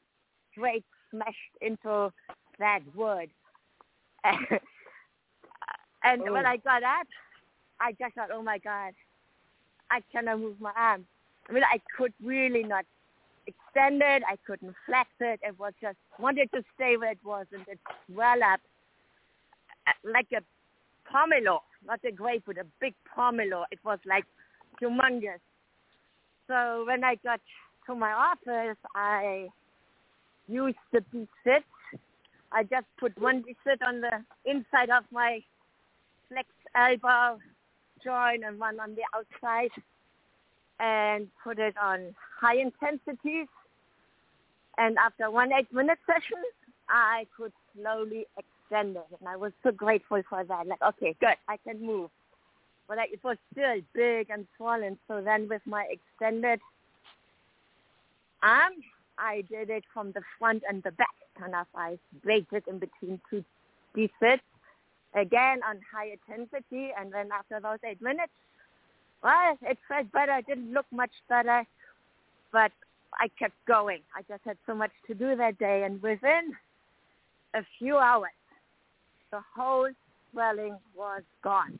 straight 0.51 0.85
smashed 1.11 1.55
into 1.61 2.11
that 2.59 2.79
wood. 2.95 3.29
and 4.23 6.21
oh. 6.27 6.33
when 6.33 6.45
I 6.45 6.57
got 6.57 6.83
up, 6.83 7.07
I 7.79 7.91
just 7.93 8.15
thought, 8.15 8.29
oh 8.33 8.41
my 8.41 8.57
God, 8.57 8.93
I 9.91 10.01
cannot 10.11 10.39
move 10.39 10.59
my 10.59 10.71
arm. 10.75 11.05
I 11.49 11.53
mean, 11.53 11.63
I 11.63 11.79
could 11.97 12.13
really 12.23 12.63
not 12.63 12.85
extend 13.47 14.01
it. 14.03 14.23
I 14.27 14.37
couldn't 14.47 14.73
flex 14.85 15.09
it. 15.19 15.39
It 15.43 15.59
was 15.59 15.73
just 15.81 15.97
wanted 16.19 16.49
to 16.53 16.63
stay 16.75 16.97
where 16.97 17.11
it 17.11 17.19
was 17.23 17.45
and 17.51 17.61
it 17.67 17.79
swelled 18.11 18.41
up 18.41 18.59
uh, 19.87 19.91
like 20.11 20.27
a 20.35 20.41
pomelo, 21.11 21.59
not 21.85 21.99
a 22.03 22.11
grapefruit, 22.11 22.57
a 22.57 22.65
big 22.81 22.95
pomelo. 23.15 23.65
It 23.71 23.79
was 23.83 23.99
like 24.05 24.25
humongous. 24.81 25.39
So 26.47 26.85
when 26.87 27.03
I 27.03 27.15
got 27.23 27.39
to 27.87 27.95
my 27.95 28.11
office, 28.11 28.77
I 28.95 29.47
used 30.47 30.77
the 30.91 31.03
sit. 31.43 31.63
I 32.51 32.63
just 32.63 32.85
put 32.99 33.17
one 33.19 33.43
sit 33.65 33.81
on 33.81 34.01
the 34.01 34.23
inside 34.45 34.89
of 34.89 35.03
my 35.11 35.43
flex 36.29 36.47
elbow 36.75 37.39
joint 38.03 38.43
and 38.45 38.59
one 38.59 38.79
on 38.79 38.95
the 38.95 39.01
outside 39.15 39.71
and 40.79 41.27
put 41.43 41.59
it 41.59 41.75
on 41.81 42.15
high 42.39 42.57
intensity. 42.57 43.45
And 44.77 44.97
after 44.97 45.31
one 45.31 45.51
eight 45.53 45.71
minute 45.73 45.99
session, 46.05 46.41
I 46.89 47.25
could 47.35 47.51
slowly 47.75 48.25
extended, 48.37 49.03
and 49.19 49.27
I 49.27 49.37
was 49.37 49.51
so 49.63 49.71
grateful 49.71 50.21
for 50.29 50.43
that. 50.43 50.67
Like, 50.67 50.81
okay, 50.81 51.15
good, 51.19 51.35
I 51.47 51.57
can 51.57 51.85
move. 51.85 52.09
But 52.87 52.97
like, 52.97 53.11
it 53.11 53.23
was 53.23 53.37
still 53.51 53.81
big 53.93 54.29
and 54.29 54.45
swollen. 54.57 54.99
So 55.07 55.21
then, 55.21 55.47
with 55.49 55.61
my 55.65 55.87
extended 55.89 56.59
arm, 58.45 58.73
I 59.17 59.43
did 59.49 59.69
it 59.69 59.83
from 59.93 60.11
the 60.11 60.21
front 60.37 60.63
and 60.69 60.83
the 60.83 60.91
back, 60.91 61.15
kind 61.39 61.55
of. 61.55 61.65
I 61.75 61.97
break 62.23 62.45
it 62.51 62.63
in 62.67 62.79
between 62.79 63.19
two 63.29 63.43
defits, 63.95 64.43
again 65.15 65.61
on 65.67 65.79
high 65.91 66.11
intensity, 66.17 66.91
and 66.97 67.11
then 67.11 67.29
after 67.31 67.59
those 67.59 67.79
eight 67.89 68.01
minutes, 68.01 68.33
well, 69.23 69.57
it 69.63 69.77
felt 69.87 70.11
better. 70.11 70.37
It 70.37 70.47
didn't 70.47 70.73
look 70.73 70.85
much 70.91 71.11
better, 71.27 71.65
but 72.51 72.71
I 73.13 73.29
kept 73.39 73.55
going. 73.67 74.01
I 74.15 74.21
just 74.27 74.43
had 74.45 74.57
so 74.67 74.75
much 74.75 74.91
to 75.07 75.15
do 75.15 75.35
that 75.35 75.57
day, 75.57 75.83
and 75.83 76.01
within 76.01 76.53
a 77.55 77.61
few 77.79 77.97
hours, 77.97 78.29
the 79.31 79.39
whole 79.55 79.89
swelling 80.31 80.77
was 80.95 81.23
gone. 81.43 81.79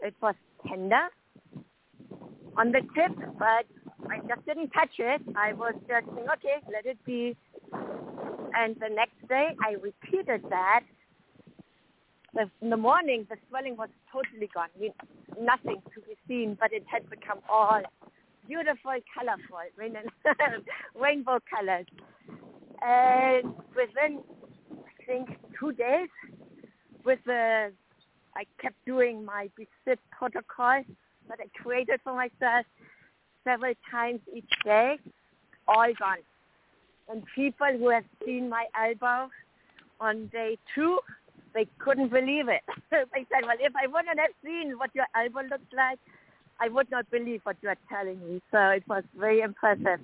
It 0.00 0.14
was 0.22 0.34
tender 0.68 1.08
on 2.56 2.72
the 2.72 2.80
tip, 2.94 3.12
but 3.38 3.66
I 4.10 4.18
just 4.28 4.44
didn't 4.46 4.70
touch 4.70 4.98
it. 4.98 5.22
I 5.36 5.52
was 5.52 5.74
just 5.88 6.06
saying, 6.14 6.26
okay, 6.34 6.56
let 6.72 6.86
it 6.86 6.98
be. 7.04 7.36
And 8.54 8.76
the 8.76 8.88
next 8.88 9.26
day, 9.28 9.56
I 9.64 9.72
repeated 9.80 10.42
that. 10.50 10.82
In 12.60 12.70
the 12.70 12.76
morning, 12.76 13.26
the 13.28 13.36
swelling 13.48 13.76
was 13.76 13.88
totally 14.10 14.48
gone. 14.54 14.68
Nothing 15.40 15.82
to 15.94 16.00
be 16.00 16.16
seen, 16.26 16.56
but 16.58 16.72
it 16.72 16.84
had 16.90 17.08
become 17.10 17.38
all 17.48 17.82
beautiful, 18.46 18.92
colorful, 19.14 19.58
rainbow 21.00 21.38
colors. 21.48 21.86
And 22.82 23.54
within, 23.76 24.20
I 24.72 25.04
think, 25.06 25.28
two 25.58 25.72
days, 25.72 26.08
with 27.04 27.18
the, 27.26 27.72
I 28.34 28.44
kept 28.60 28.76
doing 28.86 29.24
my 29.24 29.50
BESIT 29.58 29.98
protocol 30.10 30.82
that 31.28 31.38
I 31.40 31.46
created 31.62 32.00
for 32.04 32.14
myself 32.14 32.66
several 33.44 33.74
times 33.90 34.20
each 34.34 34.50
day, 34.64 34.98
all 35.66 35.92
gone. 35.98 36.18
And 37.08 37.22
people 37.34 37.66
who 37.78 37.88
have 37.90 38.04
seen 38.24 38.48
my 38.48 38.66
elbow 38.78 39.28
on 40.00 40.28
day 40.28 40.58
two, 40.74 40.98
they 41.54 41.66
couldn't 41.78 42.08
believe 42.08 42.48
it. 42.48 42.62
they 42.90 43.26
said, 43.30 43.44
well, 43.44 43.56
if 43.60 43.72
I 43.76 43.86
wouldn't 43.86 44.18
have 44.18 44.30
seen 44.44 44.78
what 44.78 44.90
your 44.94 45.06
elbow 45.14 45.42
looked 45.42 45.74
like, 45.74 45.98
I 46.60 46.68
would 46.68 46.90
not 46.90 47.10
believe 47.10 47.40
what 47.44 47.56
you 47.60 47.68
are 47.68 47.78
telling 47.88 48.20
me. 48.20 48.40
So 48.50 48.58
it 48.68 48.84
was 48.88 49.02
very 49.18 49.40
impressive. 49.40 50.00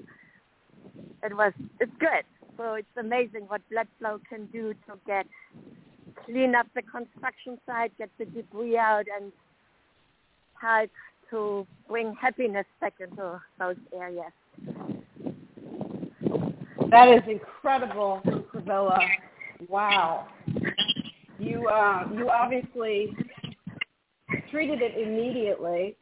It 1.22 1.37
was, 1.37 1.52
it's 1.81 1.92
good. 1.98 2.24
So 2.57 2.74
it's 2.74 2.88
amazing 2.98 3.42
what 3.46 3.62
blood 3.70 3.87
flow 3.98 4.20
can 4.28 4.46
do 4.46 4.74
to 4.87 4.98
get 5.07 5.26
clean 6.24 6.54
up 6.54 6.66
the 6.74 6.83
construction 6.83 7.59
site, 7.66 7.96
get 7.96 8.11
the 8.18 8.24
debris 8.24 8.76
out, 8.76 9.04
and 9.20 9.33
help 10.60 10.90
to 11.30 11.66
bring 11.88 12.14
happiness 12.20 12.66
back 12.80 12.94
into 13.00 13.40
those 13.58 13.76
areas. 13.94 14.32
That 16.90 17.08
is 17.08 17.22
incredible, 17.28 18.22
Sibylla. 18.52 18.98
Wow. 19.68 20.28
You 21.38 21.68
uh, 21.68 22.08
you 22.14 22.30
obviously 22.30 23.14
treated 24.50 24.80
it 24.80 24.98
immediately, 24.98 25.96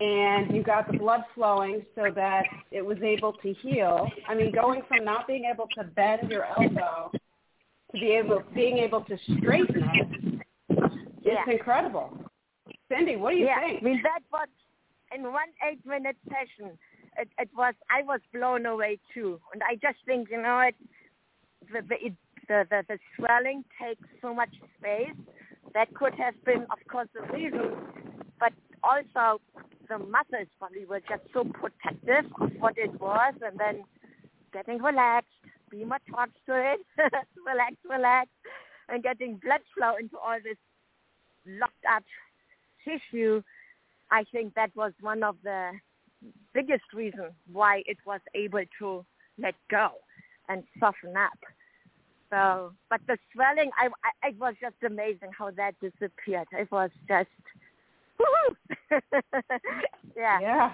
and 0.00 0.54
you 0.54 0.62
got 0.62 0.90
the 0.90 0.98
blood 0.98 1.22
flowing 1.34 1.84
so 1.94 2.10
that 2.14 2.44
it 2.70 2.84
was 2.84 2.98
able 3.02 3.32
to 3.34 3.54
heal. 3.54 4.10
I 4.28 4.34
mean, 4.34 4.52
going 4.52 4.82
from 4.88 5.04
not 5.04 5.26
being 5.26 5.44
able 5.44 5.68
to 5.78 5.84
bend 5.84 6.30
your 6.30 6.44
elbow 6.44 7.12
to 7.92 8.00
be 8.00 8.10
able 8.10 8.42
being 8.54 8.78
able 8.78 9.02
to 9.02 9.16
straighten 9.38 9.84
it 9.94 10.36
it's 11.26 11.40
yeah. 11.46 11.52
incredible. 11.52 12.16
Cyndy, 12.90 13.18
what 13.18 13.32
do 13.32 13.36
you 13.38 13.46
yeah. 13.46 13.60
think? 13.60 13.82
I 13.82 13.84
mean, 13.84 14.02
that 14.02 14.22
was 14.32 14.48
in 15.14 15.22
one 15.24 15.50
eight-minute 15.68 16.16
session. 16.28 16.78
It, 17.18 17.28
it 17.38 17.48
was 17.56 17.74
I 17.90 18.02
was 18.02 18.20
blown 18.32 18.66
away 18.66 18.98
too, 19.14 19.40
and 19.52 19.62
I 19.62 19.74
just 19.74 19.98
think 20.06 20.28
you 20.30 20.40
know 20.40 20.60
it 20.60 20.74
the 21.72 21.80
the, 21.82 22.06
it, 22.06 22.14
the 22.48 22.66
the 22.70 22.82
the 22.88 22.98
swelling 23.16 23.64
takes 23.80 24.06
so 24.22 24.34
much 24.34 24.54
space. 24.78 25.16
That 25.74 25.92
could 25.94 26.14
have 26.14 26.34
been, 26.44 26.62
of 26.70 26.78
course, 26.88 27.08
the 27.12 27.20
reason, 27.32 27.74
but 28.38 28.52
also 28.82 29.40
the 29.88 29.98
muscles 29.98 30.48
probably 30.58 30.86
were 30.86 31.00
just 31.00 31.22
so 31.34 31.44
protective 31.44 32.30
of 32.40 32.50
what 32.58 32.78
it 32.78 32.98
was, 33.00 33.34
and 33.44 33.58
then 33.58 33.84
getting 34.52 34.80
relaxed. 34.80 35.30
BEMER 35.70 35.98
talks 36.08 36.38
to 36.46 36.54
it, 36.54 36.80
relax, 37.46 37.74
relax, 37.88 38.28
and 38.88 39.02
getting 39.02 39.36
blood 39.42 39.60
flow 39.76 39.96
into 39.98 40.16
all 40.16 40.38
this 40.42 40.56
locked 41.46 41.84
up 41.92 42.04
tissue. 42.86 43.42
I 44.10 44.24
think 44.32 44.54
that 44.54 44.70
was 44.76 44.92
one 45.00 45.22
of 45.22 45.36
the 45.42 45.72
biggest 46.54 46.84
reasons 46.94 47.32
why 47.52 47.82
it 47.86 47.98
was 48.06 48.20
able 48.34 48.62
to 48.78 49.04
let 49.38 49.54
go 49.70 49.90
and 50.48 50.62
soften 50.80 51.16
up. 51.16 51.38
So, 52.30 52.72
but 52.90 53.00
the 53.06 53.16
swelling, 53.32 53.70
I, 53.78 53.86
I 53.86 54.28
it 54.28 54.38
was 54.38 54.54
just 54.60 54.76
amazing 54.84 55.30
how 55.36 55.50
that 55.52 55.74
disappeared. 55.80 56.48
It 56.52 56.70
was 56.72 56.90
just, 57.08 57.28
woohoo! 58.20 59.00
yeah. 60.16 60.40
Yeah. 60.40 60.72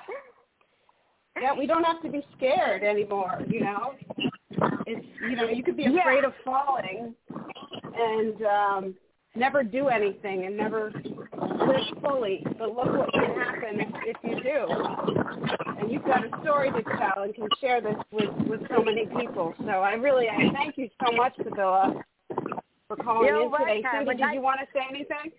Yeah, 1.41 1.55
we 1.59 1.67
don't 1.67 1.85
have 1.85 2.03
to 2.03 2.11
be 2.11 2.23
scared 2.37 2.83
anymore, 2.83 3.41
you 3.49 3.61
know. 3.61 3.95
It's 4.87 5.07
you 5.29 5.35
know, 5.35 5.49
you 5.49 5.63
could 5.63 5.77
be 5.77 5.87
afraid 5.87 6.21
Yeah. 6.23 6.27
of 6.27 6.35
falling 6.45 7.15
and 7.95 8.43
um 8.43 8.95
never 9.35 9.63
do 9.63 9.89
anything 9.89 10.47
and 10.47 10.57
never 10.57 10.93
live 11.35 12.03
fully. 12.03 12.45
But 12.59 12.75
look 12.75 12.87
what 12.87 13.13
can 13.13 13.35
happen 13.35 13.81
if, 14.07 14.17
you 14.23 14.43
do. 14.43 15.81
And 15.81 15.91
you've 15.91 16.05
got 16.05 16.25
a 16.25 16.43
story 16.43 16.71
to 16.71 16.83
tell 16.83 17.25
and 17.25 17.35
can 17.35 17.49
share 17.61 17.81
this 17.81 17.97
with, 18.13 18.31
with 18.47 18.61
so 18.69 18.83
many 18.83 19.07
people. 19.07 19.55
So 19.61 19.69
I 19.69 19.95
really 19.95 20.29
I 20.29 20.53
thank 20.53 20.77
you 20.77 20.89
so 21.05 21.13
much, 21.13 21.35
Sibylla, 21.37 22.03
for 22.89 22.97
calling 22.97 23.29
You're 23.29 23.43
in 23.43 23.51
today. 23.51 23.83
welcome. 23.83 24.07
Cyndy, 24.07 24.19
did 24.19 24.35
you 24.35 24.41
want 24.41 24.61
to 24.61 24.67
say 24.73 24.85
anything? 24.89 25.33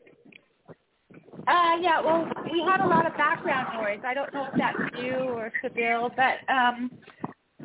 Uh, 1.46 1.76
yeah, 1.82 2.00
well, 2.00 2.26
we 2.52 2.62
had 2.62 2.80
a 2.80 2.88
lot 2.88 3.06
of 3.06 3.16
background 3.18 3.68
noise. 3.82 4.00
I 4.06 4.14
don't 4.14 4.34
know 4.34 4.48
if 4.52 4.58
that's 4.58 5.04
you 5.04 5.14
or 5.14 5.52
Sibyl, 5.62 6.10
but 6.16 6.36
um, 6.54 6.90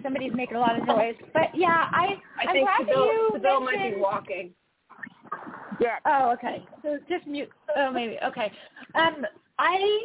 somebody's 0.02 0.32
making 0.34 0.56
a 0.56 0.60
lot 0.60 0.78
of 0.78 0.84
noise. 0.86 1.14
But 1.32 1.54
yeah, 1.54 1.88
I, 1.92 2.16
I 2.38 2.48
I'm 2.48 2.52
think 2.52 2.66
glad 2.66 2.78
Sibyl, 2.80 2.94
that 2.94 3.12
you 3.12 3.30
Sibyl 3.34 3.60
might 3.60 3.94
be 3.94 4.00
walking. 4.00 4.50
Yeah. 5.80 5.96
Oh, 6.06 6.30
okay. 6.32 6.64
So 6.82 6.98
just 7.08 7.26
mute. 7.26 7.48
Oh, 7.76 7.90
maybe. 7.90 8.16
Okay. 8.24 8.50
Um, 8.94 9.24
I 9.58 10.00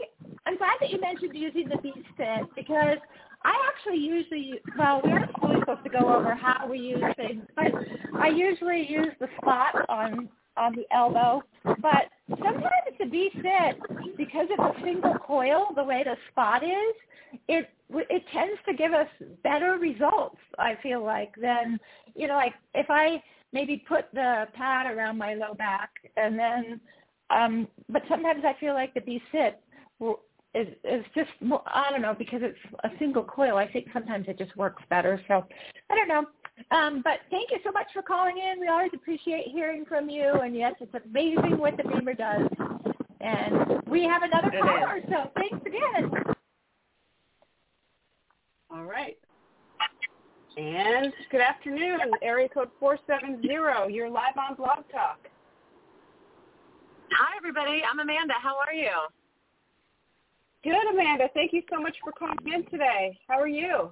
I'm 0.46 0.58
glad 0.58 0.74
that 0.82 0.90
you 0.90 1.00
mentioned 1.00 1.36
using 1.36 1.70
the 1.70 1.78
B 1.78 1.94
sit 2.18 2.56
because 2.56 2.98
I 3.44 3.54
actually 3.68 4.00
usually 4.00 4.54
well 4.78 5.02
we 5.04 5.12
aren't 5.12 5.32
really 5.42 5.60
supposed 5.60 5.84
to 5.84 5.90
go 5.90 6.14
over 6.14 6.34
how 6.36 6.68
we 6.68 6.80
use 6.80 7.04
things, 7.16 7.44
but 7.56 7.72
I 8.20 8.30
usually 8.30 8.86
use 8.90 9.14
the 9.20 9.28
spot 9.42 9.86
on 9.90 10.30
on 10.58 10.76
the 10.76 10.86
elbow. 10.96 11.42
But 11.64 12.10
sometimes 12.30 12.64
it's 12.88 13.02
a 13.02 13.42
fit 13.42 14.18
because 14.18 14.48
it's 14.50 14.78
a 14.78 14.82
single 14.84 15.16
coil. 15.20 15.68
The 15.76 15.84
way 15.84 16.04
the 16.04 16.16
spot 16.32 16.64
is, 16.64 17.40
it 17.48 17.70
it 17.94 18.24
tends 18.32 18.60
to 18.68 18.74
give 18.74 18.94
us 18.94 19.08
better 19.44 19.78
results. 19.80 20.38
I 20.58 20.76
feel 20.82 21.04
like 21.04 21.34
than 21.42 21.80
you 22.16 22.28
know 22.28 22.36
like 22.36 22.54
if 22.74 22.88
I 22.90 23.22
maybe 23.52 23.84
put 23.88 24.06
the 24.14 24.48
pad 24.54 24.88
around 24.88 25.18
my 25.18 25.36
low 25.36 25.54
back 25.54 25.92
and 26.18 26.38
then 26.38 26.82
um 27.30 27.68
but 27.90 28.04
sometimes 28.10 28.44
I 28.46 28.56
feel 28.60 28.74
like 28.74 28.94
the 28.94 29.02
B 29.02 29.22
sit 29.32 29.62
is 30.56 30.68
is 30.84 31.04
just 31.16 31.30
more, 31.42 31.64
I 31.66 31.90
don't 31.90 32.02
know 32.02 32.16
because 32.18 32.42
it's 32.44 32.58
a 32.84 32.90
single 33.00 33.24
coil. 33.24 33.58
I 33.58 33.72
think 33.72 33.88
sometimes 33.94 34.26
it 34.28 34.38
just 34.38 34.56
works 34.56 34.84
better. 34.90 35.20
So 35.28 35.46
I 35.90 35.96
don't 35.96 36.08
know. 36.08 36.26
Um, 36.72 37.02
but 37.04 37.20
thank 37.32 37.50
you 37.52 37.58
so 37.64 37.72
much 37.72 37.88
for 37.94 38.04
calling 38.04 38.38
in. 38.38 38.60
We 38.60 38.68
always 38.68 38.92
appreciate 38.94 39.48
hearing 39.48 39.86
from 39.86 40.10
you. 40.10 40.34
And 40.44 40.56
yes, 40.56 40.74
it's 40.80 40.94
amazing 41.06 41.58
what 41.58 41.78
the 41.78 41.84
BEMER 41.84 42.14
does. 42.14 42.48
And 43.22 43.82
we 43.88 44.04
have 44.04 44.22
another 44.22 44.52
caller, 44.62 45.00
so 45.10 45.32
thanks 45.36 45.66
again. 45.66 46.33
All 48.74 48.86
right. 48.86 49.18
And 50.58 51.14
good 51.30 51.42
afternoon, 51.42 52.00
area 52.24 52.50
code 52.50 52.70
470. 52.80 53.48
You're 53.94 54.10
live 54.10 54.38
on 54.38 54.56
Blog 54.56 54.86
Talk. 54.92 55.20
Hi, 57.12 57.38
everybody. 57.38 57.84
I'm 57.90 58.00
Amanda. 58.00 58.34
How 58.42 58.56
are 58.58 58.74
you? 58.74 58.90
Good, 60.64 60.92
Amanda. 60.92 61.30
Thank 61.36 61.54
you 61.54 61.62
so 61.72 61.80
much 61.80 61.96
for 62.04 62.12
calling 62.14 62.38
in 62.52 62.66
today. 62.72 63.20
How 63.28 63.40
are 63.40 63.48
you? 63.48 63.92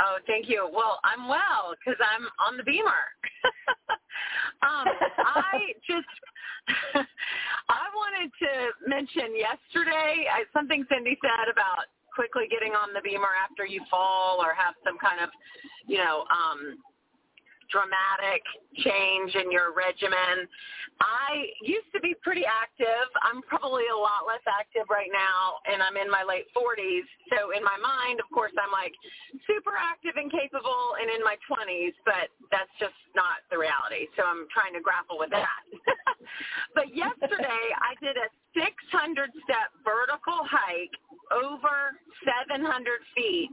Oh, 0.00 0.18
thank 0.26 0.50
you. 0.50 0.68
Well, 0.70 1.00
I'm 1.04 1.26
well 1.26 1.72
because 1.78 1.98
I'm 2.00 2.28
on 2.46 2.58
the 2.58 2.62
BEMER. 2.62 2.84
um, 4.68 4.84
I 5.16 5.72
just 5.88 6.12
I 7.70 7.84
wanted 7.94 8.30
to 8.36 8.50
mention 8.86 9.32
yesterday 9.34 10.26
I, 10.28 10.44
something 10.52 10.84
Cyndy 10.92 11.16
said 11.22 11.48
about 11.50 11.88
quickly 12.16 12.48
getting 12.48 12.72
on 12.72 12.96
the 12.96 13.04
BEMER 13.04 13.36
after 13.44 13.68
you 13.68 13.84
fall 13.92 14.40
or 14.40 14.56
have 14.56 14.74
some 14.80 14.96
kind 14.96 15.20
of, 15.20 15.28
you 15.86 16.00
know, 16.00 16.24
um, 16.32 16.80
dramatic 17.70 18.42
change 18.82 19.34
in 19.34 19.50
your 19.50 19.72
regimen. 19.72 20.48
I 21.00 21.52
used 21.60 21.92
to 21.92 22.00
be 22.00 22.16
pretty 22.24 22.48
active. 22.48 23.08
I'm 23.20 23.44
probably 23.44 23.84
a 23.92 23.98
lot 23.98 24.24
less 24.24 24.40
active 24.48 24.88
right 24.88 25.12
now, 25.12 25.60
and 25.68 25.84
I'm 25.84 26.00
in 26.00 26.08
my 26.08 26.24
late 26.24 26.48
40s. 26.56 27.04
So 27.28 27.52
in 27.52 27.60
my 27.60 27.76
mind, 27.76 28.16
of 28.16 28.28
course, 28.32 28.56
I'm 28.56 28.72
like 28.72 28.96
super 29.44 29.76
active 29.76 30.16
and 30.16 30.32
capable 30.32 30.96
and 30.96 31.12
in 31.12 31.20
my 31.20 31.36
20s, 31.44 31.92
but 32.08 32.32
that's 32.48 32.72
just 32.80 32.96
not 33.12 33.44
the 33.52 33.60
reality. 33.60 34.08
So 34.16 34.24
I'm 34.24 34.48
trying 34.48 34.72
to 34.72 34.80
grapple 34.80 35.20
with 35.20 35.30
that. 35.36 35.60
but 36.76 36.88
yesterday, 36.96 37.64
I 37.76 37.92
did 38.00 38.16
a 38.16 38.28
600 38.56 39.36
step 39.44 39.68
vertical 39.84 40.48
hike 40.48 40.96
over 41.28 42.00
700 42.24 42.56
feet 43.12 43.50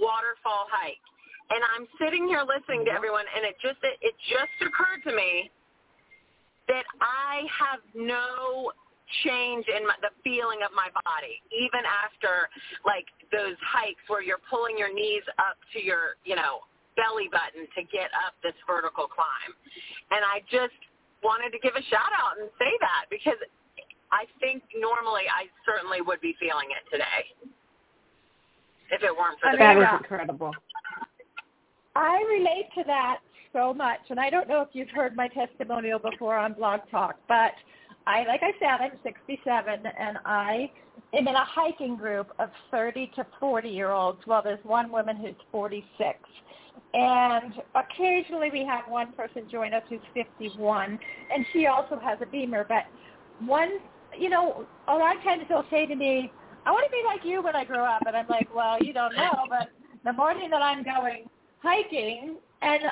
waterfall 0.00 0.64
hike 0.72 1.02
and 1.50 1.60
I'm 1.74 1.86
sitting 2.00 2.26
here 2.26 2.42
listening 2.42 2.84
to 2.86 2.90
mm-hmm. 2.90 2.96
everyone, 2.96 3.26
and 3.34 3.46
it 3.46 3.56
just 3.62 3.78
it, 3.82 3.98
it 4.02 4.14
just 4.26 4.54
occurred 4.62 5.02
to 5.06 5.12
me 5.14 5.50
that 6.66 6.86
I 6.98 7.46
have 7.46 7.78
no 7.94 8.72
change 9.22 9.70
in 9.70 9.86
my, 9.86 9.94
the 10.02 10.10
feeling 10.26 10.66
of 10.66 10.74
my 10.74 10.90
body, 11.06 11.38
even 11.54 11.86
after 11.86 12.50
like 12.82 13.06
those 13.30 13.54
hikes 13.62 14.02
where 14.10 14.22
you're 14.22 14.42
pulling 14.50 14.74
your 14.74 14.90
knees 14.90 15.22
up 15.38 15.54
to 15.74 15.78
your 15.78 16.18
you 16.26 16.34
know 16.34 16.66
belly 16.98 17.30
button 17.30 17.68
to 17.76 17.82
get 17.92 18.10
up 18.26 18.34
this 18.42 18.56
vertical 18.66 19.06
climb, 19.06 19.52
and 20.10 20.26
I 20.26 20.42
just 20.50 20.76
wanted 21.22 21.54
to 21.54 21.60
give 21.62 21.78
a 21.78 21.84
shout 21.86 22.12
out 22.18 22.38
and 22.42 22.50
say 22.58 22.70
that 22.82 23.06
because 23.10 23.38
I 24.10 24.26
think 24.38 24.62
normally 24.74 25.26
I 25.30 25.50
certainly 25.62 26.02
would 26.02 26.20
be 26.20 26.34
feeling 26.38 26.70
it 26.74 26.82
today 26.90 27.22
if 28.90 29.02
it 29.02 29.10
weren't 29.10 29.38
for 29.40 29.50
the 29.50 29.58
That 29.58 29.76
is 29.76 29.82
Yeah. 29.82 29.96
incredible. 29.98 30.54
I 31.96 32.22
relate 32.28 32.68
to 32.76 32.84
that 32.88 33.20
so 33.54 33.72
much, 33.72 34.00
and 34.10 34.20
I 34.20 34.28
don't 34.28 34.48
know 34.48 34.60
if 34.60 34.68
you've 34.74 34.90
heard 34.90 35.16
my 35.16 35.28
testimonial 35.28 35.98
before 35.98 36.36
on 36.36 36.52
Blog 36.52 36.80
Talk, 36.90 37.16
but 37.26 37.52
I, 38.06 38.24
like 38.24 38.42
I 38.42 38.52
said, 38.58 38.82
I'm 38.84 38.98
67, 39.02 39.80
and 39.98 40.18
I 40.26 40.70
am 41.14 41.26
in 41.26 41.34
a 41.34 41.44
hiking 41.44 41.96
group 41.96 42.32
of 42.38 42.50
30 42.70 43.12
to 43.16 43.26
40 43.40 43.70
year 43.70 43.92
olds. 43.92 44.18
Well, 44.26 44.42
there's 44.44 44.62
one 44.62 44.92
woman 44.92 45.16
who's 45.16 45.34
46, 45.50 46.18
and 46.92 47.54
occasionally 47.74 48.50
we 48.52 48.62
have 48.66 48.82
one 48.88 49.12
person 49.12 49.48
join 49.50 49.72
us 49.72 49.82
who's 49.88 50.00
51, 50.12 50.98
and 51.34 51.46
she 51.54 51.66
also 51.66 51.98
has 51.98 52.18
a 52.20 52.26
BEMER. 52.26 52.66
But 52.68 52.84
one, 53.40 53.70
you 54.18 54.28
know, 54.28 54.66
a 54.88 54.94
lot 54.94 55.16
of 55.16 55.22
times 55.22 55.44
they'll 55.48 55.64
say 55.70 55.86
to 55.86 55.94
me, 55.94 56.30
"I 56.66 56.72
want 56.72 56.84
to 56.84 56.90
be 56.90 57.02
like 57.06 57.24
you 57.24 57.40
when 57.40 57.56
I 57.56 57.64
grow 57.64 57.86
up," 57.86 58.02
and 58.06 58.14
I'm 58.14 58.28
like, 58.28 58.54
"Well, 58.54 58.82
you 58.82 58.92
don't 58.92 59.16
know, 59.16 59.46
but 59.48 59.70
the 60.04 60.12
morning 60.12 60.50
that 60.50 60.60
I'm 60.60 60.82
going." 60.82 61.30
Hiking 61.66 62.36
and 62.62 62.82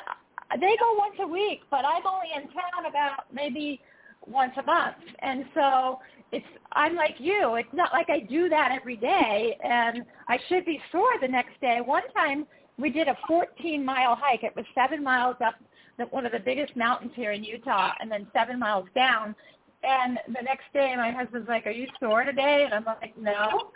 they 0.59 0.75
go 0.79 0.93
once 0.97 1.15
a 1.21 1.27
week 1.27 1.61
but 1.71 1.85
i'm 1.85 2.05
only 2.05 2.27
in 2.35 2.43
town 2.49 2.85
about 2.89 3.25
maybe 3.33 3.79
once 4.27 4.53
a 4.57 4.63
month. 4.63 4.95
And 5.19 5.45
so 5.53 5.99
it's 6.31 6.45
i'm 6.73 6.95
like 6.95 7.15
you 7.19 7.55
it's 7.55 7.73
not 7.73 7.93
like 7.93 8.09
i 8.09 8.19
do 8.19 8.49
that 8.49 8.71
every 8.71 8.97
day 8.97 9.55
and 9.63 10.03
i 10.27 10.39
should 10.49 10.65
be 10.65 10.79
sore 10.91 11.13
the 11.21 11.27
next 11.27 11.59
day. 11.61 11.79
One 11.83 12.01
time 12.13 12.45
we 12.77 12.89
did 12.89 13.07
a 13.07 13.15
14 13.27 13.85
mile 13.85 14.17
hike. 14.19 14.43
It 14.43 14.55
was 14.55 14.65
seven 14.73 15.03
miles 15.03 15.37
up 15.45 15.55
the, 15.97 16.05
one 16.05 16.25
of 16.25 16.31
the 16.31 16.39
biggest 16.39 16.75
mountains 16.75 17.11
here 17.15 17.31
in 17.31 17.43
utah 17.43 17.91
and 17.99 18.11
then 18.11 18.27
seven 18.33 18.59
miles 18.59 18.87
down. 18.95 19.35
And 19.83 20.17
the 20.27 20.41
next 20.41 20.65
day 20.73 20.93
my 20.97 21.11
husband's 21.11 21.47
like 21.47 21.67
are 21.67 21.71
you 21.71 21.87
sore 21.99 22.23
today? 22.23 22.65
And 22.65 22.73
i'm 22.73 22.85
like 22.85 23.15
no 23.17 23.71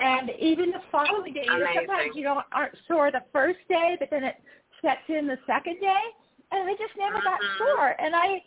and 0.00 0.30
even 0.40 0.70
the 0.70 0.80
following 0.92 1.32
day, 1.34 1.46
Amazing. 1.48 1.86
sometimes 1.88 2.16
you 2.16 2.22
don't 2.24 2.44
aren't 2.52 2.76
sore 2.88 3.10
the 3.12 3.24
first 3.32 3.58
day, 3.68 3.96
but 3.98 4.10
then 4.10 4.24
it 4.24 4.36
sets 4.82 5.02
in 5.08 5.26
the 5.26 5.38
second 5.46 5.80
day, 5.80 6.02
and 6.52 6.68
I 6.68 6.74
just 6.74 6.96
never 6.98 7.20
got 7.22 7.40
Mhm. 7.40 7.58
sore. 7.58 7.96
And 8.00 8.14
I, 8.16 8.42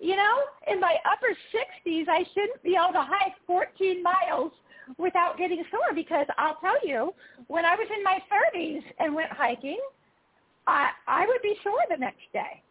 you 0.00 0.16
know, 0.16 0.44
in 0.68 0.80
my 0.80 0.96
upper 1.04 1.34
60s, 1.52 2.08
I 2.08 2.24
shouldn't 2.34 2.62
be 2.62 2.76
able 2.76 2.94
to 2.94 3.02
hike 3.02 3.34
14 3.46 4.02
miles 4.02 4.52
without 4.98 5.38
getting 5.38 5.64
sore 5.70 5.92
because 5.94 6.26
I'll 6.38 6.56
tell 6.56 6.78
you, 6.86 7.14
when 7.48 7.64
I 7.64 7.74
was 7.76 7.88
in 7.90 8.02
my 8.04 8.20
30s 8.30 8.84
and 8.98 9.14
went 9.14 9.30
hiking, 9.32 9.80
I 10.66 10.90
I 11.06 11.26
would 11.26 11.42
be 11.42 11.56
sore 11.64 11.82
the 11.90 11.96
next 11.96 12.30
day 12.32 12.62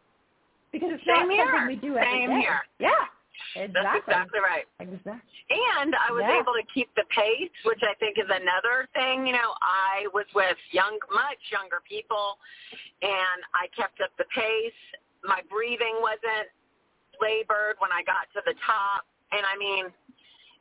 because 0.71 0.89
it's 0.93 1.05
Same 1.07 1.29
not 1.29 1.31
here. 1.31 1.45
something 1.45 1.67
we 1.67 1.75
do 1.77 1.97
every 1.97 2.21
Same 2.21 2.29
day. 2.29 2.41
here. 2.41 2.61
Yeah, 2.79 3.05
That's 3.55 3.69
exactly. 3.69 3.99
exactly 3.99 4.39
right. 4.39 4.67
Exactly. 4.79 5.21
And 5.49 5.95
I 5.95 6.11
was 6.11 6.23
Yeah. 6.23 6.39
able 6.39 6.53
to 6.53 6.63
keep 6.73 6.93
the 6.95 7.03
pace, 7.05 7.51
which 7.63 7.83
I 7.83 7.93
think 7.95 8.17
is 8.17 8.29
another 8.29 8.87
thing. 8.93 9.27
You 9.27 9.33
know, 9.33 9.55
I 9.61 10.07
was 10.13 10.25
with 10.33 10.57
young, 10.71 10.97
much 11.11 11.51
younger 11.51 11.81
people, 11.81 12.39
and 13.01 13.43
I 13.53 13.67
kept 13.75 13.99
up 14.01 14.15
the 14.17 14.25
pace. 14.25 14.73
My 15.23 15.41
breathing 15.49 16.01
wasn't 16.01 16.49
labored 17.19 17.79
when 17.79 17.91
I 17.91 18.03
got 18.03 18.31
to 18.33 18.41
the 18.45 18.55
top, 18.65 19.05
and 19.31 19.45
I 19.45 19.55
mean, 19.57 19.93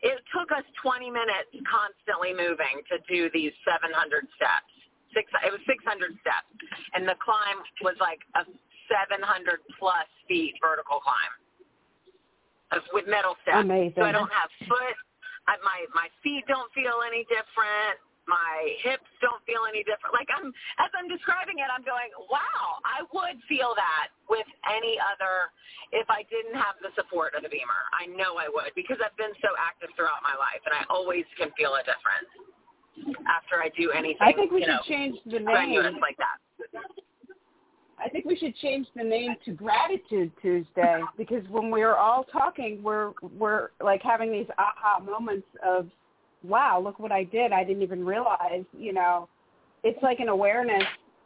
it 0.02 0.24
took 0.33 0.50
us 0.52 0.64
20 0.83 1.11
minutes 1.11 1.50
constantly 1.68 2.33
moving 2.33 2.83
to 2.88 2.98
do 3.09 3.30
these 3.30 3.52
700 3.64 4.28
steps. 4.37 4.72
Six, 5.12 5.30
it 5.44 5.50
was 5.50 5.61
600 5.66 6.18
steps, 6.20 6.48
and 6.94 7.06
the 7.06 7.16
climb 7.16 7.62
was 7.83 7.96
like 8.00 8.20
a 8.35 8.44
700 8.88 9.61
plus 9.78 10.06
feet 10.28 10.54
vertical 10.61 11.00
climb 11.00 11.33
of- 12.72 12.87
with 12.92 13.06
metal 13.06 13.37
steps. 13.42 13.64
Amazing. 13.64 13.94
So 13.96 14.02
I 14.02 14.12
don't 14.12 14.30
have 14.33 14.50
foot. 14.68 14.96
I, 15.48 15.56
my 15.64 15.87
my 15.94 16.09
feet 16.22 16.44
don't 16.46 16.70
feel 16.72 17.02
any 17.06 17.24
different. 17.26 17.98
My 18.28 18.76
hips 18.85 19.11
don't 19.18 19.42
feel 19.42 19.66
any 19.66 19.83
different. 19.83 20.14
Like 20.14 20.28
I'm 20.30 20.54
as 20.78 20.90
I'm 20.94 21.09
describing 21.11 21.59
it, 21.59 21.66
I'm 21.66 21.83
going, 21.83 22.14
wow, 22.30 22.78
I 22.87 23.02
would 23.11 23.42
feel 23.50 23.74
that 23.74 24.14
with 24.30 24.46
any 24.70 25.00
other 25.02 25.50
if 25.90 26.06
I 26.06 26.22
didn't 26.30 26.54
have 26.54 26.78
the 26.78 26.94
support 26.94 27.35
of 27.35 27.42
the 27.42 27.50
BEMER. 27.50 27.83
I 27.90 28.06
know 28.06 28.38
I 28.38 28.46
would 28.46 28.70
because 28.78 29.02
I've 29.02 29.16
been 29.18 29.35
so 29.42 29.50
active 29.59 29.90
throughout 29.98 30.22
my 30.22 30.38
life, 30.38 30.62
and 30.62 30.76
I 30.76 30.87
always 30.87 31.26
can 31.35 31.50
feel 31.59 31.74
a 31.74 31.83
difference 31.83 32.30
after 33.26 33.59
I 33.59 33.72
do 33.74 33.90
anything. 33.90 34.22
I 34.22 34.33
think 34.33 34.52
we 34.52 34.62
should 34.62 34.78
know, 34.78 34.87
change 34.87 35.18
the 35.26 35.40
name. 35.40 35.98
like 35.98 36.18
that. 36.22 36.38
I 38.02 38.08
think 38.08 38.24
we 38.24 38.36
should 38.36 38.56
change 38.56 38.86
the 38.96 39.02
name 39.02 39.34
to 39.44 39.52
Gratitude 39.52 40.32
Tuesday 40.40 41.00
because 41.18 41.42
when 41.50 41.70
we're 41.70 41.96
all 41.96 42.24
talking, 42.24 42.82
we're 42.82 43.12
we're 43.38 43.68
like 43.82 44.02
having 44.02 44.32
these 44.32 44.46
aha 44.58 45.00
moments 45.00 45.46
of, 45.66 45.88
wow, 46.42 46.80
look 46.82 46.98
what 46.98 47.12
I 47.12 47.24
did. 47.24 47.52
I 47.52 47.64
didn't 47.64 47.82
even 47.82 48.04
realize. 48.04 48.64
You 48.76 48.92
know, 48.92 49.28
it's 49.82 50.02
like 50.02 50.20
an 50.20 50.28
awareness. 50.28 50.84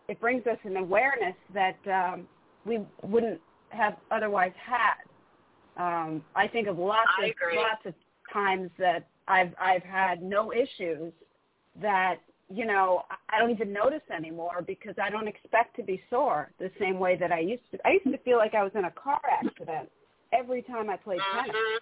It 0.08 0.20
brings 0.20 0.46
us 0.46 0.58
an 0.64 0.76
awareness 0.76 1.36
that 1.54 1.76
um, 1.86 2.26
we 2.64 2.80
wouldn't 3.02 3.40
have 3.70 3.96
otherwise 4.10 4.52
had. 4.56 4.94
Um, 5.76 6.24
I 6.34 6.48
think 6.48 6.68
of 6.68 6.78
lots 6.78 7.08
of 7.22 7.30
lots 7.56 7.86
of 7.86 7.94
times 8.32 8.70
that 8.78 9.06
I've 9.28 9.54
I've 9.60 9.82
had 9.82 10.22
no 10.22 10.52
issues 10.52 11.12
that 11.80 12.16
you 12.48 12.64
know 12.66 13.04
I 13.30 13.38
don't 13.38 13.50
even 13.50 13.72
notice 13.72 14.02
anymore 14.14 14.62
because 14.66 14.94
I 15.02 15.10
don't 15.10 15.28
expect 15.28 15.76
to 15.76 15.82
be 15.82 16.00
sore 16.10 16.50
the 16.58 16.70
same 16.78 16.98
way 16.98 17.16
that 17.16 17.32
I 17.32 17.40
used 17.40 17.62
to. 17.72 17.78
I 17.86 17.92
used 17.92 18.04
to 18.10 18.18
feel 18.18 18.38
like 18.38 18.54
I 18.54 18.62
was 18.62 18.72
in 18.74 18.84
a 18.84 18.90
car 18.90 19.20
accident 19.30 19.90
every 20.32 20.62
time 20.62 20.90
I 20.90 20.96
played 20.96 21.20
tennis, 21.32 21.56
Mhm. 21.56 21.78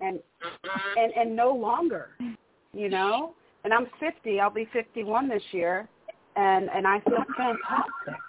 and 0.00 0.22
Mhm. 0.42 0.96
and 0.96 1.12
and 1.16 1.36
no 1.36 1.52
longer, 1.52 2.16
you 2.72 2.88
know. 2.88 3.34
And 3.64 3.74
I'm 3.74 3.86
50. 3.98 4.40
I'll 4.40 4.50
be 4.50 4.64
51 4.66 5.28
this 5.28 5.42
year, 5.52 5.88
and 6.36 6.70
and 6.70 6.86
I 6.86 7.00
feel 7.00 7.24
fantastic. 7.36 8.20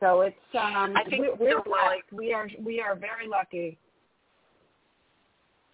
So 0.00 0.22
it's 0.22 0.36
um 0.54 0.96
I 0.96 1.04
think 1.04 1.22
we're, 1.22 1.34
we're 1.34 1.62
the 1.62 2.02
we 2.16 2.32
are 2.32 2.48
we 2.60 2.80
are 2.80 2.96
very 2.96 3.26
lucky. 3.28 3.78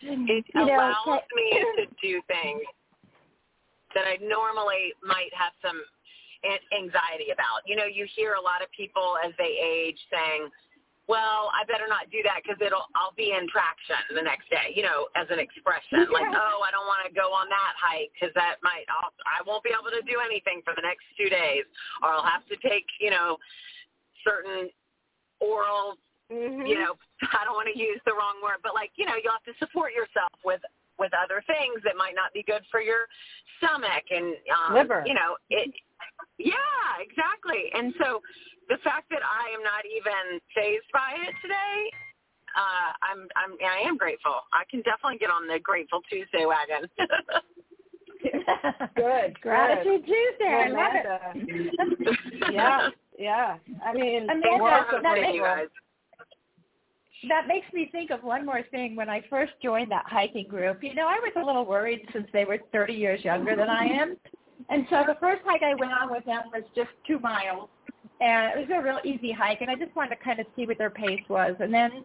it 0.01 0.45
You 0.55 0.67
know, 0.67 0.75
allows 0.75 0.97
Ka- 1.05 1.21
me 1.35 1.51
to 1.77 1.87
do 2.03 2.23
things 2.29 2.63
that 3.95 4.07
I 4.07 4.17
normally 4.21 4.93
might 5.05 5.33
have 5.33 5.53
some 5.63 5.81
anxiety 6.71 7.35
about. 7.35 7.67
You 7.67 7.75
know, 7.75 7.87
you 7.89 8.07
hear 8.15 8.35
a 8.35 8.43
lot 8.43 8.63
of 8.63 8.71
people 8.71 9.19
as 9.25 9.35
they 9.39 9.59
age 9.59 9.99
saying, 10.11 10.51
"Well, 11.09 11.51
I 11.55 11.65
better 11.67 11.89
not 11.89 12.11
do 12.11 12.23
that 12.23 12.43
because 12.45 12.61
it'll 12.63 12.87
I'll 12.95 13.17
be 13.17 13.35
in 13.35 13.49
traction 13.49 13.99
the 14.15 14.23
next 14.23 14.49
day." 14.51 14.71
You 14.75 14.87
know, 14.87 15.09
as 15.17 15.27
an 15.31 15.43
expression, 15.43 16.07
like, 16.13 16.31
"Oh, 16.31 16.63
I 16.63 16.71
don't 16.71 16.87
want 16.87 17.03
to 17.09 17.13
go 17.13 17.33
on 17.35 17.49
that 17.49 17.75
hike 17.75 18.13
because 18.15 18.33
that 18.35 18.63
might 18.63 18.87
I'll, 18.87 19.11
I 19.27 19.43
won't 19.43 19.65
be 19.65 19.75
able 19.75 19.91
to 19.91 20.05
do 20.07 20.23
anything 20.23 20.63
for 20.63 20.75
the 20.77 20.85
next 20.85 21.05
two 21.19 21.29
days, 21.29 21.67
or 22.03 22.15
I'll 22.15 22.29
have 22.29 22.47
to 22.49 22.57
take 22.63 22.87
you 23.01 23.11
know 23.11 23.39
certain 24.23 24.71
oral 25.41 25.99
Mm-hmm. 26.29 26.69
you 26.69 26.77
know, 26.77 26.93
I 27.41 27.45
don't 27.45 27.57
want 27.57 27.73
to 27.73 27.79
use 27.79 28.01
the 28.05 28.13
wrong 28.13 28.37
word, 28.45 28.61
but 28.63 28.77
like, 28.77 28.93
you 29.01 29.09
know, 29.09 29.17
you 29.17 29.33
have 29.33 29.45
to 29.49 29.57
support 29.57 29.97
yourself 29.97 30.29
with 30.45 30.61
with 30.99 31.13
other 31.15 31.43
things 31.47 31.83
that 31.85 31.97
might 31.97 32.15
not 32.15 32.33
be 32.33 32.43
good 32.43 32.63
for 32.71 32.81
your 32.81 33.07
stomach 33.59 34.05
and 34.11 34.35
um, 34.51 34.75
Liver. 34.75 35.03
You 35.07 35.15
know, 35.15 35.37
it. 35.51 35.73
Yeah, 36.39 36.55
exactly. 37.01 37.71
And 37.75 37.95
so 37.99 38.21
the 38.69 38.79
fact 38.85 39.11
that 39.11 39.23
I 39.23 39.51
am 39.55 39.63
not 39.63 39.83
even 39.87 40.39
phased 40.55 40.87
by 40.93 41.15
it 41.27 41.35
today, 41.43 41.79
uh, 42.57 42.91
I'm 43.03 43.29
I'm 43.37 43.57
I 43.65 43.87
am 43.87 43.97
grateful. 43.97 44.35
I 44.53 44.65
can 44.71 44.83
definitely 44.83 45.19
get 45.19 45.31
on 45.31 45.47
the 45.47 45.59
Grateful 45.59 46.01
Tuesday 46.09 46.47
wagon. 46.47 46.89
Good, 48.97 49.41
Gratitude 49.41 50.05
Tuesday. 50.05 50.67
I 50.67 50.69
love 50.69 50.93
it. 50.95 52.53
yeah, 52.53 52.89
yeah. 53.19 53.57
I 53.85 53.93
mean, 53.95 54.25
Amanda, 54.25 54.49
we're 54.51 54.59
More 54.59 54.85
also 54.85 55.03
that 55.03 55.15
makes- 55.21 55.35
you 55.35 55.43
guys. 55.43 55.67
That 57.29 57.49
makes 57.49 57.67
me 57.73 57.89
think 57.91 58.11
of 58.11 58.23
one 58.23 58.47
more 58.47 58.63
thing. 58.71 58.95
When 58.95 59.09
I 59.09 59.23
first 59.29 59.53
joined 59.63 59.91
that 59.91 60.05
hiking 60.07 60.47
group, 60.47 60.83
you 60.83 60.95
know, 60.95 61.09
I 61.09 61.19
was 61.21 61.33
a 61.37 61.45
little 61.45 61.65
worried 61.65 62.07
since 62.13 62.27
they 62.33 62.45
were 62.45 62.59
30 62.73 62.93
years 62.93 63.25
younger 63.25 63.57
than 63.57 63.69
I 63.69 63.87
am. 63.87 64.17
And 64.69 64.87
so 64.91 65.03
the 65.07 65.17
first 65.19 65.43
hike 65.45 65.63
I 65.63 65.75
went 65.75 65.93
on 65.93 66.11
with 66.11 66.25
them 66.25 66.43
was 66.53 66.63
just 66.77 66.91
two 67.07 67.19
miles. 67.19 67.69
And 68.21 68.53
it 68.53 68.69
was 68.69 68.69
a 68.73 68.83
real 68.83 68.99
easy 69.05 69.33
hike, 69.33 69.61
and 69.61 69.71
I 69.71 69.77
just 69.77 69.95
wanted 69.95 70.17
to 70.17 70.23
kind 70.23 70.41
of 70.41 70.47
see 70.57 70.67
what 70.67 70.79
their 70.79 70.91
pace 70.91 71.23
was. 71.29 71.55
And 71.61 71.73
then 71.73 72.05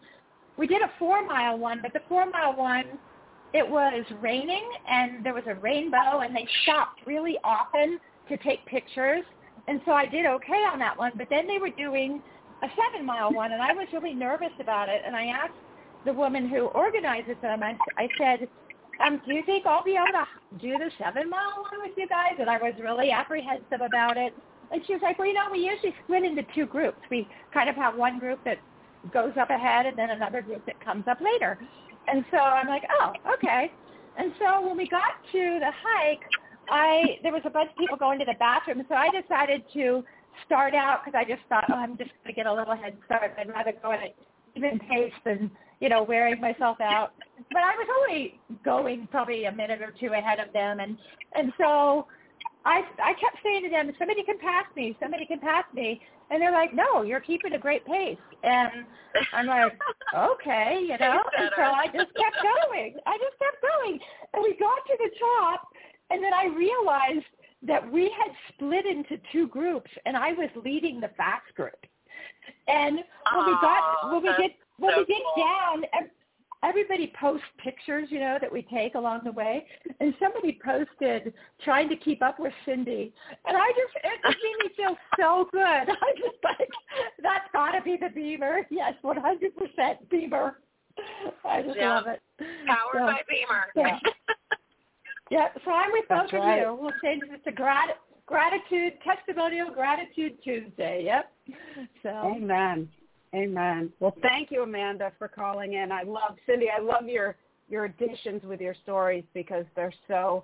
we 0.58 0.68
did 0.68 0.82
a 0.82 0.92
four-mile 1.00 1.58
one, 1.58 1.80
but 1.82 1.94
the 1.94 2.02
four-mile 2.08 2.56
one, 2.56 2.86
it 3.54 3.68
was 3.68 4.04
raining, 4.22 4.64
and 4.88 5.26
there 5.26 5.34
was 5.34 5.44
a 5.48 5.56
rainbow, 5.56 6.20
and 6.20 6.36
they 6.36 6.48
stopped 6.64 7.02
really 7.06 7.38
often 7.44 8.00
to 8.30 8.38
take 8.38 8.66
pictures. 8.66 9.24
And 9.68 9.82
so 9.86 9.92
I 9.94 10.06
did 10.06 10.26
okay 10.26 10.64
on 10.72 10.78
that 10.80 10.98
one. 10.98 11.14
But 11.18 11.28
then 11.30 11.48
they 11.48 11.58
were 11.58 11.70
doing 11.70 12.22
a 12.64 12.68
seven 12.76 13.06
mile 13.06 13.32
one 13.32 13.52
and 13.52 13.62
I 13.62 13.74
was 13.74 13.88
really 13.92 14.14
nervous 14.14 14.54
about 14.60 14.90
it 14.90 15.02
and 15.06 15.16
I 15.16 15.26
asked 15.26 15.54
the 16.06 16.14
woman 16.14 16.50
who 16.50 16.66
organizes 16.68 17.36
them, 17.42 17.64
I, 17.64 17.78
I 17.98 18.08
said, 18.18 18.48
um, 19.06 19.22
do 19.26 19.34
you 19.34 19.44
think 19.46 19.66
I'll 19.66 19.84
be 19.84 19.96
able 19.96 20.08
to 20.08 20.26
do 20.60 20.78
the 20.78 20.92
seven 20.98 21.30
mile 21.30 21.66
one 21.70 21.82
with 21.82 21.98
you 21.98 22.08
guys? 22.08 22.34
And 22.40 22.50
I 22.50 22.58
was 22.58 22.74
really 22.82 23.12
apprehensive 23.12 23.82
about 23.82 24.18
it. 24.18 24.34
And 24.72 24.82
she 24.86 24.94
was 24.94 25.02
like, 25.02 25.20
well, 25.20 25.28
you 25.28 25.34
know, 25.34 25.48
we 25.52 25.60
usually 25.60 25.94
split 26.04 26.24
into 26.24 26.44
two 26.56 26.66
groups. 26.66 27.00
We 27.10 27.28
kind 27.54 27.70
of 27.70 27.76
have 27.76 27.96
one 27.96 28.20
group 28.20 28.40
that 28.46 28.58
goes 29.14 29.34
up 29.40 29.50
ahead 29.50 29.86
and 29.86 29.98
then 29.98 30.10
another 30.12 30.42
group 30.42 30.66
that 30.66 30.84
comes 30.84 31.06
up 31.08 31.20
later. 31.22 31.60
And 32.08 32.24
so 32.32 32.38
I'm 32.38 32.68
like, 32.68 32.84
oh, 33.00 33.14
okay. 33.34 33.72
And 34.18 34.34
so 34.40 34.66
when 34.66 34.78
we 34.78 34.88
got 34.88 35.20
to 35.32 35.60
the 35.60 35.72
hike, 35.72 36.22
I 36.70 37.20
there 37.24 37.34
was 37.34 37.42
a 37.46 37.50
bunch 37.50 37.72
of 37.72 37.78
people 37.78 37.98
going 37.98 38.20
to 38.20 38.26
the 38.26 38.36
bathroom, 38.40 38.84
so 38.88 38.96
I 38.96 39.10
decided 39.10 39.64
to 39.74 40.04
start 40.46 40.74
out 40.74 41.02
because 41.04 41.18
I 41.18 41.30
just 41.30 41.42
thought, 41.50 41.66
oh, 41.70 41.76
I'm 41.76 41.98
just 41.98 42.12
going 42.24 42.28
to 42.28 42.34
get 42.34 42.46
a 42.46 42.54
little 42.54 42.76
head 42.76 42.96
start. 43.06 43.34
I'd 43.38 43.50
rather 43.50 43.74
go 43.82 43.92
at 43.92 44.02
an 44.02 44.10
even 44.56 44.80
pace 44.80 45.14
than, 45.26 45.52
you 45.80 45.90
know, 45.90 46.04
wearing 46.04 46.40
myself 46.40 46.80
out. 46.82 47.14
But 47.52 47.64
I 47.64 47.76
was 47.76 47.88
only 48.00 48.40
going 48.64 49.08
probably 49.12 49.46
a 49.46 49.52
minute 49.52 49.82
or 49.82 49.94
two 50.00 50.14
ahead 50.14 50.40
of 50.40 50.54
them. 50.54 50.80
And, 50.80 50.98
and 51.36 51.52
so 51.58 52.08
I, 52.66 52.82
I 53.04 53.14
kept 53.20 53.38
saying 53.44 53.64
to 53.64 53.70
them, 53.70 53.92
somebody 54.00 54.24
can 54.24 54.40
pass 54.40 54.66
me, 54.76 54.96
somebody 55.02 55.26
can 55.26 55.40
pass 55.40 55.66
me. 55.74 56.02
And 56.32 56.42
they're 56.42 56.52
like, 56.52 56.74
no, 56.74 57.04
you're 57.04 57.20
keeping 57.20 57.54
a 57.54 57.60
great 57.60 57.86
pace. 57.86 58.18
And 58.44 58.86
I'm 59.34 59.46
like, 59.46 59.78
okay, 60.16 60.80
you 60.82 60.98
know. 60.98 61.22
And 61.38 61.50
so 61.56 61.62
I 61.62 61.86
just 61.86 62.12
kept 62.16 62.38
going. 62.42 62.96
I 63.06 63.18
just 63.18 63.38
kept 63.38 63.62
going. 63.62 64.00
And 64.34 64.42
we 64.42 64.56
got 64.58 64.80
to 64.88 64.98
the 64.98 65.12
top, 65.20 65.68
and 66.10 66.24
then 66.24 66.34
I 66.34 66.46
realized 66.46 67.26
that 67.66 67.90
we 67.92 68.04
had 68.04 68.34
split 68.54 68.86
into 68.86 69.18
two 69.32 69.48
groups 69.48 69.90
and 70.06 70.18
I 70.18 70.34
was 70.34 70.50
leading 70.64 71.00
the 71.00 71.10
fast 71.18 71.54
group. 71.56 71.76
And 72.68 72.98
when 73.34 73.46
we 73.46 73.54
got 73.62 74.12
when 74.12 74.22
we 74.24 74.30
get 74.42 74.56
when 74.78 74.94
we 74.98 75.06
get 75.06 75.22
down 75.38 75.84
everybody 76.64 77.12
posts 77.20 77.46
pictures, 77.58 78.08
you 78.10 78.20
know, 78.20 78.38
that 78.40 78.52
we 78.52 78.62
take 78.74 78.96
along 78.96 79.22
the 79.26 79.32
way. 79.32 79.66
And 80.00 80.14
somebody 80.20 80.60
posted 80.64 81.34
trying 81.64 81.90
to 81.90 81.96
keep 81.96 82.22
up 82.22 82.40
with 82.40 82.54
Cyndy. 82.66 83.12
And 83.46 83.58
I 83.58 83.68
just 83.70 83.94
it 84.04 84.20
just 84.26 84.38
made 84.44 84.70
me 84.70 84.74
feel 84.76 84.96
so 85.20 85.48
good. 85.52 85.62
I 85.62 86.12
just 86.18 86.38
like 86.44 86.70
that's 87.22 87.46
gotta 87.54 87.82
be 87.82 87.98
the 87.98 88.10
BEMER. 88.10 88.66
Yes, 88.72 88.94
one 89.02 89.18
hundred 89.18 89.56
percent 89.56 90.10
BEMER. 90.10 90.56
I 91.46 91.62
just 91.62 91.76
Yeah. 91.78 91.96
love 91.96 92.08
it. 92.08 92.22
Powered 92.66 92.94
So- 92.94 93.06
by 93.06 93.22
BEMER. 93.30 93.66
Yeah. 93.76 94.00
Yeah, 95.30 95.48
so 95.66 95.72
I'm 95.72 95.92
with 95.92 96.06
That's 96.10 96.32
both 96.32 96.42
right. 96.42 96.60
of 96.60 96.78
you. 96.78 96.82
We'll 96.82 96.94
change 97.04 97.22
this 97.30 97.40
to 97.46 97.52
grat- 97.52 97.98
gratitude, 98.26 98.94
testimonial 99.04 99.72
gratitude 99.72 100.38
Tuesday. 100.44 101.04
Yep. 101.06 101.32
So 102.04 102.10
Amen. 102.10 102.90
Amen. 103.34 103.92
Well, 104.00 104.16
thank 104.22 104.52
you, 104.52 104.62
Amanda, 104.64 105.12
for 105.18 105.28
calling 105.28 105.74
in. 105.74 105.92
I 105.92 106.04
love 106.04 106.36
Cyndy. 106.48 106.68
I 106.76 106.82
love 106.82 107.08
your 107.08 107.36
your 107.70 107.86
additions 107.86 108.44
with 108.44 108.62
your 108.62 108.76
stories 108.84 109.24
because 109.34 109.66
they're 109.76 109.94
so 110.08 110.44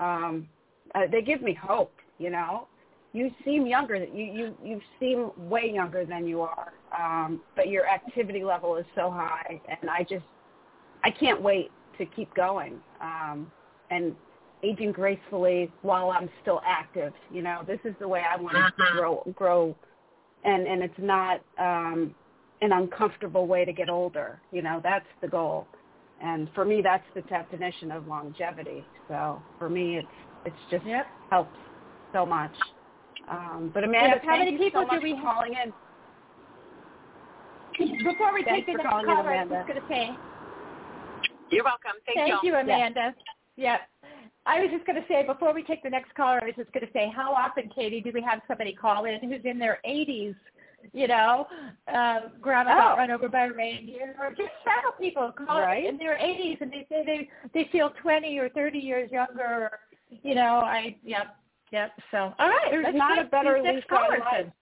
um, 0.00 0.48
uh, 0.94 1.02
they 1.10 1.20
give 1.22 1.42
me 1.42 1.52
hope. 1.52 1.94
You 2.18 2.30
know, 2.30 2.68
you 3.12 3.30
seem 3.44 3.66
younger. 3.66 3.96
You 3.96 4.24
you 4.24 4.56
you 4.62 4.80
seem 4.98 5.30
way 5.36 5.70
younger 5.72 6.06
than 6.06 6.26
you 6.26 6.40
are, 6.40 6.72
um, 6.98 7.42
but 7.54 7.68
your 7.68 7.86
activity 7.86 8.44
level 8.44 8.76
is 8.76 8.86
so 8.94 9.10
high, 9.10 9.60
and 9.80 9.90
I 9.90 10.04
just 10.08 10.24
I 11.04 11.10
can't 11.10 11.42
wait 11.42 11.70
to 11.98 12.06
keep 12.06 12.32
going 12.34 12.80
um, 13.02 13.50
and 13.92 14.14
aging 14.62 14.92
gracefully 14.92 15.70
while 15.82 16.10
I'm 16.10 16.30
still 16.40 16.60
active. 16.66 17.12
You 17.30 17.42
know, 17.42 17.62
this 17.66 17.80
is 17.84 17.94
the 18.00 18.08
way 18.08 18.22
I 18.28 18.40
want 18.40 18.54
to 18.54 18.60
uh-huh. 18.60 18.96
grow 18.96 19.32
grow, 19.34 19.76
and 20.44 20.66
and 20.66 20.82
it's 20.82 20.98
not 20.98 21.40
um, 21.58 22.14
an 22.60 22.72
uncomfortable 22.72 23.46
way 23.46 23.64
to 23.64 23.72
get 23.72 23.88
older. 23.88 24.40
You 24.50 24.62
know, 24.62 24.80
that's 24.82 25.06
the 25.20 25.28
goal. 25.28 25.66
And 26.22 26.48
for 26.54 26.64
me, 26.64 26.80
that's 26.82 27.04
the 27.14 27.22
definition 27.22 27.90
of 27.90 28.06
longevity. 28.06 28.84
So 29.08 29.42
for 29.58 29.68
me, 29.68 29.98
it's 29.98 30.06
it's 30.46 30.70
just 30.70 30.86
yep. 30.86 31.06
helps 31.30 31.56
so 32.12 32.24
much. 32.24 32.52
Um, 33.30 33.70
but 33.72 33.84
Amanda, 33.84 34.20
how 34.24 34.38
many 34.38 34.56
people 34.56 34.86
so 34.88 34.96
do 34.96 35.02
we 35.02 35.12
calling 35.20 35.54
in? 35.54 35.72
Before 38.04 38.34
we 38.34 38.44
Thanks 38.44 38.66
take 38.66 38.76
the 38.76 38.82
next 38.82 38.88
caller, 38.88 39.32
I 39.32 39.44
was 39.44 39.64
going 39.66 39.80
to 39.80 39.88
say. 39.88 40.10
You're 41.50 41.64
welcome. 41.64 41.92
Thank, 42.06 42.18
Thank 42.18 42.42
you, 42.42 42.52
you 42.52 42.56
Amanda. 42.56 43.14
Yep. 43.56 43.80
I 44.44 44.60
was 44.60 44.70
just 44.72 44.84
going 44.86 45.00
to 45.00 45.06
say 45.08 45.24
before 45.24 45.54
we 45.54 45.62
take 45.62 45.82
the 45.82 45.90
next 45.90 46.14
caller, 46.14 46.40
I 46.42 46.46
was 46.46 46.54
just 46.56 46.72
going 46.72 46.84
to 46.84 46.92
say, 46.92 47.12
how 47.14 47.32
often, 47.32 47.70
Katy, 47.74 48.00
do 48.00 48.10
we 48.12 48.22
have 48.22 48.40
somebody 48.48 48.72
call 48.72 49.04
in 49.04 49.20
who's 49.20 49.44
in 49.44 49.58
their 49.58 49.78
80s? 49.86 50.34
You 50.92 51.06
know, 51.06 51.46
um, 51.94 52.32
grandma 52.40 52.72
oh. 52.72 52.78
got 52.78 52.98
run 52.98 53.10
over 53.12 53.28
by 53.28 53.46
a 53.46 53.52
reindeer, 53.52 54.16
or 54.18 54.30
just 54.30 54.50
several 54.64 54.92
people 54.98 55.32
call 55.46 55.60
right. 55.60 55.86
in 55.86 55.96
their 55.96 56.16
80s 56.16 56.60
and 56.60 56.72
they 56.72 56.84
say 56.90 57.04
they 57.06 57.28
they 57.54 57.70
feel 57.70 57.90
20 58.02 58.36
or 58.38 58.48
30 58.48 58.80
years 58.80 59.08
younger. 59.12 59.70
You 60.10 60.34
know, 60.34 60.56
I 60.56 60.96
yep 61.04 61.36
yep. 61.70 61.92
So 62.10 62.34
all 62.36 62.48
right, 62.48 62.66
there's 62.68 62.96
not 62.96 63.20
a 63.20 63.26
better 63.26 63.62
lease 63.62 63.84
on 63.92 64.18
life. 64.18 64.52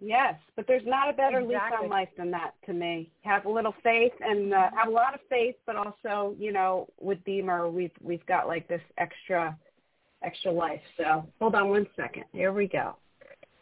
Yes, 0.00 0.34
but 0.54 0.66
there's 0.68 0.86
not 0.86 1.10
a 1.10 1.12
better 1.12 1.40
exactly. 1.40 1.54
lease 1.54 1.82
on 1.82 1.88
life 1.90 2.08
than 2.16 2.30
that 2.30 2.54
to 2.66 2.72
me. 2.72 3.10
Have 3.22 3.46
a 3.46 3.50
little 3.50 3.74
faith 3.82 4.12
and 4.20 4.54
uh, 4.54 4.70
have 4.76 4.88
a 4.88 4.90
lot 4.90 5.12
of 5.12 5.20
faith, 5.28 5.56
but 5.66 5.74
also, 5.74 6.36
you 6.38 6.52
know, 6.52 6.88
with 7.00 7.22
BEMER, 7.24 7.68
we've 7.68 7.90
we've 8.00 8.24
got 8.26 8.46
like 8.46 8.68
this 8.68 8.80
extra 8.96 9.56
extra 10.22 10.52
life. 10.52 10.80
So 10.96 11.26
hold 11.40 11.56
on 11.56 11.68
one 11.70 11.86
second. 11.96 12.24
Here 12.32 12.52
we 12.52 12.68
go. 12.68 12.94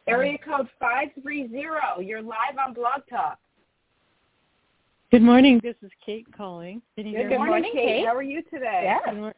Area 0.06 0.36
code 0.38 0.68
five 0.78 1.08
three 1.22 1.48
zero. 1.48 2.00
You're 2.00 2.22
live 2.22 2.58
on 2.64 2.74
Blog 2.74 3.00
Talk. 3.08 3.38
Good 5.10 5.22
morning. 5.22 5.60
This 5.62 5.76
is 5.82 5.90
Kate 6.04 6.26
calling. 6.36 6.82
Good, 6.96 7.04
good 7.04 7.38
morning, 7.38 7.70
Kate. 7.72 7.86
Kate. 7.86 8.06
How 8.06 8.14
are 8.14 8.22
you 8.22 8.42
today? 8.52 8.98
Yeah. 9.06 9.30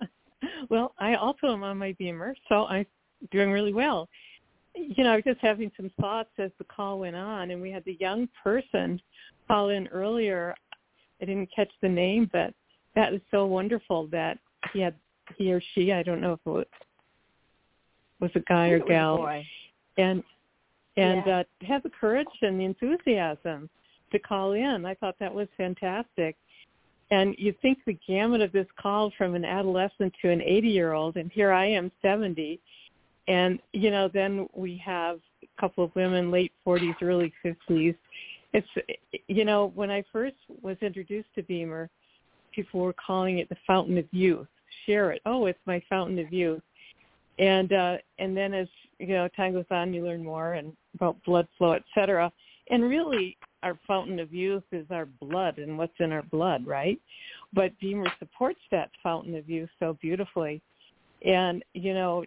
well, 0.70 0.94
I 1.00 1.14
also 1.14 1.48
am 1.48 1.64
on 1.64 1.78
my 1.78 1.94
BEMER, 1.98 2.34
so 2.48 2.66
I'm 2.66 2.86
doing 3.32 3.50
really 3.50 3.72
well 3.72 4.08
you 4.78 5.04
know, 5.04 5.12
I 5.12 5.16
was 5.16 5.24
just 5.24 5.40
having 5.40 5.70
some 5.76 5.90
thoughts 6.00 6.30
as 6.38 6.50
the 6.58 6.64
call 6.64 7.00
went 7.00 7.16
on, 7.16 7.50
and 7.50 7.60
we 7.60 7.70
had 7.70 7.84
the 7.84 7.96
young 8.00 8.28
person 8.42 9.00
call 9.46 9.70
in 9.70 9.86
earlier. 9.88 10.54
I 11.20 11.24
didn't 11.24 11.50
catch 11.54 11.70
the 11.82 11.88
name, 11.88 12.28
but 12.32 12.54
that 12.94 13.12
is 13.12 13.20
so 13.30 13.46
wonderful 13.46 14.06
that 14.08 14.38
he 14.72 14.80
had 14.80 14.94
he 15.36 15.52
or 15.52 15.60
she. 15.74 15.92
I 15.92 16.02
don't 16.02 16.20
know 16.20 16.34
if 16.34 16.40
it 16.46 16.50
was, 16.50 16.66
was 18.20 18.30
a 18.34 18.40
guy 18.40 18.68
or 18.68 18.78
gal, 18.78 19.26
and 19.96 20.22
and 20.96 21.22
yeah. 21.26 21.40
uh, 21.40 21.44
have 21.66 21.82
the 21.82 21.90
courage 21.90 22.26
and 22.42 22.58
the 22.58 22.64
enthusiasm 22.64 23.68
to 24.10 24.18
call 24.18 24.52
in. 24.52 24.84
I 24.84 24.94
thought 24.94 25.16
that 25.20 25.32
was 25.32 25.48
fantastic. 25.56 26.36
And 27.10 27.34
you 27.38 27.54
think 27.62 27.78
the 27.86 27.98
gamut 28.06 28.40
of 28.40 28.52
this 28.52 28.66
call 28.80 29.12
from 29.16 29.34
an 29.34 29.44
adolescent 29.44 30.12
to 30.20 30.30
an 30.30 30.42
80 30.42 30.68
year 30.68 30.92
old, 30.92 31.16
and 31.16 31.30
here 31.32 31.52
I 31.52 31.66
am 31.66 31.90
70, 32.02 32.60
and 33.28 33.60
you 33.72 33.90
know 33.90 34.08
then 34.12 34.48
we 34.54 34.80
have 34.84 35.20
a 35.42 35.60
couple 35.60 35.84
of 35.84 35.94
women 35.94 36.30
late 36.30 36.52
40s 36.66 36.96
early 37.02 37.32
50s 37.44 37.94
it's 38.52 38.68
you 39.28 39.44
know 39.44 39.70
when 39.74 39.90
i 39.90 40.02
first 40.12 40.36
was 40.62 40.76
introduced 40.80 41.28
to 41.36 41.42
BEMER 41.42 41.88
people 42.58 42.80
were 42.80 42.94
calling 42.94 43.38
it 43.38 43.48
the 43.48 43.56
fountain 43.66 43.98
of 43.98 44.06
youth. 44.10 44.48
Share 44.84 45.12
it. 45.12 45.22
Oh 45.26 45.46
it's 45.46 45.58
my 45.64 45.80
fountain 45.88 46.18
of 46.18 46.32
youth. 46.32 46.62
And 47.38 47.72
uh 47.72 47.96
and 48.18 48.36
then 48.36 48.52
as 48.52 48.68
you 48.98 49.08
know 49.08 49.28
time 49.28 49.52
goes 49.52 49.64
on 49.70 49.94
you 49.94 50.04
learn 50.04 50.24
more 50.24 50.54
and 50.54 50.72
about 50.94 51.22
blood 51.24 51.46
flow 51.56 51.72
et 51.72 51.84
cetera. 51.94 52.32
And 52.70 52.82
really 52.82 53.36
our 53.62 53.78
fountain 53.86 54.18
of 54.18 54.32
youth 54.32 54.64
is 54.72 54.86
our 54.90 55.06
blood 55.06 55.58
and 55.58 55.78
what's 55.78 55.98
in 56.00 56.12
our 56.12 56.22
blood 56.22 56.66
right? 56.66 57.00
But 57.52 57.78
BEMER 57.80 58.10
supports 58.18 58.60
that 58.72 58.90
fountain 59.02 59.36
of 59.36 59.48
youth 59.48 59.70
so 59.78 59.96
beautifully. 60.00 60.60
And 61.24 61.64
you 61.74 61.94
know 61.94 62.24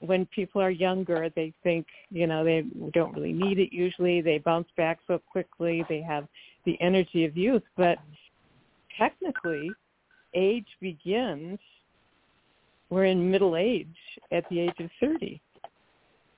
when 0.00 0.26
people 0.26 0.60
are 0.60 0.70
younger, 0.70 1.28
they 1.34 1.52
think, 1.62 1.86
you 2.10 2.26
know, 2.26 2.44
they 2.44 2.64
don't 2.92 3.14
really 3.14 3.32
need 3.32 3.58
it 3.58 3.72
usually. 3.72 4.20
They 4.20 4.38
bounce 4.38 4.68
back 4.76 4.98
so 5.06 5.20
quickly. 5.30 5.84
They 5.88 6.00
have 6.02 6.26
the 6.64 6.80
energy 6.80 7.24
of 7.24 7.36
youth. 7.36 7.62
But 7.76 7.98
technically, 8.96 9.70
age 10.34 10.66
begins, 10.80 11.58
we're 12.90 13.06
in 13.06 13.30
middle 13.30 13.56
age 13.56 13.88
at 14.30 14.44
the 14.50 14.60
age 14.60 14.78
of 14.78 14.90
30. 15.00 15.40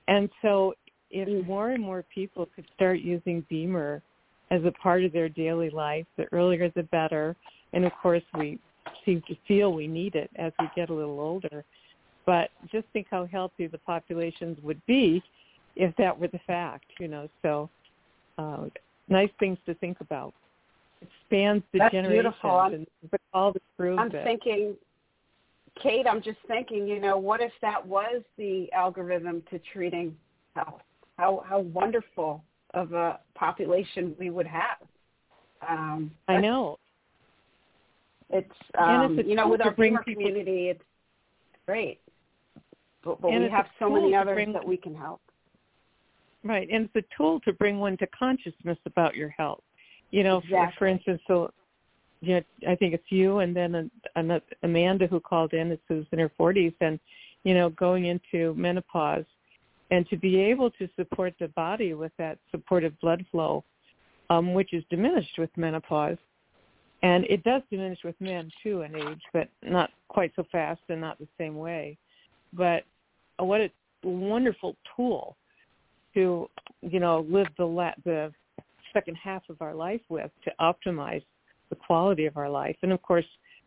And 0.07 0.29
so 0.41 0.73
if 1.11 1.27
mm. 1.27 1.45
more 1.45 1.71
and 1.71 1.83
more 1.83 2.03
people 2.13 2.47
could 2.55 2.65
start 2.75 2.99
using 2.99 3.45
BEMER 3.49 4.01
as 4.51 4.63
a 4.65 4.71
part 4.71 5.03
of 5.03 5.11
their 5.11 5.29
daily 5.29 5.69
life, 5.69 6.05
the 6.17 6.25
earlier 6.31 6.71
the 6.75 6.83
better. 6.83 7.35
And 7.73 7.85
of 7.85 7.91
course, 8.01 8.23
we 8.37 8.59
seem 9.05 9.21
to 9.27 9.35
feel 9.47 9.73
we 9.73 9.87
need 9.87 10.15
it 10.15 10.29
as 10.35 10.51
we 10.59 10.69
get 10.75 10.89
a 10.89 10.93
little 10.93 11.19
older 11.19 11.65
but 12.25 12.49
just 12.71 12.87
think 12.93 13.07
how 13.09 13.25
healthy 13.25 13.67
the 13.67 13.77
populations 13.79 14.57
would 14.63 14.83
be 14.85 15.21
if 15.75 15.95
that 15.97 16.17
were 16.17 16.27
the 16.27 16.39
fact, 16.47 16.85
you 16.99 17.07
know. 17.07 17.29
So 17.41 17.69
uh, 18.37 18.65
nice 19.09 19.29
things 19.39 19.57
to 19.65 19.73
think 19.75 19.97
about. 20.01 20.33
It 21.01 21.09
spans 21.25 21.61
the 21.73 21.79
That's 21.79 21.91
generations, 21.91 22.33
beautiful. 22.41 22.85
but 23.11 23.21
all 23.33 23.53
the 23.53 23.61
proves 23.77 23.99
I'm 23.99 24.11
it. 24.11 24.23
thinking, 24.23 24.75
Kate. 25.81 26.05
I'm 26.09 26.21
just 26.21 26.39
thinking. 26.47 26.87
You 26.87 26.99
know, 26.99 27.17
what 27.17 27.41
if 27.41 27.51
that 27.61 27.85
was 27.85 28.21
the 28.37 28.71
algorithm 28.73 29.43
to 29.51 29.59
treating 29.73 30.15
health? 30.55 30.81
How 31.17 31.43
how 31.47 31.59
wonderful 31.59 32.43
of 32.73 32.93
a 32.93 33.19
population 33.35 34.15
we 34.19 34.29
would 34.29 34.47
have. 34.47 34.77
Um, 35.67 36.11
I 36.27 36.39
know. 36.39 36.77
It's 38.29 38.49
um, 38.77 39.19
it's 39.19 39.27
you 39.27 39.35
know 39.35 39.47
with 39.47 39.61
our 39.61 39.71
BEMER 39.71 40.03
community, 40.03 40.69
it's 40.69 40.83
great 41.65 41.99
but, 43.05 43.21
but 43.21 43.31
and 43.31 43.43
we 43.43 43.49
have 43.49 43.67
so 43.79 43.89
many 43.89 44.13
others 44.15 44.35
bring, 44.35 44.51
that 44.51 44.67
we 44.67 44.75
can 44.75 44.95
help. 44.95 45.21
Right, 46.43 46.67
and 46.69 46.89
it's 46.93 47.07
a 47.07 47.15
tool 47.15 47.39
to 47.41 47.53
bring 47.53 47.79
one 47.79 47.95
to 47.97 48.07
consciousness 48.07 48.77
about 48.85 49.15
your 49.15 49.29
health. 49.29 49.63
You 50.11 50.23
know, 50.23 50.37
exactly. 50.39 50.57
for, 50.57 50.79
for 50.79 50.87
instance, 50.87 51.21
so 51.27 51.51
you 52.21 52.35
know, 52.35 52.41
I 52.67 52.75
think 52.75 52.93
it's 52.93 53.03
you 53.09 53.39
and 53.39 53.55
then 53.55 53.89
a, 54.15 54.21
a, 54.21 54.41
Amanda 54.63 55.07
who 55.07 55.19
called 55.19 55.53
in, 55.53 55.77
who's 55.87 56.05
in 56.11 56.19
her 56.19 56.31
40s, 56.39 56.73
and 56.81 56.99
you 57.43 57.53
know, 57.53 57.69
going 57.69 58.05
into 58.05 58.55
menopause, 58.55 59.25
and 59.91 60.07
to 60.09 60.17
be 60.17 60.39
able 60.39 60.71
to 60.71 60.89
support 60.95 61.35
the 61.39 61.47
body 61.49 61.93
with 61.93 62.11
that 62.17 62.39
supportive 62.49 62.99
blood 63.01 63.23
flow, 63.31 63.63
um, 64.31 64.53
which 64.53 64.73
is 64.73 64.83
diminished 64.89 65.37
with 65.37 65.51
menopause, 65.55 66.17
and 67.03 67.23
it 67.25 67.43
does 67.43 67.61
diminish 67.69 67.99
with 68.03 68.19
men 68.19 68.49
too 68.63 68.81
in 68.81 68.95
age, 68.95 69.21
but 69.31 69.47
not 69.61 69.91
quite 70.07 70.31
so 70.35 70.43
fast 70.51 70.81
and 70.89 70.99
not 70.99 71.19
the 71.19 71.27
same 71.37 71.55
way. 71.55 71.97
But 72.53 72.83
what 73.39 73.61
a 73.61 73.69
wonderful 74.03 74.75
tool 74.95 75.35
to 76.13 76.49
you 76.81 76.99
know 76.99 77.25
live 77.29 77.47
the 77.57 77.65
la- 77.65 77.93
the 78.03 78.31
second 78.93 79.15
half 79.15 79.43
of 79.49 79.61
our 79.61 79.73
life 79.73 80.01
with 80.09 80.31
to 80.43 80.51
optimize 80.59 81.23
the 81.69 81.75
quality 81.75 82.25
of 82.25 82.37
our 82.37 82.49
life. 82.49 82.77
And 82.81 82.91
of 82.91 83.01
course 83.01 83.25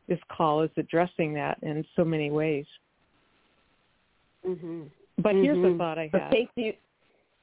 this 0.08 0.18
call 0.34 0.62
is 0.62 0.70
addressing 0.76 1.34
that 1.34 1.58
in 1.62 1.84
so 1.94 2.04
many 2.04 2.30
ways. 2.30 2.64
Mm-hmm. 4.46 4.82
but 5.18 5.34
mm-hmm. 5.34 5.42
here's 5.42 5.74
a 5.74 5.76
thought 5.76 5.98
i 5.98 6.08
had 6.12 6.32
you, 6.54 6.72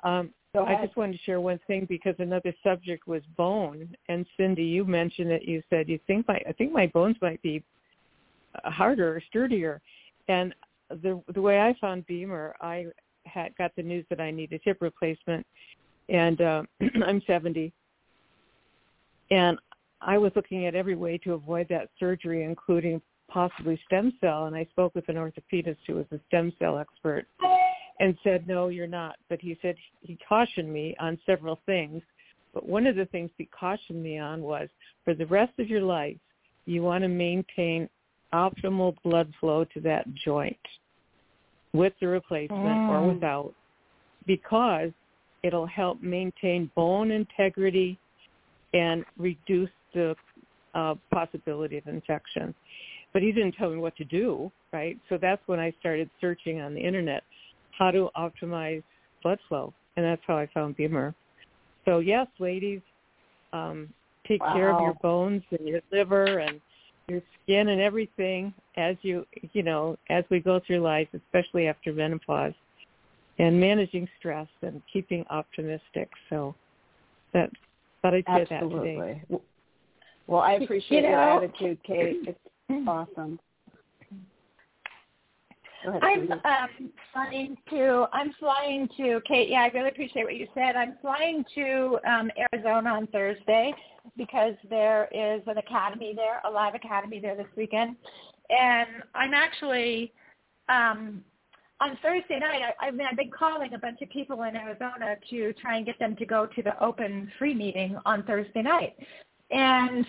um, 0.04 0.34
I 0.58 0.86
just 0.86 0.96
wanted 0.96 1.14
to 1.14 1.24
share 1.24 1.42
one 1.42 1.60
thing 1.68 1.86
because 1.90 2.16
another 2.20 2.54
subject 2.64 3.06
was 3.08 3.22
bone, 3.36 3.94
and 4.08 4.26
Cyndy, 4.40 4.68
you 4.68 4.86
mentioned 4.86 5.30
it. 5.30 5.44
You 5.44 5.62
said 5.70 5.90
you 5.90 6.00
think 6.08 6.28
my 6.28 6.40
I 6.48 6.54
think 6.54 6.72
my 6.72 6.88
bones 6.88 7.18
might 7.22 7.42
be 7.42 7.64
harder 8.64 9.18
or 9.18 9.22
sturdier, 9.28 9.82
and 10.30 10.54
the 10.90 11.22
the 11.34 11.42
way 11.42 11.60
I 11.60 11.74
found 11.80 12.06
BEMER, 12.08 12.56
I 12.62 12.88
had 13.26 13.56
got 13.58 13.72
the 13.76 13.84
news 13.84 14.06
that 14.10 14.20
I 14.20 14.32
needed 14.32 14.62
hip 14.64 14.78
replacement, 14.82 15.46
and 16.10 16.42
uh, 16.42 16.64
I'm 17.06 17.22
70, 17.26 17.74
and 19.32 19.58
I 20.02 20.18
was 20.18 20.32
looking 20.36 20.68
at 20.68 20.76
every 20.76 20.96
way 20.96 21.18
to 21.20 21.34
avoid 21.34 21.68
that 21.70 21.90
surgery, 22.00 22.44
including 22.44 23.02
possibly 23.28 23.80
stem 23.86 24.14
cell. 24.22 24.46
And 24.46 24.56
I 24.56 24.66
spoke 24.66 24.94
with 24.94 25.10
an 25.10 25.16
orthopedist 25.16 25.78
who 25.88 25.96
was 25.96 26.06
a 26.12 26.20
stem 26.28 26.54
cell 26.60 26.78
expert, 26.78 27.26
and 28.00 28.18
said, 28.24 28.48
"No, 28.48 28.68
you're 28.68 28.88
not." 28.88 29.16
But 29.30 29.42
he 29.42 29.58
said 29.62 29.76
he 30.02 30.18
cautioned 30.28 30.72
me 30.72 30.96
on 31.00 31.20
several 31.26 31.60
things. 31.66 32.04
But 32.54 32.68
one 32.68 32.88
of 32.88 32.96
the 32.96 33.06
things 33.08 33.32
he 33.38 33.46
cautioned 33.48 34.02
me 34.02 34.18
on 34.18 34.42
was 34.42 34.70
for 35.04 35.14
the 35.14 35.26
rest 35.26 35.52
of 35.60 35.68
your 35.68 35.82
life, 35.82 36.18
you 36.66 36.84
want 36.84 37.04
to 37.04 37.10
maintain 37.10 37.90
optimal 38.34 38.96
blood 39.04 39.32
flow 39.40 39.66
to 39.74 39.80
that 39.82 40.06
joint 40.16 40.58
with 41.74 41.94
the 42.00 42.08
replacement 42.08 42.62
mm. 42.62 42.90
or 42.90 43.14
without 43.14 43.54
because 44.26 44.92
it'll 45.44 45.68
help 45.68 46.02
maintain 46.02 46.72
bone 46.76 47.12
integrity 47.12 48.00
and 48.74 49.06
reduce 49.18 49.70
the 49.94 50.16
uh, 50.74 50.96
possibility 51.14 51.78
of 51.78 51.88
infection. 51.88 52.54
But 53.14 53.22
he 53.22 53.32
didn't 53.32 53.54
tell 53.54 53.70
me 53.70 53.78
what 53.78 53.96
to 53.98 54.04
do, 54.04 54.52
right? 54.74 54.98
So 55.08 55.18
that's 55.22 55.42
when 55.46 55.60
I 55.60 55.74
started 55.80 56.10
searching 56.20 56.60
on 56.62 56.74
the 56.74 56.82
internet 56.82 57.24
how 57.78 57.92
to 57.92 58.10
optimize 58.18 58.84
blood 59.24 59.40
flow, 59.48 59.74
and 59.96 60.06
that's 60.06 60.22
how 60.28 60.38
I 60.38 60.48
found 60.54 60.76
BEMER. 60.76 61.14
So 61.86 62.00
yes, 62.00 62.28
ladies, 62.40 62.82
um, 63.54 63.90
take 64.28 64.42
wow. 64.42 64.54
care 64.54 64.74
of 64.74 64.82
your 64.82 64.96
bones 65.02 65.44
and 65.52 65.68
your 65.68 65.82
liver 65.92 66.40
and 66.40 66.60
your 67.08 67.22
skin 67.44 67.70
and 67.70 67.82
everything 67.82 68.54
as 68.78 68.96
you 69.02 69.26
you 69.54 69.64
know 69.64 69.98
as 70.10 70.24
we 70.30 70.40
go 70.40 70.60
through 70.66 70.80
life, 70.80 71.08
especially 71.14 71.68
after 71.68 71.94
menopause, 71.94 72.54
and 73.40 73.60
managing 73.60 74.08
stress 74.20 74.48
and 74.62 74.82
keeping 74.92 75.26
optimistic. 75.30 76.10
So 76.30 76.56
that 77.34 77.50
thought 78.02 78.14
I'd 78.14 78.26
say 78.28 78.48
Absolutely. 78.52 78.96
that 78.98 79.28
today. 79.30 79.42
Well, 80.28 80.42
I 80.42 80.54
appreciate 80.54 80.98
you 80.98 81.02
know, 81.04 81.10
your 81.10 81.44
attitude, 81.44 81.80
Kate. 81.86 82.18
It's 82.28 82.40
awesome. 82.88 83.40
I'm 86.02 86.32
um, 86.32 86.92
flying 87.14 87.58
to. 87.70 88.08
I'm 88.14 88.34
flying 88.40 88.90
to 88.98 89.22
Kate. 89.28 89.50
Yeah, 89.50 89.62
I 89.62 89.68
really 89.68 89.90
appreciate 89.90 90.24
what 90.24 90.36
you 90.36 90.48
said. 90.54 90.76
I'm 90.76 90.96
flying 91.02 91.44
to 91.56 92.00
um, 92.08 92.32
Arizona 92.54 92.90
on 92.90 93.08
Thursday 93.08 93.74
because 94.18 94.54
there 94.70 95.08
is 95.12 95.42
an 95.48 95.58
academy 95.58 96.14
there, 96.16 96.42
a 96.46 96.50
live 96.50 96.76
academy 96.76 97.20
there 97.20 97.36
this 97.36 97.48
weekend, 97.56 97.96
and 98.50 98.88
I'm 99.14 99.34
actually 99.34 100.14
um, 100.70 101.24
on 101.80 101.98
Thursday 102.02 102.40
night. 102.40 102.62
I, 102.80 102.88
I 102.88 102.92
mean, 102.92 103.08
I've 103.10 103.18
been 103.18 103.32
calling 103.32 103.74
a 103.74 103.80
bunch 103.80 104.02
of 104.02 104.10
people 104.10 104.44
in 104.44 104.56
Arizona 104.56 105.16
to 105.30 105.54
try 105.54 105.78
and 105.78 105.86
get 105.86 106.00
them 106.00 106.16
to 106.18 106.26
go 106.26 106.46
to 106.46 106.62
the 106.62 106.82
open 106.84 107.32
free 107.38 107.54
meeting 107.54 107.98
on 108.06 108.24
Thursday 108.24 108.62
night, 108.62 108.96
and 109.52 110.06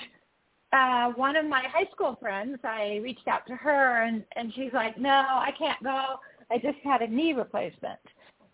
uh, 0.76 1.10
one 1.12 1.36
of 1.36 1.46
my 1.46 1.62
high 1.62 1.88
school 1.92 2.16
friends, 2.20 2.58
I 2.62 3.00
reached 3.02 3.26
out 3.28 3.46
to 3.46 3.56
her 3.56 4.02
and, 4.02 4.24
and 4.36 4.52
she's 4.54 4.72
like, 4.72 4.98
no, 4.98 5.10
I 5.10 5.50
can't 5.58 5.82
go. 5.82 6.20
I 6.50 6.58
just 6.58 6.78
had 6.84 7.02
a 7.02 7.06
knee 7.06 7.32
replacement. 7.32 7.98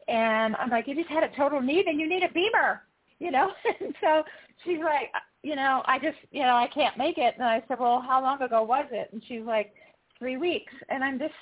And 0.08 0.54
I'm 0.56 0.70
like, 0.70 0.86
you 0.86 0.94
just 0.94 1.08
had 1.08 1.24
a 1.24 1.36
total 1.36 1.60
knee, 1.60 1.82
then 1.84 1.98
you 1.98 2.08
need 2.08 2.22
a 2.22 2.28
BEMER, 2.28 2.82
you 3.18 3.30
know? 3.30 3.50
and 3.80 3.94
so 4.00 4.22
she's 4.64 4.80
like, 4.80 5.10
you 5.42 5.56
know, 5.56 5.82
I 5.86 5.98
just, 5.98 6.18
you 6.30 6.42
know, 6.42 6.54
I 6.54 6.68
can't 6.68 6.96
make 6.96 7.18
it. 7.18 7.34
And 7.34 7.44
I 7.44 7.62
said, 7.66 7.78
well, 7.80 8.00
how 8.00 8.22
long 8.22 8.40
ago 8.40 8.62
was 8.62 8.86
it? 8.92 9.10
And 9.12 9.22
she's 9.26 9.42
like, 9.42 9.74
three 10.18 10.36
weeks. 10.36 10.72
And 10.88 11.02
I'm 11.02 11.18
just, 11.18 11.34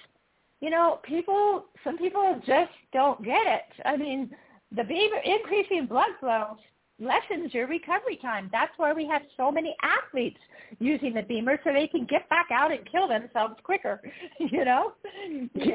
you 0.60 0.70
know, 0.70 1.00
people, 1.02 1.66
some 1.84 1.98
people 1.98 2.40
just 2.46 2.72
don't 2.92 3.22
get 3.22 3.46
it. 3.46 3.82
I 3.84 3.96
mean, 3.96 4.30
the 4.72 4.82
BEMER, 4.82 5.20
increasing 5.24 5.86
blood 5.86 6.10
flow 6.20 6.56
lessens 7.01 7.53
your 7.53 7.66
recovery 7.66 8.18
time. 8.20 8.48
That's 8.53 8.72
why 8.76 8.92
we 8.92 9.07
have 9.07 9.22
so 9.36 9.51
many 9.51 9.74
athletes 9.82 10.38
using 10.78 11.14
the 11.14 11.22
BEMER 11.22 11.59
so 11.64 11.72
they 11.72 11.88
can 11.88 12.05
get 12.05 12.28
back 12.28 12.48
out 12.53 12.70
and 12.70 12.80
kill 12.90 13.09
themselves 13.09 13.55
quicker, 13.64 14.01
you 14.38 14.64
know? 14.64 14.92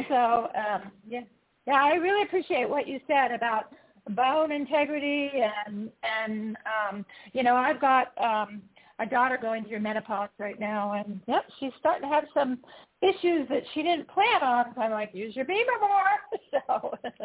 so, 0.07 0.47
um, 0.55 0.91
yeah. 1.07 1.21
Yeah, 1.67 1.83
I 1.83 1.93
really 1.95 2.21
appreciate 2.21 2.69
what 2.69 2.87
you 2.87 2.99
said 3.07 3.31
about 3.31 3.73
bone 4.11 4.51
integrity 4.51 5.31
and 5.65 5.89
and 6.03 6.55
um 6.65 7.03
you 7.33 7.41
know, 7.41 7.55
I've 7.55 7.81
got 7.81 8.13
um 8.23 8.61
a 8.99 9.05
daughter 9.05 9.39
going 9.41 9.65
through 9.65 9.79
menopause 9.79 10.29
right 10.37 10.59
now 10.59 10.93
and 10.93 11.19
yep, 11.27 11.43
she's 11.59 11.71
starting 11.79 12.07
to 12.07 12.13
have 12.13 12.25
some 12.31 12.59
issues 13.01 13.49
that 13.49 13.63
she 13.73 13.81
didn't 13.81 14.07
plan 14.07 14.43
on. 14.43 14.65
So 14.75 14.81
I'm 14.81 14.91
like, 14.91 15.09
use 15.13 15.35
your 15.35 15.45
BEMER 15.45 15.79
more. 15.81 16.99
so 17.01 17.17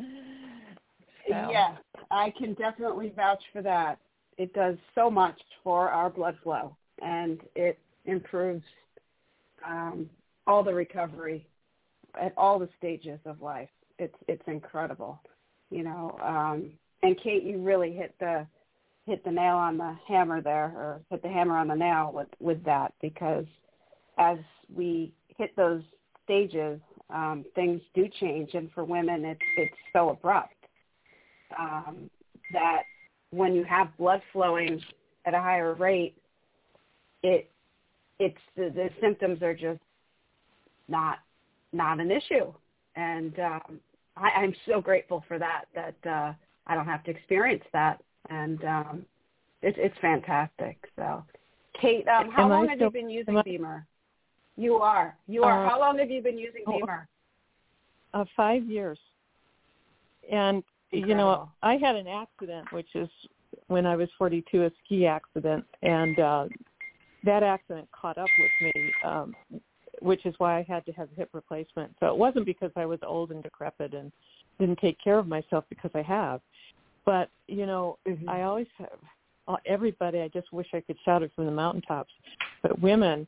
so. 1.28 1.48
Yes, 1.50 1.76
I 2.10 2.32
can 2.36 2.54
definitely 2.54 3.12
vouch 3.14 3.42
for 3.52 3.62
that. 3.62 3.98
It 4.38 4.52
does 4.54 4.76
so 4.94 5.10
much 5.10 5.38
for 5.62 5.90
our 5.90 6.10
blood 6.10 6.36
flow, 6.42 6.76
and 7.00 7.40
it 7.54 7.78
improves 8.04 8.64
um, 9.66 10.08
all 10.46 10.62
the 10.62 10.74
recovery 10.74 11.46
at 12.20 12.32
all 12.36 12.58
the 12.58 12.68
stages 12.78 13.20
of 13.24 13.40
life. 13.40 13.68
It's 13.98 14.14
it's 14.28 14.42
incredible, 14.46 15.20
you 15.70 15.84
know. 15.84 16.18
Um, 16.22 16.70
and 17.02 17.16
Kate, 17.22 17.42
you 17.42 17.58
really 17.58 17.92
hit 17.92 18.14
the 18.20 18.46
hit 19.06 19.24
the 19.24 19.30
nail 19.30 19.56
on 19.56 19.76
the 19.76 19.96
hammer 20.06 20.40
there, 20.40 20.72
or 20.76 21.00
hit 21.10 21.22
the 21.22 21.28
hammer 21.28 21.56
on 21.56 21.68
the 21.68 21.74
nail 21.74 22.10
with 22.14 22.28
with 22.40 22.64
that, 22.64 22.94
because 23.00 23.46
as 24.18 24.38
we 24.74 25.12
hit 25.36 25.54
those 25.56 25.82
stages, 26.24 26.80
um, 27.10 27.44
things 27.54 27.80
do 27.94 28.08
change, 28.20 28.54
and 28.54 28.70
for 28.72 28.84
women, 28.84 29.24
it's 29.24 29.40
it's 29.56 29.76
so 29.92 30.10
abrupt 30.10 30.54
um, 31.58 32.10
that 32.52 32.82
when 33.30 33.54
you 33.54 33.64
have 33.64 33.96
blood 33.96 34.20
flowing 34.32 34.80
at 35.26 35.34
a 35.34 35.40
higher 35.40 35.74
rate, 35.74 36.16
it 37.22 37.50
it's 38.18 38.38
the, 38.56 38.70
the 38.74 38.88
symptoms 39.00 39.42
are 39.42 39.54
just 39.54 39.80
not 40.88 41.18
not 41.72 42.00
an 42.00 42.10
issue, 42.10 42.52
and 42.96 43.38
um, 43.40 43.80
I, 44.16 44.30
I'm 44.30 44.54
so 44.66 44.80
grateful 44.80 45.24
for 45.26 45.38
that. 45.38 45.64
That 45.74 46.08
uh, 46.08 46.32
I 46.66 46.74
don't 46.74 46.86
have 46.86 47.02
to 47.04 47.10
experience 47.10 47.64
that, 47.72 48.00
and 48.28 48.62
um, 48.64 49.06
it's 49.62 49.78
it's 49.80 49.96
fantastic. 50.00 50.76
So, 50.96 51.24
Kate, 51.80 52.06
um, 52.08 52.30
how 52.30 52.44
am 52.44 52.50
long 52.50 52.68
have 52.68 52.80
you 52.80 52.90
been 52.90 53.10
using 53.10 53.36
I, 53.36 53.42
BEMER? 53.42 53.86
You 54.56 54.76
are. 54.76 55.16
You 55.26 55.44
are. 55.44 55.66
Uh, 55.66 55.70
how 55.70 55.80
long 55.80 55.98
have 55.98 56.10
you 56.10 56.22
been 56.22 56.38
using 56.38 56.62
oh, 56.66 56.78
BEMER? 56.78 57.08
Uh, 58.14 58.24
five 58.36 58.64
years. 58.64 58.98
And 60.30 60.62
Incredible. 60.92 61.08
you 61.08 61.14
know, 61.14 61.48
I 61.62 61.76
had 61.76 61.96
an 61.96 62.06
accident, 62.06 62.70
which 62.72 62.88
is 62.94 63.08
when 63.68 63.86
I 63.86 63.96
was 63.96 64.08
42, 64.18 64.64
a 64.64 64.70
ski 64.84 65.06
accident, 65.06 65.64
and 65.82 66.18
uh, 66.18 66.46
that 67.24 67.42
accident 67.42 67.88
caught 67.92 68.18
up 68.18 68.28
with 68.38 68.74
me, 68.74 68.92
um, 69.04 69.34
which 70.00 70.26
is 70.26 70.34
why 70.38 70.58
I 70.58 70.62
had 70.68 70.84
to 70.86 70.92
have 70.92 71.08
hip 71.16 71.30
replacement. 71.32 71.94
So 72.00 72.06
it 72.06 72.16
wasn't 72.16 72.46
because 72.46 72.70
I 72.76 72.86
was 72.86 72.98
old 73.02 73.30
and 73.30 73.42
decrepit 73.42 73.94
and 73.94 74.12
didn't 74.58 74.78
take 74.80 74.98
care 75.02 75.18
of 75.18 75.26
myself 75.26 75.64
because 75.68 75.90
I 75.94 76.02
have, 76.02 76.40
but 77.04 77.30
you 77.48 77.66
know, 77.66 77.98
mm-hmm. 78.06 78.28
I 78.28 78.42
always 78.42 78.66
have 78.78 78.98
uh, 79.48 79.56
everybody. 79.66 80.20
I 80.20 80.28
just 80.28 80.52
wish 80.52 80.68
I 80.72 80.80
could 80.80 80.96
shout 81.04 81.22
it 81.22 81.32
from 81.34 81.46
the 81.46 81.52
mountaintops, 81.52 82.12
but 82.62 82.78
women 82.80 83.26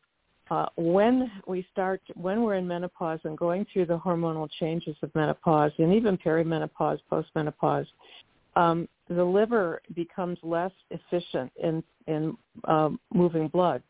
uh, 0.50 0.66
when 0.76 1.30
we 1.46 1.66
start, 1.72 2.02
when 2.14 2.42
we're 2.42 2.56
in 2.56 2.68
menopause 2.68 3.20
and 3.24 3.36
going 3.36 3.66
through 3.72 3.86
the 3.86 3.98
hormonal 3.98 4.48
changes 4.60 4.96
of 5.02 5.14
menopause 5.14 5.72
and 5.78 5.92
even 5.92 6.18
perimenopause, 6.18 6.98
postmenopause, 7.10 7.86
um, 8.56 8.88
the 9.08 9.24
liver 9.24 9.80
becomes 9.94 10.38
less 10.42 10.72
efficient 10.90 11.50
in 11.62 11.82
in 12.06 12.36
um, 12.64 13.00
moving 13.12 13.48
blood, 13.48 13.82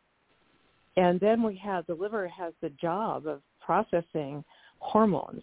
and 0.96 1.18
then 1.18 1.42
we 1.42 1.56
have 1.56 1.86
the 1.86 1.94
liver 1.94 2.28
has 2.28 2.52
the 2.60 2.70
job 2.70 3.26
of 3.26 3.40
processing 3.60 4.44
hormones, 4.78 5.42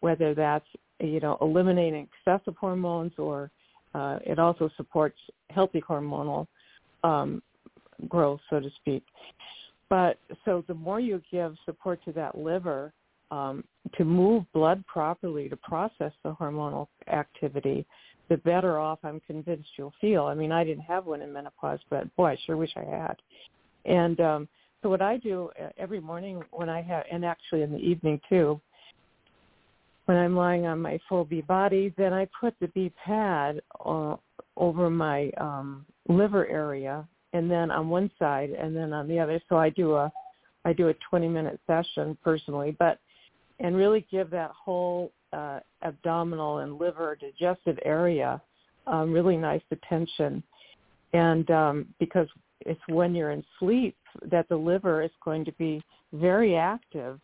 whether 0.00 0.34
that's 0.34 0.66
you 0.98 1.20
know 1.20 1.38
eliminating 1.40 2.08
excessive 2.26 2.56
hormones 2.56 3.12
or 3.18 3.50
uh, 3.94 4.18
it 4.26 4.38
also 4.38 4.68
supports 4.76 5.18
healthy 5.50 5.80
hormonal 5.88 6.46
um, 7.04 7.42
growth, 8.08 8.40
so 8.50 8.60
to 8.60 8.70
speak. 8.80 9.04
But 9.90 10.18
so 10.44 10.64
the 10.68 10.74
more 10.74 11.00
you 11.00 11.20
give 11.30 11.56
support 11.66 12.02
to 12.04 12.12
that 12.12 12.38
liver 12.38 12.92
um, 13.30 13.64
to 13.96 14.04
move 14.04 14.44
blood 14.54 14.84
properly 14.86 15.48
to 15.48 15.56
process 15.56 16.12
the 16.22 16.34
hormonal 16.34 16.86
activity, 17.12 17.84
the 18.28 18.38
better 18.38 18.78
off 18.78 19.00
I'm 19.02 19.20
convinced 19.26 19.68
you'll 19.76 19.92
feel. 20.00 20.24
I 20.24 20.34
mean, 20.34 20.52
I 20.52 20.64
didn't 20.64 20.84
have 20.84 21.06
one 21.06 21.20
in 21.20 21.32
menopause, 21.32 21.80
but 21.90 22.14
boy, 22.16 22.30
I 22.30 22.38
sure 22.46 22.56
wish 22.56 22.70
I 22.76 22.84
had. 22.84 23.16
And 23.84 24.20
um, 24.20 24.48
so 24.82 24.88
what 24.88 25.02
I 25.02 25.16
do 25.16 25.50
uh, 25.60 25.68
every 25.76 26.00
morning 26.00 26.42
when 26.52 26.68
I 26.68 26.80
have, 26.82 27.04
and 27.10 27.24
actually 27.24 27.62
in 27.62 27.72
the 27.72 27.78
evening 27.78 28.20
too, 28.28 28.60
when 30.06 30.16
I'm 30.16 30.36
lying 30.36 30.66
on 30.66 30.80
my 30.80 30.98
full 31.08 31.24
B 31.24 31.40
body, 31.40 31.92
then 31.96 32.12
I 32.12 32.28
put 32.40 32.54
the 32.60 32.68
B 32.68 32.92
pad 33.04 33.60
uh, 33.84 34.16
over 34.56 34.90
my 34.90 35.30
um, 35.38 35.84
liver 36.08 36.46
area 36.46 37.06
and 37.32 37.50
then 37.50 37.70
on 37.70 37.88
one 37.88 38.10
side 38.18 38.50
and 38.50 38.74
then 38.74 38.92
on 38.92 39.08
the 39.08 39.18
other. 39.18 39.40
So 39.48 39.56
I 39.56 39.70
do 39.70 39.94
a 39.94 40.12
I 40.64 40.72
do 40.74 40.88
a 40.88 40.94
20 41.08 41.28
minute 41.28 41.58
session 41.66 42.16
personally, 42.22 42.76
but 42.78 42.98
and 43.60 43.76
really 43.76 44.06
give 44.10 44.30
that 44.30 44.50
whole 44.50 45.12
uh, 45.32 45.60
abdominal 45.82 46.58
and 46.58 46.78
liver 46.78 47.16
digestive 47.20 47.78
area 47.84 48.40
um, 48.86 49.12
really 49.12 49.36
nice 49.36 49.62
attention. 49.70 50.42
And 51.12 51.50
um, 51.50 51.86
because 51.98 52.28
it's 52.60 52.80
when 52.88 53.14
you're 53.14 53.30
in 53.30 53.44
sleep 53.58 53.96
that 54.30 54.48
the 54.48 54.56
liver 54.56 55.02
is 55.02 55.10
going 55.24 55.44
to 55.44 55.52
be 55.52 55.82
very 56.12 56.56
active. 56.56 57.20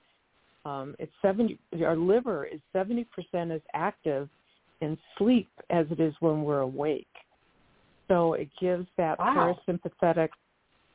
Um, 0.65 0.97
it's 0.99 1.13
70, 1.23 1.59
our 1.85 1.97
liver 1.97 2.45
is 2.47 2.61
70% 2.75 3.07
as 3.55 3.61
active 3.75 4.29
in 4.81 4.99
sleep 5.17 5.49
as 5.71 5.87
it 5.91 6.01
is 6.01 6.15
when 6.21 6.43
we're 6.43 6.61
awake. 6.61 7.07
So 8.09 8.35
it 8.35 8.49
gives 8.59 8.87
that 8.97 9.19
Wow. 9.19 9.59
parasympathetic, 9.67 10.31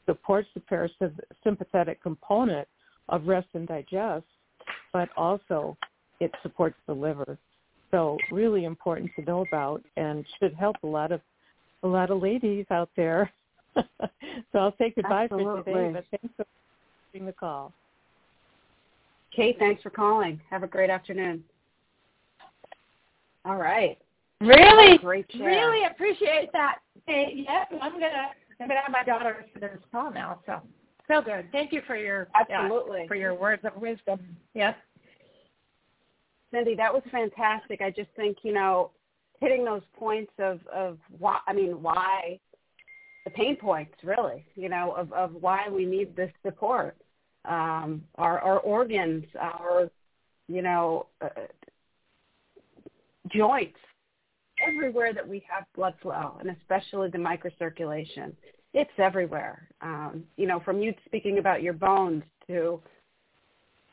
supports 0.06 0.50
the 0.54 0.62
parasympathetic 0.62 2.02
component 2.02 2.68
of 3.10 3.28
rest 3.28 3.50
and 3.54 3.68
digest, 3.68 4.26
but 4.94 5.10
also 5.18 5.78
it 6.20 6.34
supports 6.42 6.78
the 6.88 6.94
liver. 6.94 7.38
So 7.92 8.20
really 8.32 8.64
important 8.66 9.12
to 9.16 9.22
know 9.24 9.42
about 9.42 9.84
and 9.98 10.26
should 10.40 10.54
help 10.54 10.78
a 10.84 10.88
lot 10.88 11.12
of 11.12 11.22
a 11.84 11.88
lot 11.88 12.12
of 12.12 12.22
ladies 12.22 12.66
out 12.70 12.90
there. 12.96 13.32
so 13.76 13.84
I'll 14.54 14.76
say 14.78 14.94
goodbye 14.96 15.28
for 15.28 15.40
today, 15.40 15.92
but 15.92 16.06
thanks 16.12 16.36
for 16.38 16.46
taking 17.12 17.26
the 17.26 17.34
call. 17.34 17.74
Kate, 19.36 19.58
thanks 19.58 19.82
for 19.82 19.90
calling. 19.90 20.40
Have 20.50 20.64
a 20.64 20.68
great 20.68 20.90
afternoon. 20.90 21.44
All 23.46 23.56
right. 23.56 23.98
Really, 24.42 25.00
really 25.40 25.86
appreciate 25.86 26.50
that. 26.54 26.80
Hey, 27.06 27.46
yep, 27.48 27.70
I'm 27.82 27.94
gonna 27.94 28.30
I'm 28.60 28.68
gonna 28.68 28.82
have 28.82 28.92
my 28.92 29.04
daughter 29.04 29.46
to 29.54 29.60
this 29.60 29.78
call 29.92 30.12
now. 30.12 30.40
So 30.46 30.62
so 31.08 31.22
good. 31.22 31.52
Thank 31.52 31.72
you 31.72 31.82
for 31.86 31.96
your 31.96 32.28
yeah, 32.50 32.62
Absolutely. 32.62 33.08
for 33.08 33.16
your 33.16 33.36
words 33.36 33.64
of 33.66 33.80
wisdom. 33.80 34.20
Yes. 34.54 34.76
Cyndy, 36.54 36.76
that 36.78 36.94
was 36.94 37.04
fantastic. 37.12 37.82
I 37.82 37.92
just 37.92 38.10
think, 38.16 38.40
you 38.44 38.54
know, 38.54 38.92
hitting 39.40 39.64
those 39.64 39.84
points 39.98 40.32
of, 40.38 40.60
of 40.74 40.98
why, 41.18 41.40
I 41.48 41.54
mean, 41.54 41.82
why, 41.82 42.40
the 43.24 43.32
pain 43.32 43.56
points, 43.56 43.94
really, 44.04 44.46
you 44.56 44.70
know, 44.70 44.92
of, 44.92 45.14
of 45.14 45.34
why 45.40 45.68
we 45.70 45.86
need 45.86 46.16
this 46.16 46.32
support. 46.44 46.98
Um, 47.46 48.04
our, 48.16 48.40
our 48.40 48.60
organs, 48.60 49.26
our, 49.40 49.90
you 50.48 50.62
know, 50.62 51.08
uh, 51.22 51.30
joints, 53.34 53.78
everywhere 54.66 55.14
that 55.14 55.28
we 55.28 55.44
have 55.50 55.66
blood 55.76 55.94
flow, 56.02 56.38
and 56.40 56.50
especially 56.50 57.10
the 57.10 57.18
microcirculation. 57.18 58.34
It's 58.74 58.92
everywhere. 58.98 59.68
Um, 59.82 60.24
you 60.38 60.48
know, 60.48 60.60
from 60.62 60.80
you 60.80 60.94
speaking 61.06 61.40
about 61.40 61.62
your 61.62 61.74
bones 61.74 62.24
to 62.48 62.82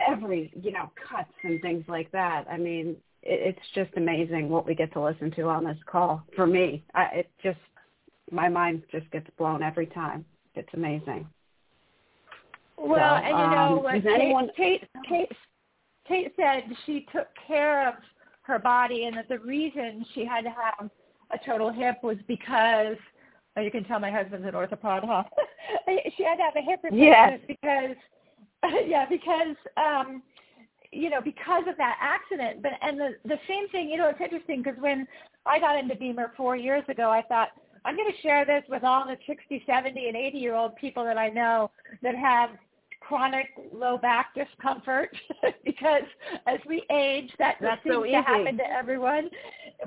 every 0.07 0.53
you 0.61 0.71
know 0.73 0.91
cuts 1.09 1.33
and 1.43 1.61
things 1.61 1.85
like 1.89 2.11
that. 2.13 2.45
I 2.51 2.57
mean, 2.57 2.97
it, 3.23 3.57
it's 3.57 3.67
just 3.75 3.91
amazing 3.97 4.49
what 4.49 4.67
we 4.67 4.75
get 4.75 4.93
to 4.93 5.03
listen 5.03 5.31
to 5.33 5.43
on 5.49 5.65
this 5.65 5.79
call. 5.87 6.23
For 6.37 6.47
me, 6.47 6.85
I, 6.95 7.05
it 7.15 7.31
just 7.43 7.59
my 8.31 8.49
mind 8.49 8.83
just 8.93 9.11
gets 9.11 9.27
blown 9.37 9.63
every 9.63 9.87
time. 9.87 10.25
It's 10.55 10.69
amazing. 10.75 11.27
Well, 12.77 13.19
So, 13.19 13.25
and 13.25 13.27
you 13.27 13.57
know 13.57 13.79
um, 13.79 13.83
what 13.83 13.95
Kate, 13.95 14.07
anyone- 14.07 14.51
Kate, 14.57 14.85
Kate, 15.09 15.33
Kate 16.07 16.33
said 16.37 16.63
she 16.87 17.07
took 17.13 17.27
care 17.47 17.89
of 17.89 17.95
her 18.49 18.59
body, 18.59 19.05
and 19.05 19.17
that 19.17 19.29
the 19.29 19.39
reason 19.39 20.05
she 20.15 20.25
had 20.25 20.43
to 20.43 20.51
have 20.51 20.91
a 21.31 21.39
total 21.47 21.71
hip 21.71 21.97
was 22.03 22.17
because 22.27 22.97
oh, 23.57 23.61
you 23.61 23.71
can 23.71 23.85
tell 23.85 24.01
my 24.01 24.11
husband's 24.11 24.47
an 24.47 24.55
orthopod, 24.55 25.05
huh? 25.07 25.23
she 26.17 26.25
had 26.25 26.37
to 26.37 26.43
have 26.43 26.57
a 26.57 26.63
hip 26.63 26.81
replacement 26.83 26.93
Yes. 26.93 27.41
because 27.47 27.97
yeah, 28.87 29.07
because 29.09 29.55
um 29.77 30.23
you 30.91 31.11
know, 31.11 31.21
because 31.21 31.65
of 31.69 31.77
that 31.77 31.97
accident. 32.01 32.63
But 32.63 32.73
and 32.81 32.99
the 32.99 33.11
the 33.25 33.39
same 33.47 33.69
thing, 33.69 33.89
you 33.91 33.99
know, 33.99 34.09
it's 34.09 34.21
interesting 34.21 34.63
because 34.63 34.81
when 34.81 35.07
I 35.47 35.59
got 35.61 35.79
into 35.79 35.95
BEMER 35.95 36.33
four 36.37 36.57
years 36.57 36.85
ago, 36.89 37.11
I 37.11 37.23
thought 37.23 37.49
I'm 37.85 37.97
going 37.97 38.11
to 38.11 38.23
share 38.23 38.45
this 38.45 38.65
with 38.69 38.85
all 38.85 39.07
the 39.07 39.17
60, 39.27 39.63
70, 39.67 40.09
and 40.09 40.17
80 40.17 40.39
year 40.39 40.55
old 40.55 40.77
people 40.77 41.05
that 41.05 41.17
I 41.19 41.29
know 41.29 41.71
that 42.03 42.15
have 42.17 42.51
chronic 43.09 43.47
low 43.73 43.97
back 43.97 44.35
discomfort 44.35 45.17
because 45.65 46.03
as 46.47 46.59
we 46.69 46.85
age, 46.93 47.31
that 47.39 47.57
That's 47.61 47.83
seems 47.83 47.95
so 47.95 48.05
to 48.05 48.23
happen 48.23 48.59
to 48.59 48.71
everyone. 48.71 49.31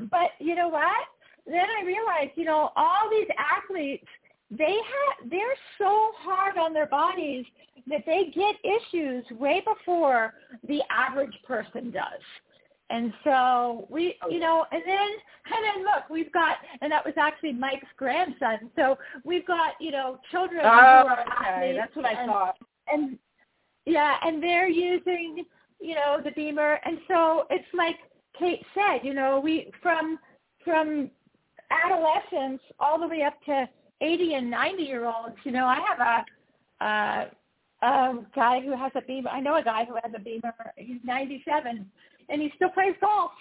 But 0.10 0.32
you 0.40 0.56
know 0.56 0.70
what? 0.70 1.06
Then 1.46 1.66
I 1.80 1.86
realized, 1.86 2.32
you 2.36 2.46
know, 2.46 2.72
all 2.76 3.10
these 3.12 3.28
athletes, 3.38 4.08
they 4.50 4.74
have 4.74 5.30
they're 5.30 5.40
so 5.78 6.12
hard 6.18 6.58
on 6.58 6.74
their 6.74 6.88
bodies 6.88 7.46
that 7.88 8.04
they 8.06 8.32
get 8.34 8.56
issues 8.64 9.24
way 9.40 9.64
before 9.66 10.34
the 10.68 10.82
average 10.90 11.38
person 11.48 11.92
does. 11.92 12.22
And 12.90 13.14
so 13.24 13.88
we, 13.90 14.16
oh, 14.22 14.30
you 14.30 14.40
know, 14.40 14.66
and 14.72 14.82
then 14.86 15.10
and 15.46 15.64
then 15.64 15.84
look, 15.84 16.10
we've 16.10 16.32
got, 16.34 16.58
and 16.82 16.92
that 16.92 17.06
was 17.06 17.14
actually 17.18 17.54
Mike's 17.54 17.88
grandson. 17.98 18.70
So 18.76 18.98
we've 19.24 19.48
got, 19.48 19.76
you 19.80 19.92
know, 19.92 20.20
children 20.32 20.60
who 20.60 20.68
Oh, 20.68 21.08
are 21.08 21.22
okay. 21.22 21.32
athletes 21.32 21.80
That's 21.80 21.96
what 21.96 22.06
I 22.06 22.26
thought. 22.26 22.58
And 22.92 23.18
yeah, 23.86 24.16
and 24.24 24.42
they're 24.42 24.70
using, 24.70 25.44
you 25.80 25.96
know, 25.96 26.18
the 26.24 26.32
BEMER, 26.32 26.80
and 26.86 27.00
so 27.08 27.46
it's 27.50 27.66
like 27.74 27.96
Kate 28.38 28.62
said, 28.74 29.00
you 29.04 29.14
know, 29.14 29.40
we 29.40 29.72
from 29.82 30.20
from 30.64 31.10
adolescents 31.72 32.64
all 32.80 33.00
the 33.00 33.08
way 33.08 33.24
up 33.24 33.42
to 33.46 33.68
80 34.02 34.34
and 34.36 34.52
90 34.52 34.84
year 34.84 35.06
olds. 35.06 35.36
You 35.44 35.52
know, 35.52 35.66
I 35.66 35.80
have 35.88 36.00
a 36.82 36.86
uh, 36.86 37.26
a 37.84 38.14
guy 38.36 38.62
who 38.62 38.76
has 38.78 38.92
a 38.96 39.02
BEMER. 39.02 39.30
I 39.30 39.40
know 39.40 39.56
a 39.58 39.64
guy 39.64 39.86
who 39.86 39.96
has 39.96 40.12
a 40.16 40.20
BEMER. 40.20 40.54
He's 40.78 41.00
97, 41.04 41.90
and 42.30 42.42
he 42.42 42.52
still 42.56 42.70
plays 42.70 42.94
golf. 43.02 43.32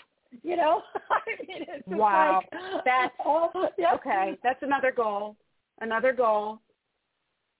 You 0.43 0.57
know, 0.57 0.83
I 1.11 1.21
mean, 1.47 1.67
it's 1.69 1.87
Wow. 1.89 2.41
like, 2.53 2.85
That's- 2.85 3.11
oh, 3.27 3.69
yep. 3.77 3.95
Okay, 3.97 4.39
that's 4.43 4.63
another 4.63 4.93
goal. 4.93 5.37
Another 5.81 6.13
goal. 6.13 6.61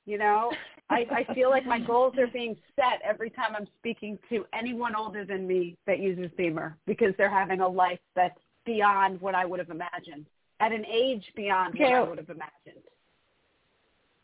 You 0.07 0.19
know, 0.19 0.51
I, 0.91 1.07
I 1.11 1.35
feel 1.35 1.51
like 1.51 1.65
my 1.65 1.79
goals 1.79 2.15
are 2.19 2.27
being 2.27 2.57
set 2.77 3.01
every 3.05 3.31
time 3.31 3.55
I'm 3.57 3.69
speaking 3.79 4.19
to 4.29 4.45
anyone 4.53 4.97
older 4.97 5.25
than 5.25 5.47
me 5.47 5.77
that 5.87 6.01
uses 6.01 6.31
BEMER 6.37 6.77
because 6.87 7.15
they're 7.17 7.31
having 7.31 7.61
a 7.61 7.69
life 7.69 8.01
that's 8.17 8.39
beyond 8.67 9.21
what 9.21 9.35
I 9.35 9.45
would 9.45 9.61
have 9.61 9.71
imagined, 9.71 10.27
at 10.59 10.73
an 10.73 10.85
age 10.87 11.25
beyond 11.37 11.79
what 11.79 11.93
I 11.93 12.03
would 12.03 12.19
have 12.19 12.29
imagined. 12.29 12.85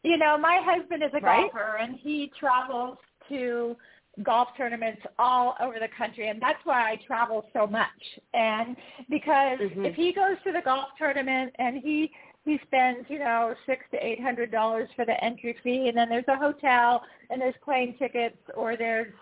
You 0.02 0.16
know, 0.18 0.36
my 0.36 0.60
husband 0.62 1.02
is 1.02 1.10
a 1.14 1.20
Right? 1.20 1.50
golfer, 1.52 1.78
and 1.80 1.96
he 1.96 2.30
travels 2.38 2.98
to 3.28 3.76
golf 4.22 4.48
tournaments 4.56 5.02
all 5.18 5.56
over 5.60 5.78
the 5.78 5.88
country, 5.96 6.28
and 6.28 6.40
that's 6.40 6.64
why 6.64 6.90
I 6.90 6.96
travel 7.06 7.48
so 7.52 7.66
much. 7.66 8.18
And 8.34 8.76
because 9.08 9.58
Mhm. 9.58 9.86
if 9.86 9.94
he 9.94 10.12
goes 10.12 10.36
to 10.44 10.52
the 10.52 10.62
golf 10.62 10.88
tournament 10.96 11.54
and 11.58 11.76
he 11.78 12.12
he 12.46 12.58
spends, 12.66 13.04
you 13.08 13.18
know, 13.18 13.54
six 13.66 13.82
to 13.90 13.98
eight 14.04 14.22
hundred 14.22 14.50
dollars 14.50 14.88
for 14.96 15.04
the 15.04 15.22
entry 15.22 15.54
fee, 15.62 15.88
and 15.88 15.96
then 15.96 16.08
there's 16.08 16.28
a 16.28 16.36
hotel, 16.36 17.02
and 17.28 17.40
there's 17.42 17.54
plane 17.62 17.94
tickets, 17.98 18.38
or 18.56 18.76
there's 18.76 19.12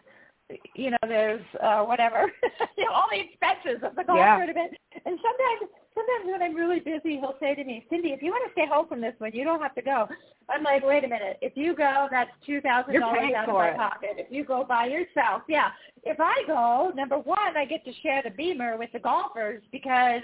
you 0.75 0.91
know, 0.91 0.99
there's 1.09 1.43
uh 1.63 1.83
whatever, 1.83 2.31
you 2.79 2.85
know, 2.85 2.93
all 2.93 3.07
the 3.11 3.19
expenses 3.19 3.83
of 3.83 3.97
the 3.97 4.05
golf 4.05 4.19
Yeah. 4.19 4.37
tournament. 4.37 4.75
And 5.07 5.19
sometimes, 5.19 5.73
sometimes 5.95 6.31
when 6.31 6.43
I'm 6.43 6.55
really 6.55 6.81
busy, 6.81 7.17
he'll 7.19 7.35
say 7.41 7.55
to 7.55 7.65
me, 7.65 7.87
Cyndy, 7.91 8.13
if 8.13 8.23
you 8.23 8.31
want 8.31 8.45
to 8.47 8.53
stay 8.53 8.67
home 8.71 8.87
from 8.87 9.01
this 9.01 9.15
one, 9.19 9.33
you 9.33 9.43
don't 9.43 9.63
have 9.63 9.75
to 9.75 9.83
go. 9.83 10.07
I'm 10.51 10.63
like, 10.63 10.85
wait 10.85 11.03
a 11.05 11.09
minute. 11.09 11.39
If 11.41 11.57
you 11.57 11.75
go, 11.75 12.09
that's 12.11 12.31
two 12.47 12.61
thousand 12.61 13.01
dollars 13.01 13.33
out 13.35 13.49
of 13.49 13.55
my 13.55 13.69
it. 13.71 13.77
pocket. 13.77 14.11
If 14.19 14.27
you 14.31 14.45
go 14.45 14.65
by 14.69 14.85
yourself, 14.87 15.43
yeah. 15.49 15.71
If 16.05 16.19
I 16.21 16.43
go, 16.47 16.93
number 16.95 17.19
one, 17.19 17.57
I 17.57 17.65
get 17.65 17.83
to 17.87 17.93
share 18.03 18.23
the 18.23 18.31
BEMER 18.31 18.77
with 18.79 18.93
the 18.93 18.99
golfers 18.99 19.63
because 19.73 20.23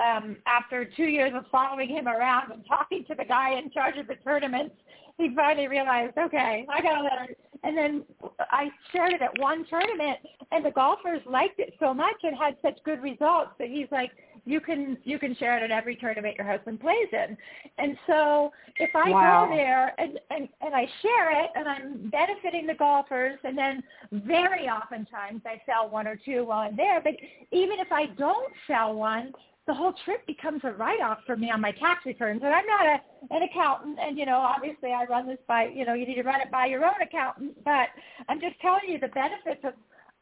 um 0.00 0.36
after 0.46 0.84
two 0.84 1.04
years 1.04 1.32
of 1.34 1.44
following 1.50 1.88
him 1.88 2.06
around 2.08 2.52
and 2.52 2.64
talking 2.66 3.04
to 3.06 3.14
the 3.14 3.24
guy 3.24 3.58
in 3.58 3.70
charge 3.70 3.96
of 3.96 4.06
the 4.06 4.16
tournaments, 4.16 4.74
he 5.18 5.34
finally 5.34 5.66
realized, 5.68 6.16
okay, 6.18 6.66
I 6.68 6.82
gotta 6.82 7.02
let 7.02 7.12
her. 7.18 7.28
And 7.64 7.76
then 7.76 8.04
I 8.50 8.68
shared 8.92 9.12
it 9.14 9.22
at 9.22 9.38
one 9.38 9.64
tournament, 9.66 10.18
and 10.52 10.64
the 10.64 10.70
golfers 10.70 11.22
liked 11.26 11.58
it 11.58 11.74
so 11.80 11.94
much 11.94 12.16
and 12.22 12.36
had 12.36 12.56
such 12.62 12.78
good 12.84 13.02
results 13.02 13.52
that 13.58 13.68
he's 13.68 13.88
like, 13.90 14.10
you 14.44 14.60
can 14.60 14.98
you 15.04 15.18
can 15.18 15.34
share 15.36 15.56
it 15.56 15.62
at 15.64 15.70
every 15.70 15.96
tournament 15.96 16.36
your 16.36 16.46
husband 16.46 16.80
plays 16.80 17.08
in. 17.12 17.36
And 17.78 17.96
so 18.06 18.52
if 18.78 18.90
I 18.94 19.10
Wow. 19.10 19.48
go 19.48 19.56
there 19.56 19.92
and, 19.98 20.20
and 20.30 20.48
and 20.60 20.74
I 20.74 20.86
share 21.02 21.44
it, 21.44 21.50
and 21.56 21.66
I'm 21.66 22.10
benefiting 22.10 22.66
the 22.66 22.74
golfers, 22.74 23.38
and 23.42 23.56
then 23.56 23.82
very 24.12 24.68
oftentimes 24.68 25.40
I 25.46 25.60
sell 25.66 25.88
one 25.88 26.06
or 26.06 26.16
two 26.16 26.44
while 26.44 26.60
I'm 26.60 26.76
there. 26.76 27.00
But 27.00 27.14
even 27.50 27.80
if 27.80 27.90
I 27.90 28.06
don't 28.06 28.52
sell 28.66 28.94
one, 28.94 29.32
the 29.66 29.74
whole 29.74 29.94
trip 30.04 30.26
becomes 30.26 30.60
a 30.64 30.70
write-off 30.72 31.18
for 31.26 31.36
me 31.36 31.50
on 31.50 31.60
my 31.60 31.72
tax 31.72 32.06
returns. 32.06 32.42
And 32.44 32.54
I'm 32.54 32.66
not 32.66 32.86
a, 32.86 33.00
an 33.34 33.42
accountant, 33.42 33.98
and 34.00 34.16
you 34.16 34.24
know, 34.24 34.38
obviously 34.38 34.92
I 34.92 35.04
run 35.04 35.26
this 35.26 35.38
by, 35.48 35.66
you 35.66 35.84
know, 35.84 35.94
you 35.94 36.06
need 36.06 36.14
to 36.14 36.22
run 36.22 36.40
it 36.40 36.50
by 36.50 36.66
your 36.66 36.84
own 36.84 37.00
accountant. 37.02 37.64
But 37.64 37.88
I'm 38.28 38.40
just 38.40 38.58
telling 38.60 38.88
you 38.88 38.98
the 38.98 39.08
benefits 39.08 39.62
of 39.64 39.74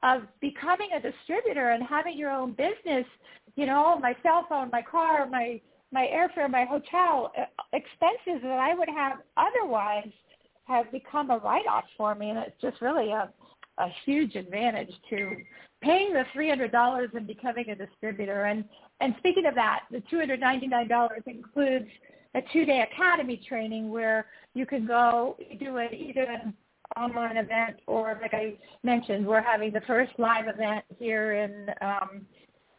of 0.03 0.23
becoming 0.41 0.91
a 0.95 1.01
distributor 1.01 1.71
and 1.71 1.83
having 1.83 2.19
your 2.19 2.31
own 2.31 2.53
business. 2.53 3.07
You 3.57 3.67
know, 3.67 3.99
my 3.99 4.15
cell 4.23 4.45
phone, 4.49 4.69
my 4.73 4.83
car, 4.83 5.27
my 5.29 5.61
my 5.93 6.09
airfare, 6.13 6.51
my 6.51 6.65
hotel 6.65 7.33
expenses 7.73 8.43
that 8.43 8.59
I 8.59 8.75
would 8.75 8.89
have 8.89 9.19
otherwise 9.37 10.11
have 10.65 10.91
become 10.91 11.31
a 11.31 11.39
write-off 11.39 11.85
for 11.97 12.15
me, 12.15 12.31
and 12.31 12.39
it's 12.39 12.61
just 12.61 12.81
really 12.81 13.11
a 13.11 13.31
a 13.79 13.89
huge 14.05 14.37
advantage 14.37 14.93
to 15.11 15.37
paying 15.83 16.13
the 16.13 16.25
three 16.33 16.49
hundred 16.49 16.73
dollars 16.73 17.11
and 17.15 17.27
becoming 17.27 17.69
a 17.71 17.75
distributor. 17.75 18.45
And 18.45 18.65
and 19.01 19.15
speaking 19.19 19.47
of 19.47 19.55
that, 19.55 19.81
the 19.91 20.03
two 20.11 20.19
hundred 20.19 20.41
ninety 20.41 20.67
nine 20.67 20.89
dollars 20.89 21.23
includes 21.27 21.89
a 22.35 22.41
two 22.53 22.65
day 22.65 22.87
academy 22.93 23.41
training 23.49 23.91
where 23.91 24.27
you 24.55 24.67
can 24.67 24.87
go 24.87 25.37
do 25.59 25.77
it 25.79 25.93
either 25.93 26.23
an 26.23 26.55
online 26.97 27.37
event 27.37 27.77
or 27.87 28.19
like 28.21 28.35
I 28.35 28.55
mentioned, 28.83 29.27
we're 29.27 29.43
having 29.43 29.73
the 29.73 29.81
first 29.83 30.13
live 30.19 30.47
event 30.49 30.85
here 30.99 31.35
in 31.35 31.71
um 31.81 32.27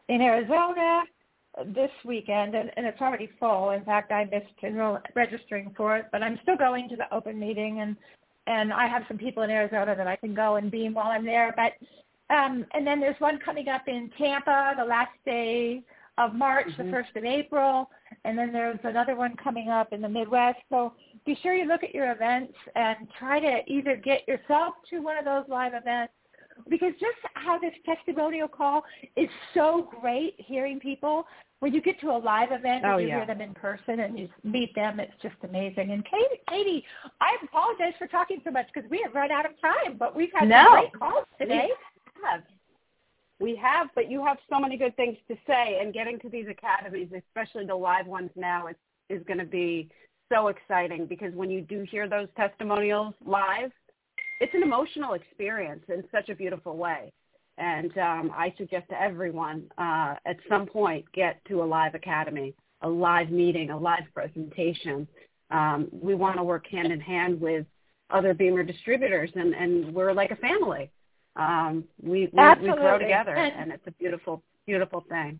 in 0.07 0.21
Arizona 0.21 1.03
this 1.67 1.91
weekend, 2.03 2.53
and, 2.55 2.69
and 2.75 2.85
it's 2.85 2.99
already 3.01 3.29
full. 3.39 3.71
In 3.71 3.83
fact, 3.85 4.11
I 4.11 4.25
missed 4.25 4.47
enroll, 4.61 4.99
registering 5.15 5.73
for 5.75 5.97
it, 5.97 6.07
but 6.11 6.21
I'm 6.21 6.37
still 6.43 6.57
going 6.57 6.89
to 6.89 6.95
the 6.95 7.13
open 7.13 7.39
meeting, 7.39 7.81
and 7.81 7.95
and 8.47 8.71
I 8.71 8.87
have 8.87 9.03
some 9.07 9.17
people 9.17 9.43
in 9.43 9.49
Arizona 9.49 9.95
that 9.95 10.07
I 10.07 10.15
can 10.15 10.35
go 10.35 10.57
and 10.57 10.69
beam 10.69 10.93
while 10.93 11.07
I'm 11.07 11.25
there. 11.25 11.53
But 11.55 11.73
um, 12.33 12.65
and 12.73 12.85
then 12.85 12.99
there's 12.99 13.19
one 13.19 13.39
coming 13.43 13.69
up 13.69 13.87
in 13.87 14.11
Tampa, 14.17 14.73
the 14.77 14.83
last 14.83 15.11
day 15.25 15.83
of 16.17 16.33
March, 16.33 16.67
mm-hmm. 16.67 16.85
the 16.85 16.91
first 16.91 17.15
of 17.15 17.25
April, 17.25 17.89
and 18.23 18.37
then 18.37 18.51
there's 18.53 18.79
another 18.83 19.15
one 19.15 19.35
coming 19.35 19.69
up 19.69 19.93
in 19.93 20.01
the 20.01 20.09
Midwest. 20.09 20.59
So 20.69 20.93
be 21.25 21.37
sure 21.41 21.55
you 21.55 21.67
look 21.67 21.83
at 21.83 21.93
your 21.93 22.11
events 22.11 22.53
and 22.75 23.07
try 23.19 23.39
to 23.39 23.59
either 23.67 23.95
get 23.95 24.27
yourself 24.27 24.75
to 24.89 24.99
one 24.99 25.17
of 25.17 25.25
those 25.25 25.43
live 25.47 25.73
events 25.73 26.13
because 26.69 26.93
just 26.93 27.17
how 27.33 27.59
this 27.59 27.73
testimonial 27.85 28.47
call 28.47 28.83
is 29.15 29.29
so 29.53 29.89
great 30.01 30.35
hearing 30.37 30.79
people 30.79 31.25
when 31.59 31.73
you 31.73 31.81
get 31.81 31.99
to 31.99 32.11
a 32.11 32.17
live 32.17 32.51
event 32.51 32.83
oh, 32.85 32.93
and 32.93 33.01
you 33.01 33.07
yeah. 33.07 33.17
hear 33.17 33.25
them 33.25 33.41
in 33.41 33.53
person 33.53 34.01
and 34.01 34.17
you 34.17 34.29
meet 34.43 34.73
them 34.75 34.99
it's 34.99 35.13
just 35.21 35.35
amazing 35.43 35.91
and 35.91 36.05
Katy 36.05 36.41
Katy 36.49 36.85
i 37.21 37.35
apologize 37.43 37.93
for 37.97 38.07
talking 38.07 38.39
so 38.43 38.51
much 38.51 38.67
because 38.73 38.89
we 38.89 39.01
have 39.03 39.13
run 39.13 39.31
out 39.31 39.45
of 39.45 39.51
time 39.59 39.97
but 39.97 40.15
we've 40.15 40.29
had 40.33 40.47
no. 40.47 40.71
great 40.71 40.93
calls 40.97 41.25
today 41.39 41.69
we 42.15 42.21
have. 42.29 42.41
We 43.39 43.55
have 43.57 43.87
but 43.95 44.09
you 44.09 44.23
have 44.25 44.37
so 44.49 44.59
many 44.59 44.77
good 44.77 44.95
things 44.95 45.17
to 45.27 45.35
say 45.45 45.79
and 45.81 45.93
getting 45.93 46.19
to 46.19 46.29
these 46.29 46.47
academies 46.49 47.09
especially 47.15 47.65
the 47.65 47.75
live 47.75 48.07
ones 48.07 48.31
now 48.35 48.67
is 48.67 48.75
is 49.09 49.21
going 49.27 49.39
to 49.39 49.45
be 49.45 49.89
so 50.33 50.47
exciting 50.47 51.05
because 51.05 51.33
when 51.35 51.51
you 51.51 51.61
do 51.61 51.85
hear 51.89 52.09
those 52.09 52.27
testimonials 52.35 53.13
live 53.25 53.71
it's 54.39 54.53
an 54.53 54.63
emotional 54.63 55.13
experience 55.13 55.83
in 55.87 56.03
such 56.11 56.29
a 56.29 56.35
beautiful 56.35 56.77
way. 56.77 57.11
And 57.57 57.97
um, 57.97 58.31
I 58.35 58.53
suggest 58.57 58.89
to 58.89 59.01
everyone 59.01 59.63
uh, 59.77 60.15
at 60.25 60.37
some 60.49 60.65
point 60.65 61.05
get 61.13 61.39
to 61.47 61.63
a 61.63 61.65
live 61.65 61.95
academy, 61.95 62.53
a 62.81 62.89
live 62.89 63.29
meeting, 63.29 63.69
a 63.69 63.77
live 63.77 64.03
presentation. 64.13 65.07
Um, 65.51 65.87
we 65.91 66.15
want 66.15 66.35
to 66.37 66.43
work 66.43 66.67
hand 66.67 66.91
in 66.91 66.99
hand 66.99 67.39
with 67.39 67.65
other 68.09 68.33
BEMER 68.33 68.63
distributors, 68.63 69.31
and, 69.35 69.53
and 69.53 69.93
we're 69.93 70.11
like 70.11 70.31
a 70.31 70.35
family. 70.35 70.89
Um, 71.35 71.83
we, 72.01 72.29
we, 72.31 72.53
we 72.61 72.71
grow 72.71 72.97
together, 72.97 73.35
and 73.35 73.71
it's 73.71 73.85
a 73.87 73.91
beautiful, 73.91 74.41
beautiful 74.65 75.03
thing. 75.09 75.39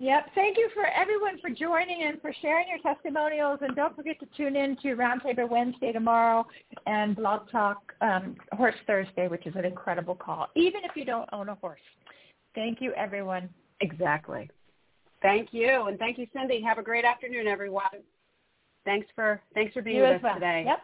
Yep. 0.00 0.30
Thank 0.34 0.56
you 0.56 0.70
for 0.72 0.86
everyone 0.86 1.38
for 1.42 1.50
joining 1.50 2.04
and 2.04 2.20
for 2.22 2.32
sharing 2.40 2.66
your 2.68 2.78
testimonials. 2.78 3.58
And 3.60 3.76
don't 3.76 3.94
forget 3.94 4.18
to 4.20 4.26
tune 4.34 4.56
in 4.56 4.76
to 4.78 4.96
Roundtable 4.96 5.48
Wednesday 5.48 5.92
tomorrow 5.92 6.46
and 6.86 7.14
Blog 7.14 7.50
Talk 7.50 7.92
um, 8.00 8.34
Horse 8.52 8.74
Thursday, 8.86 9.28
which 9.28 9.46
is 9.46 9.54
an 9.56 9.66
incredible 9.66 10.14
call, 10.14 10.48
even 10.56 10.80
if 10.84 10.92
you 10.96 11.04
don't 11.04 11.28
own 11.34 11.50
a 11.50 11.54
horse. 11.56 11.80
Thank 12.54 12.80
you, 12.80 12.94
everyone. 12.94 13.50
Exactly. 13.82 14.48
Thank 15.20 15.52
you, 15.52 15.84
and 15.86 15.98
thank 15.98 16.16
you, 16.16 16.26
Cyndy. 16.34 16.62
Have 16.62 16.78
a 16.78 16.82
great 16.82 17.04
afternoon, 17.04 17.46
everyone. 17.46 17.84
Thanks 18.86 19.06
for 19.14 19.42
thanks 19.52 19.74
for 19.74 19.82
being 19.82 19.98
you 19.98 20.02
with 20.02 20.16
us 20.16 20.22
well. 20.22 20.34
today. 20.34 20.64
Yep. 20.66 20.78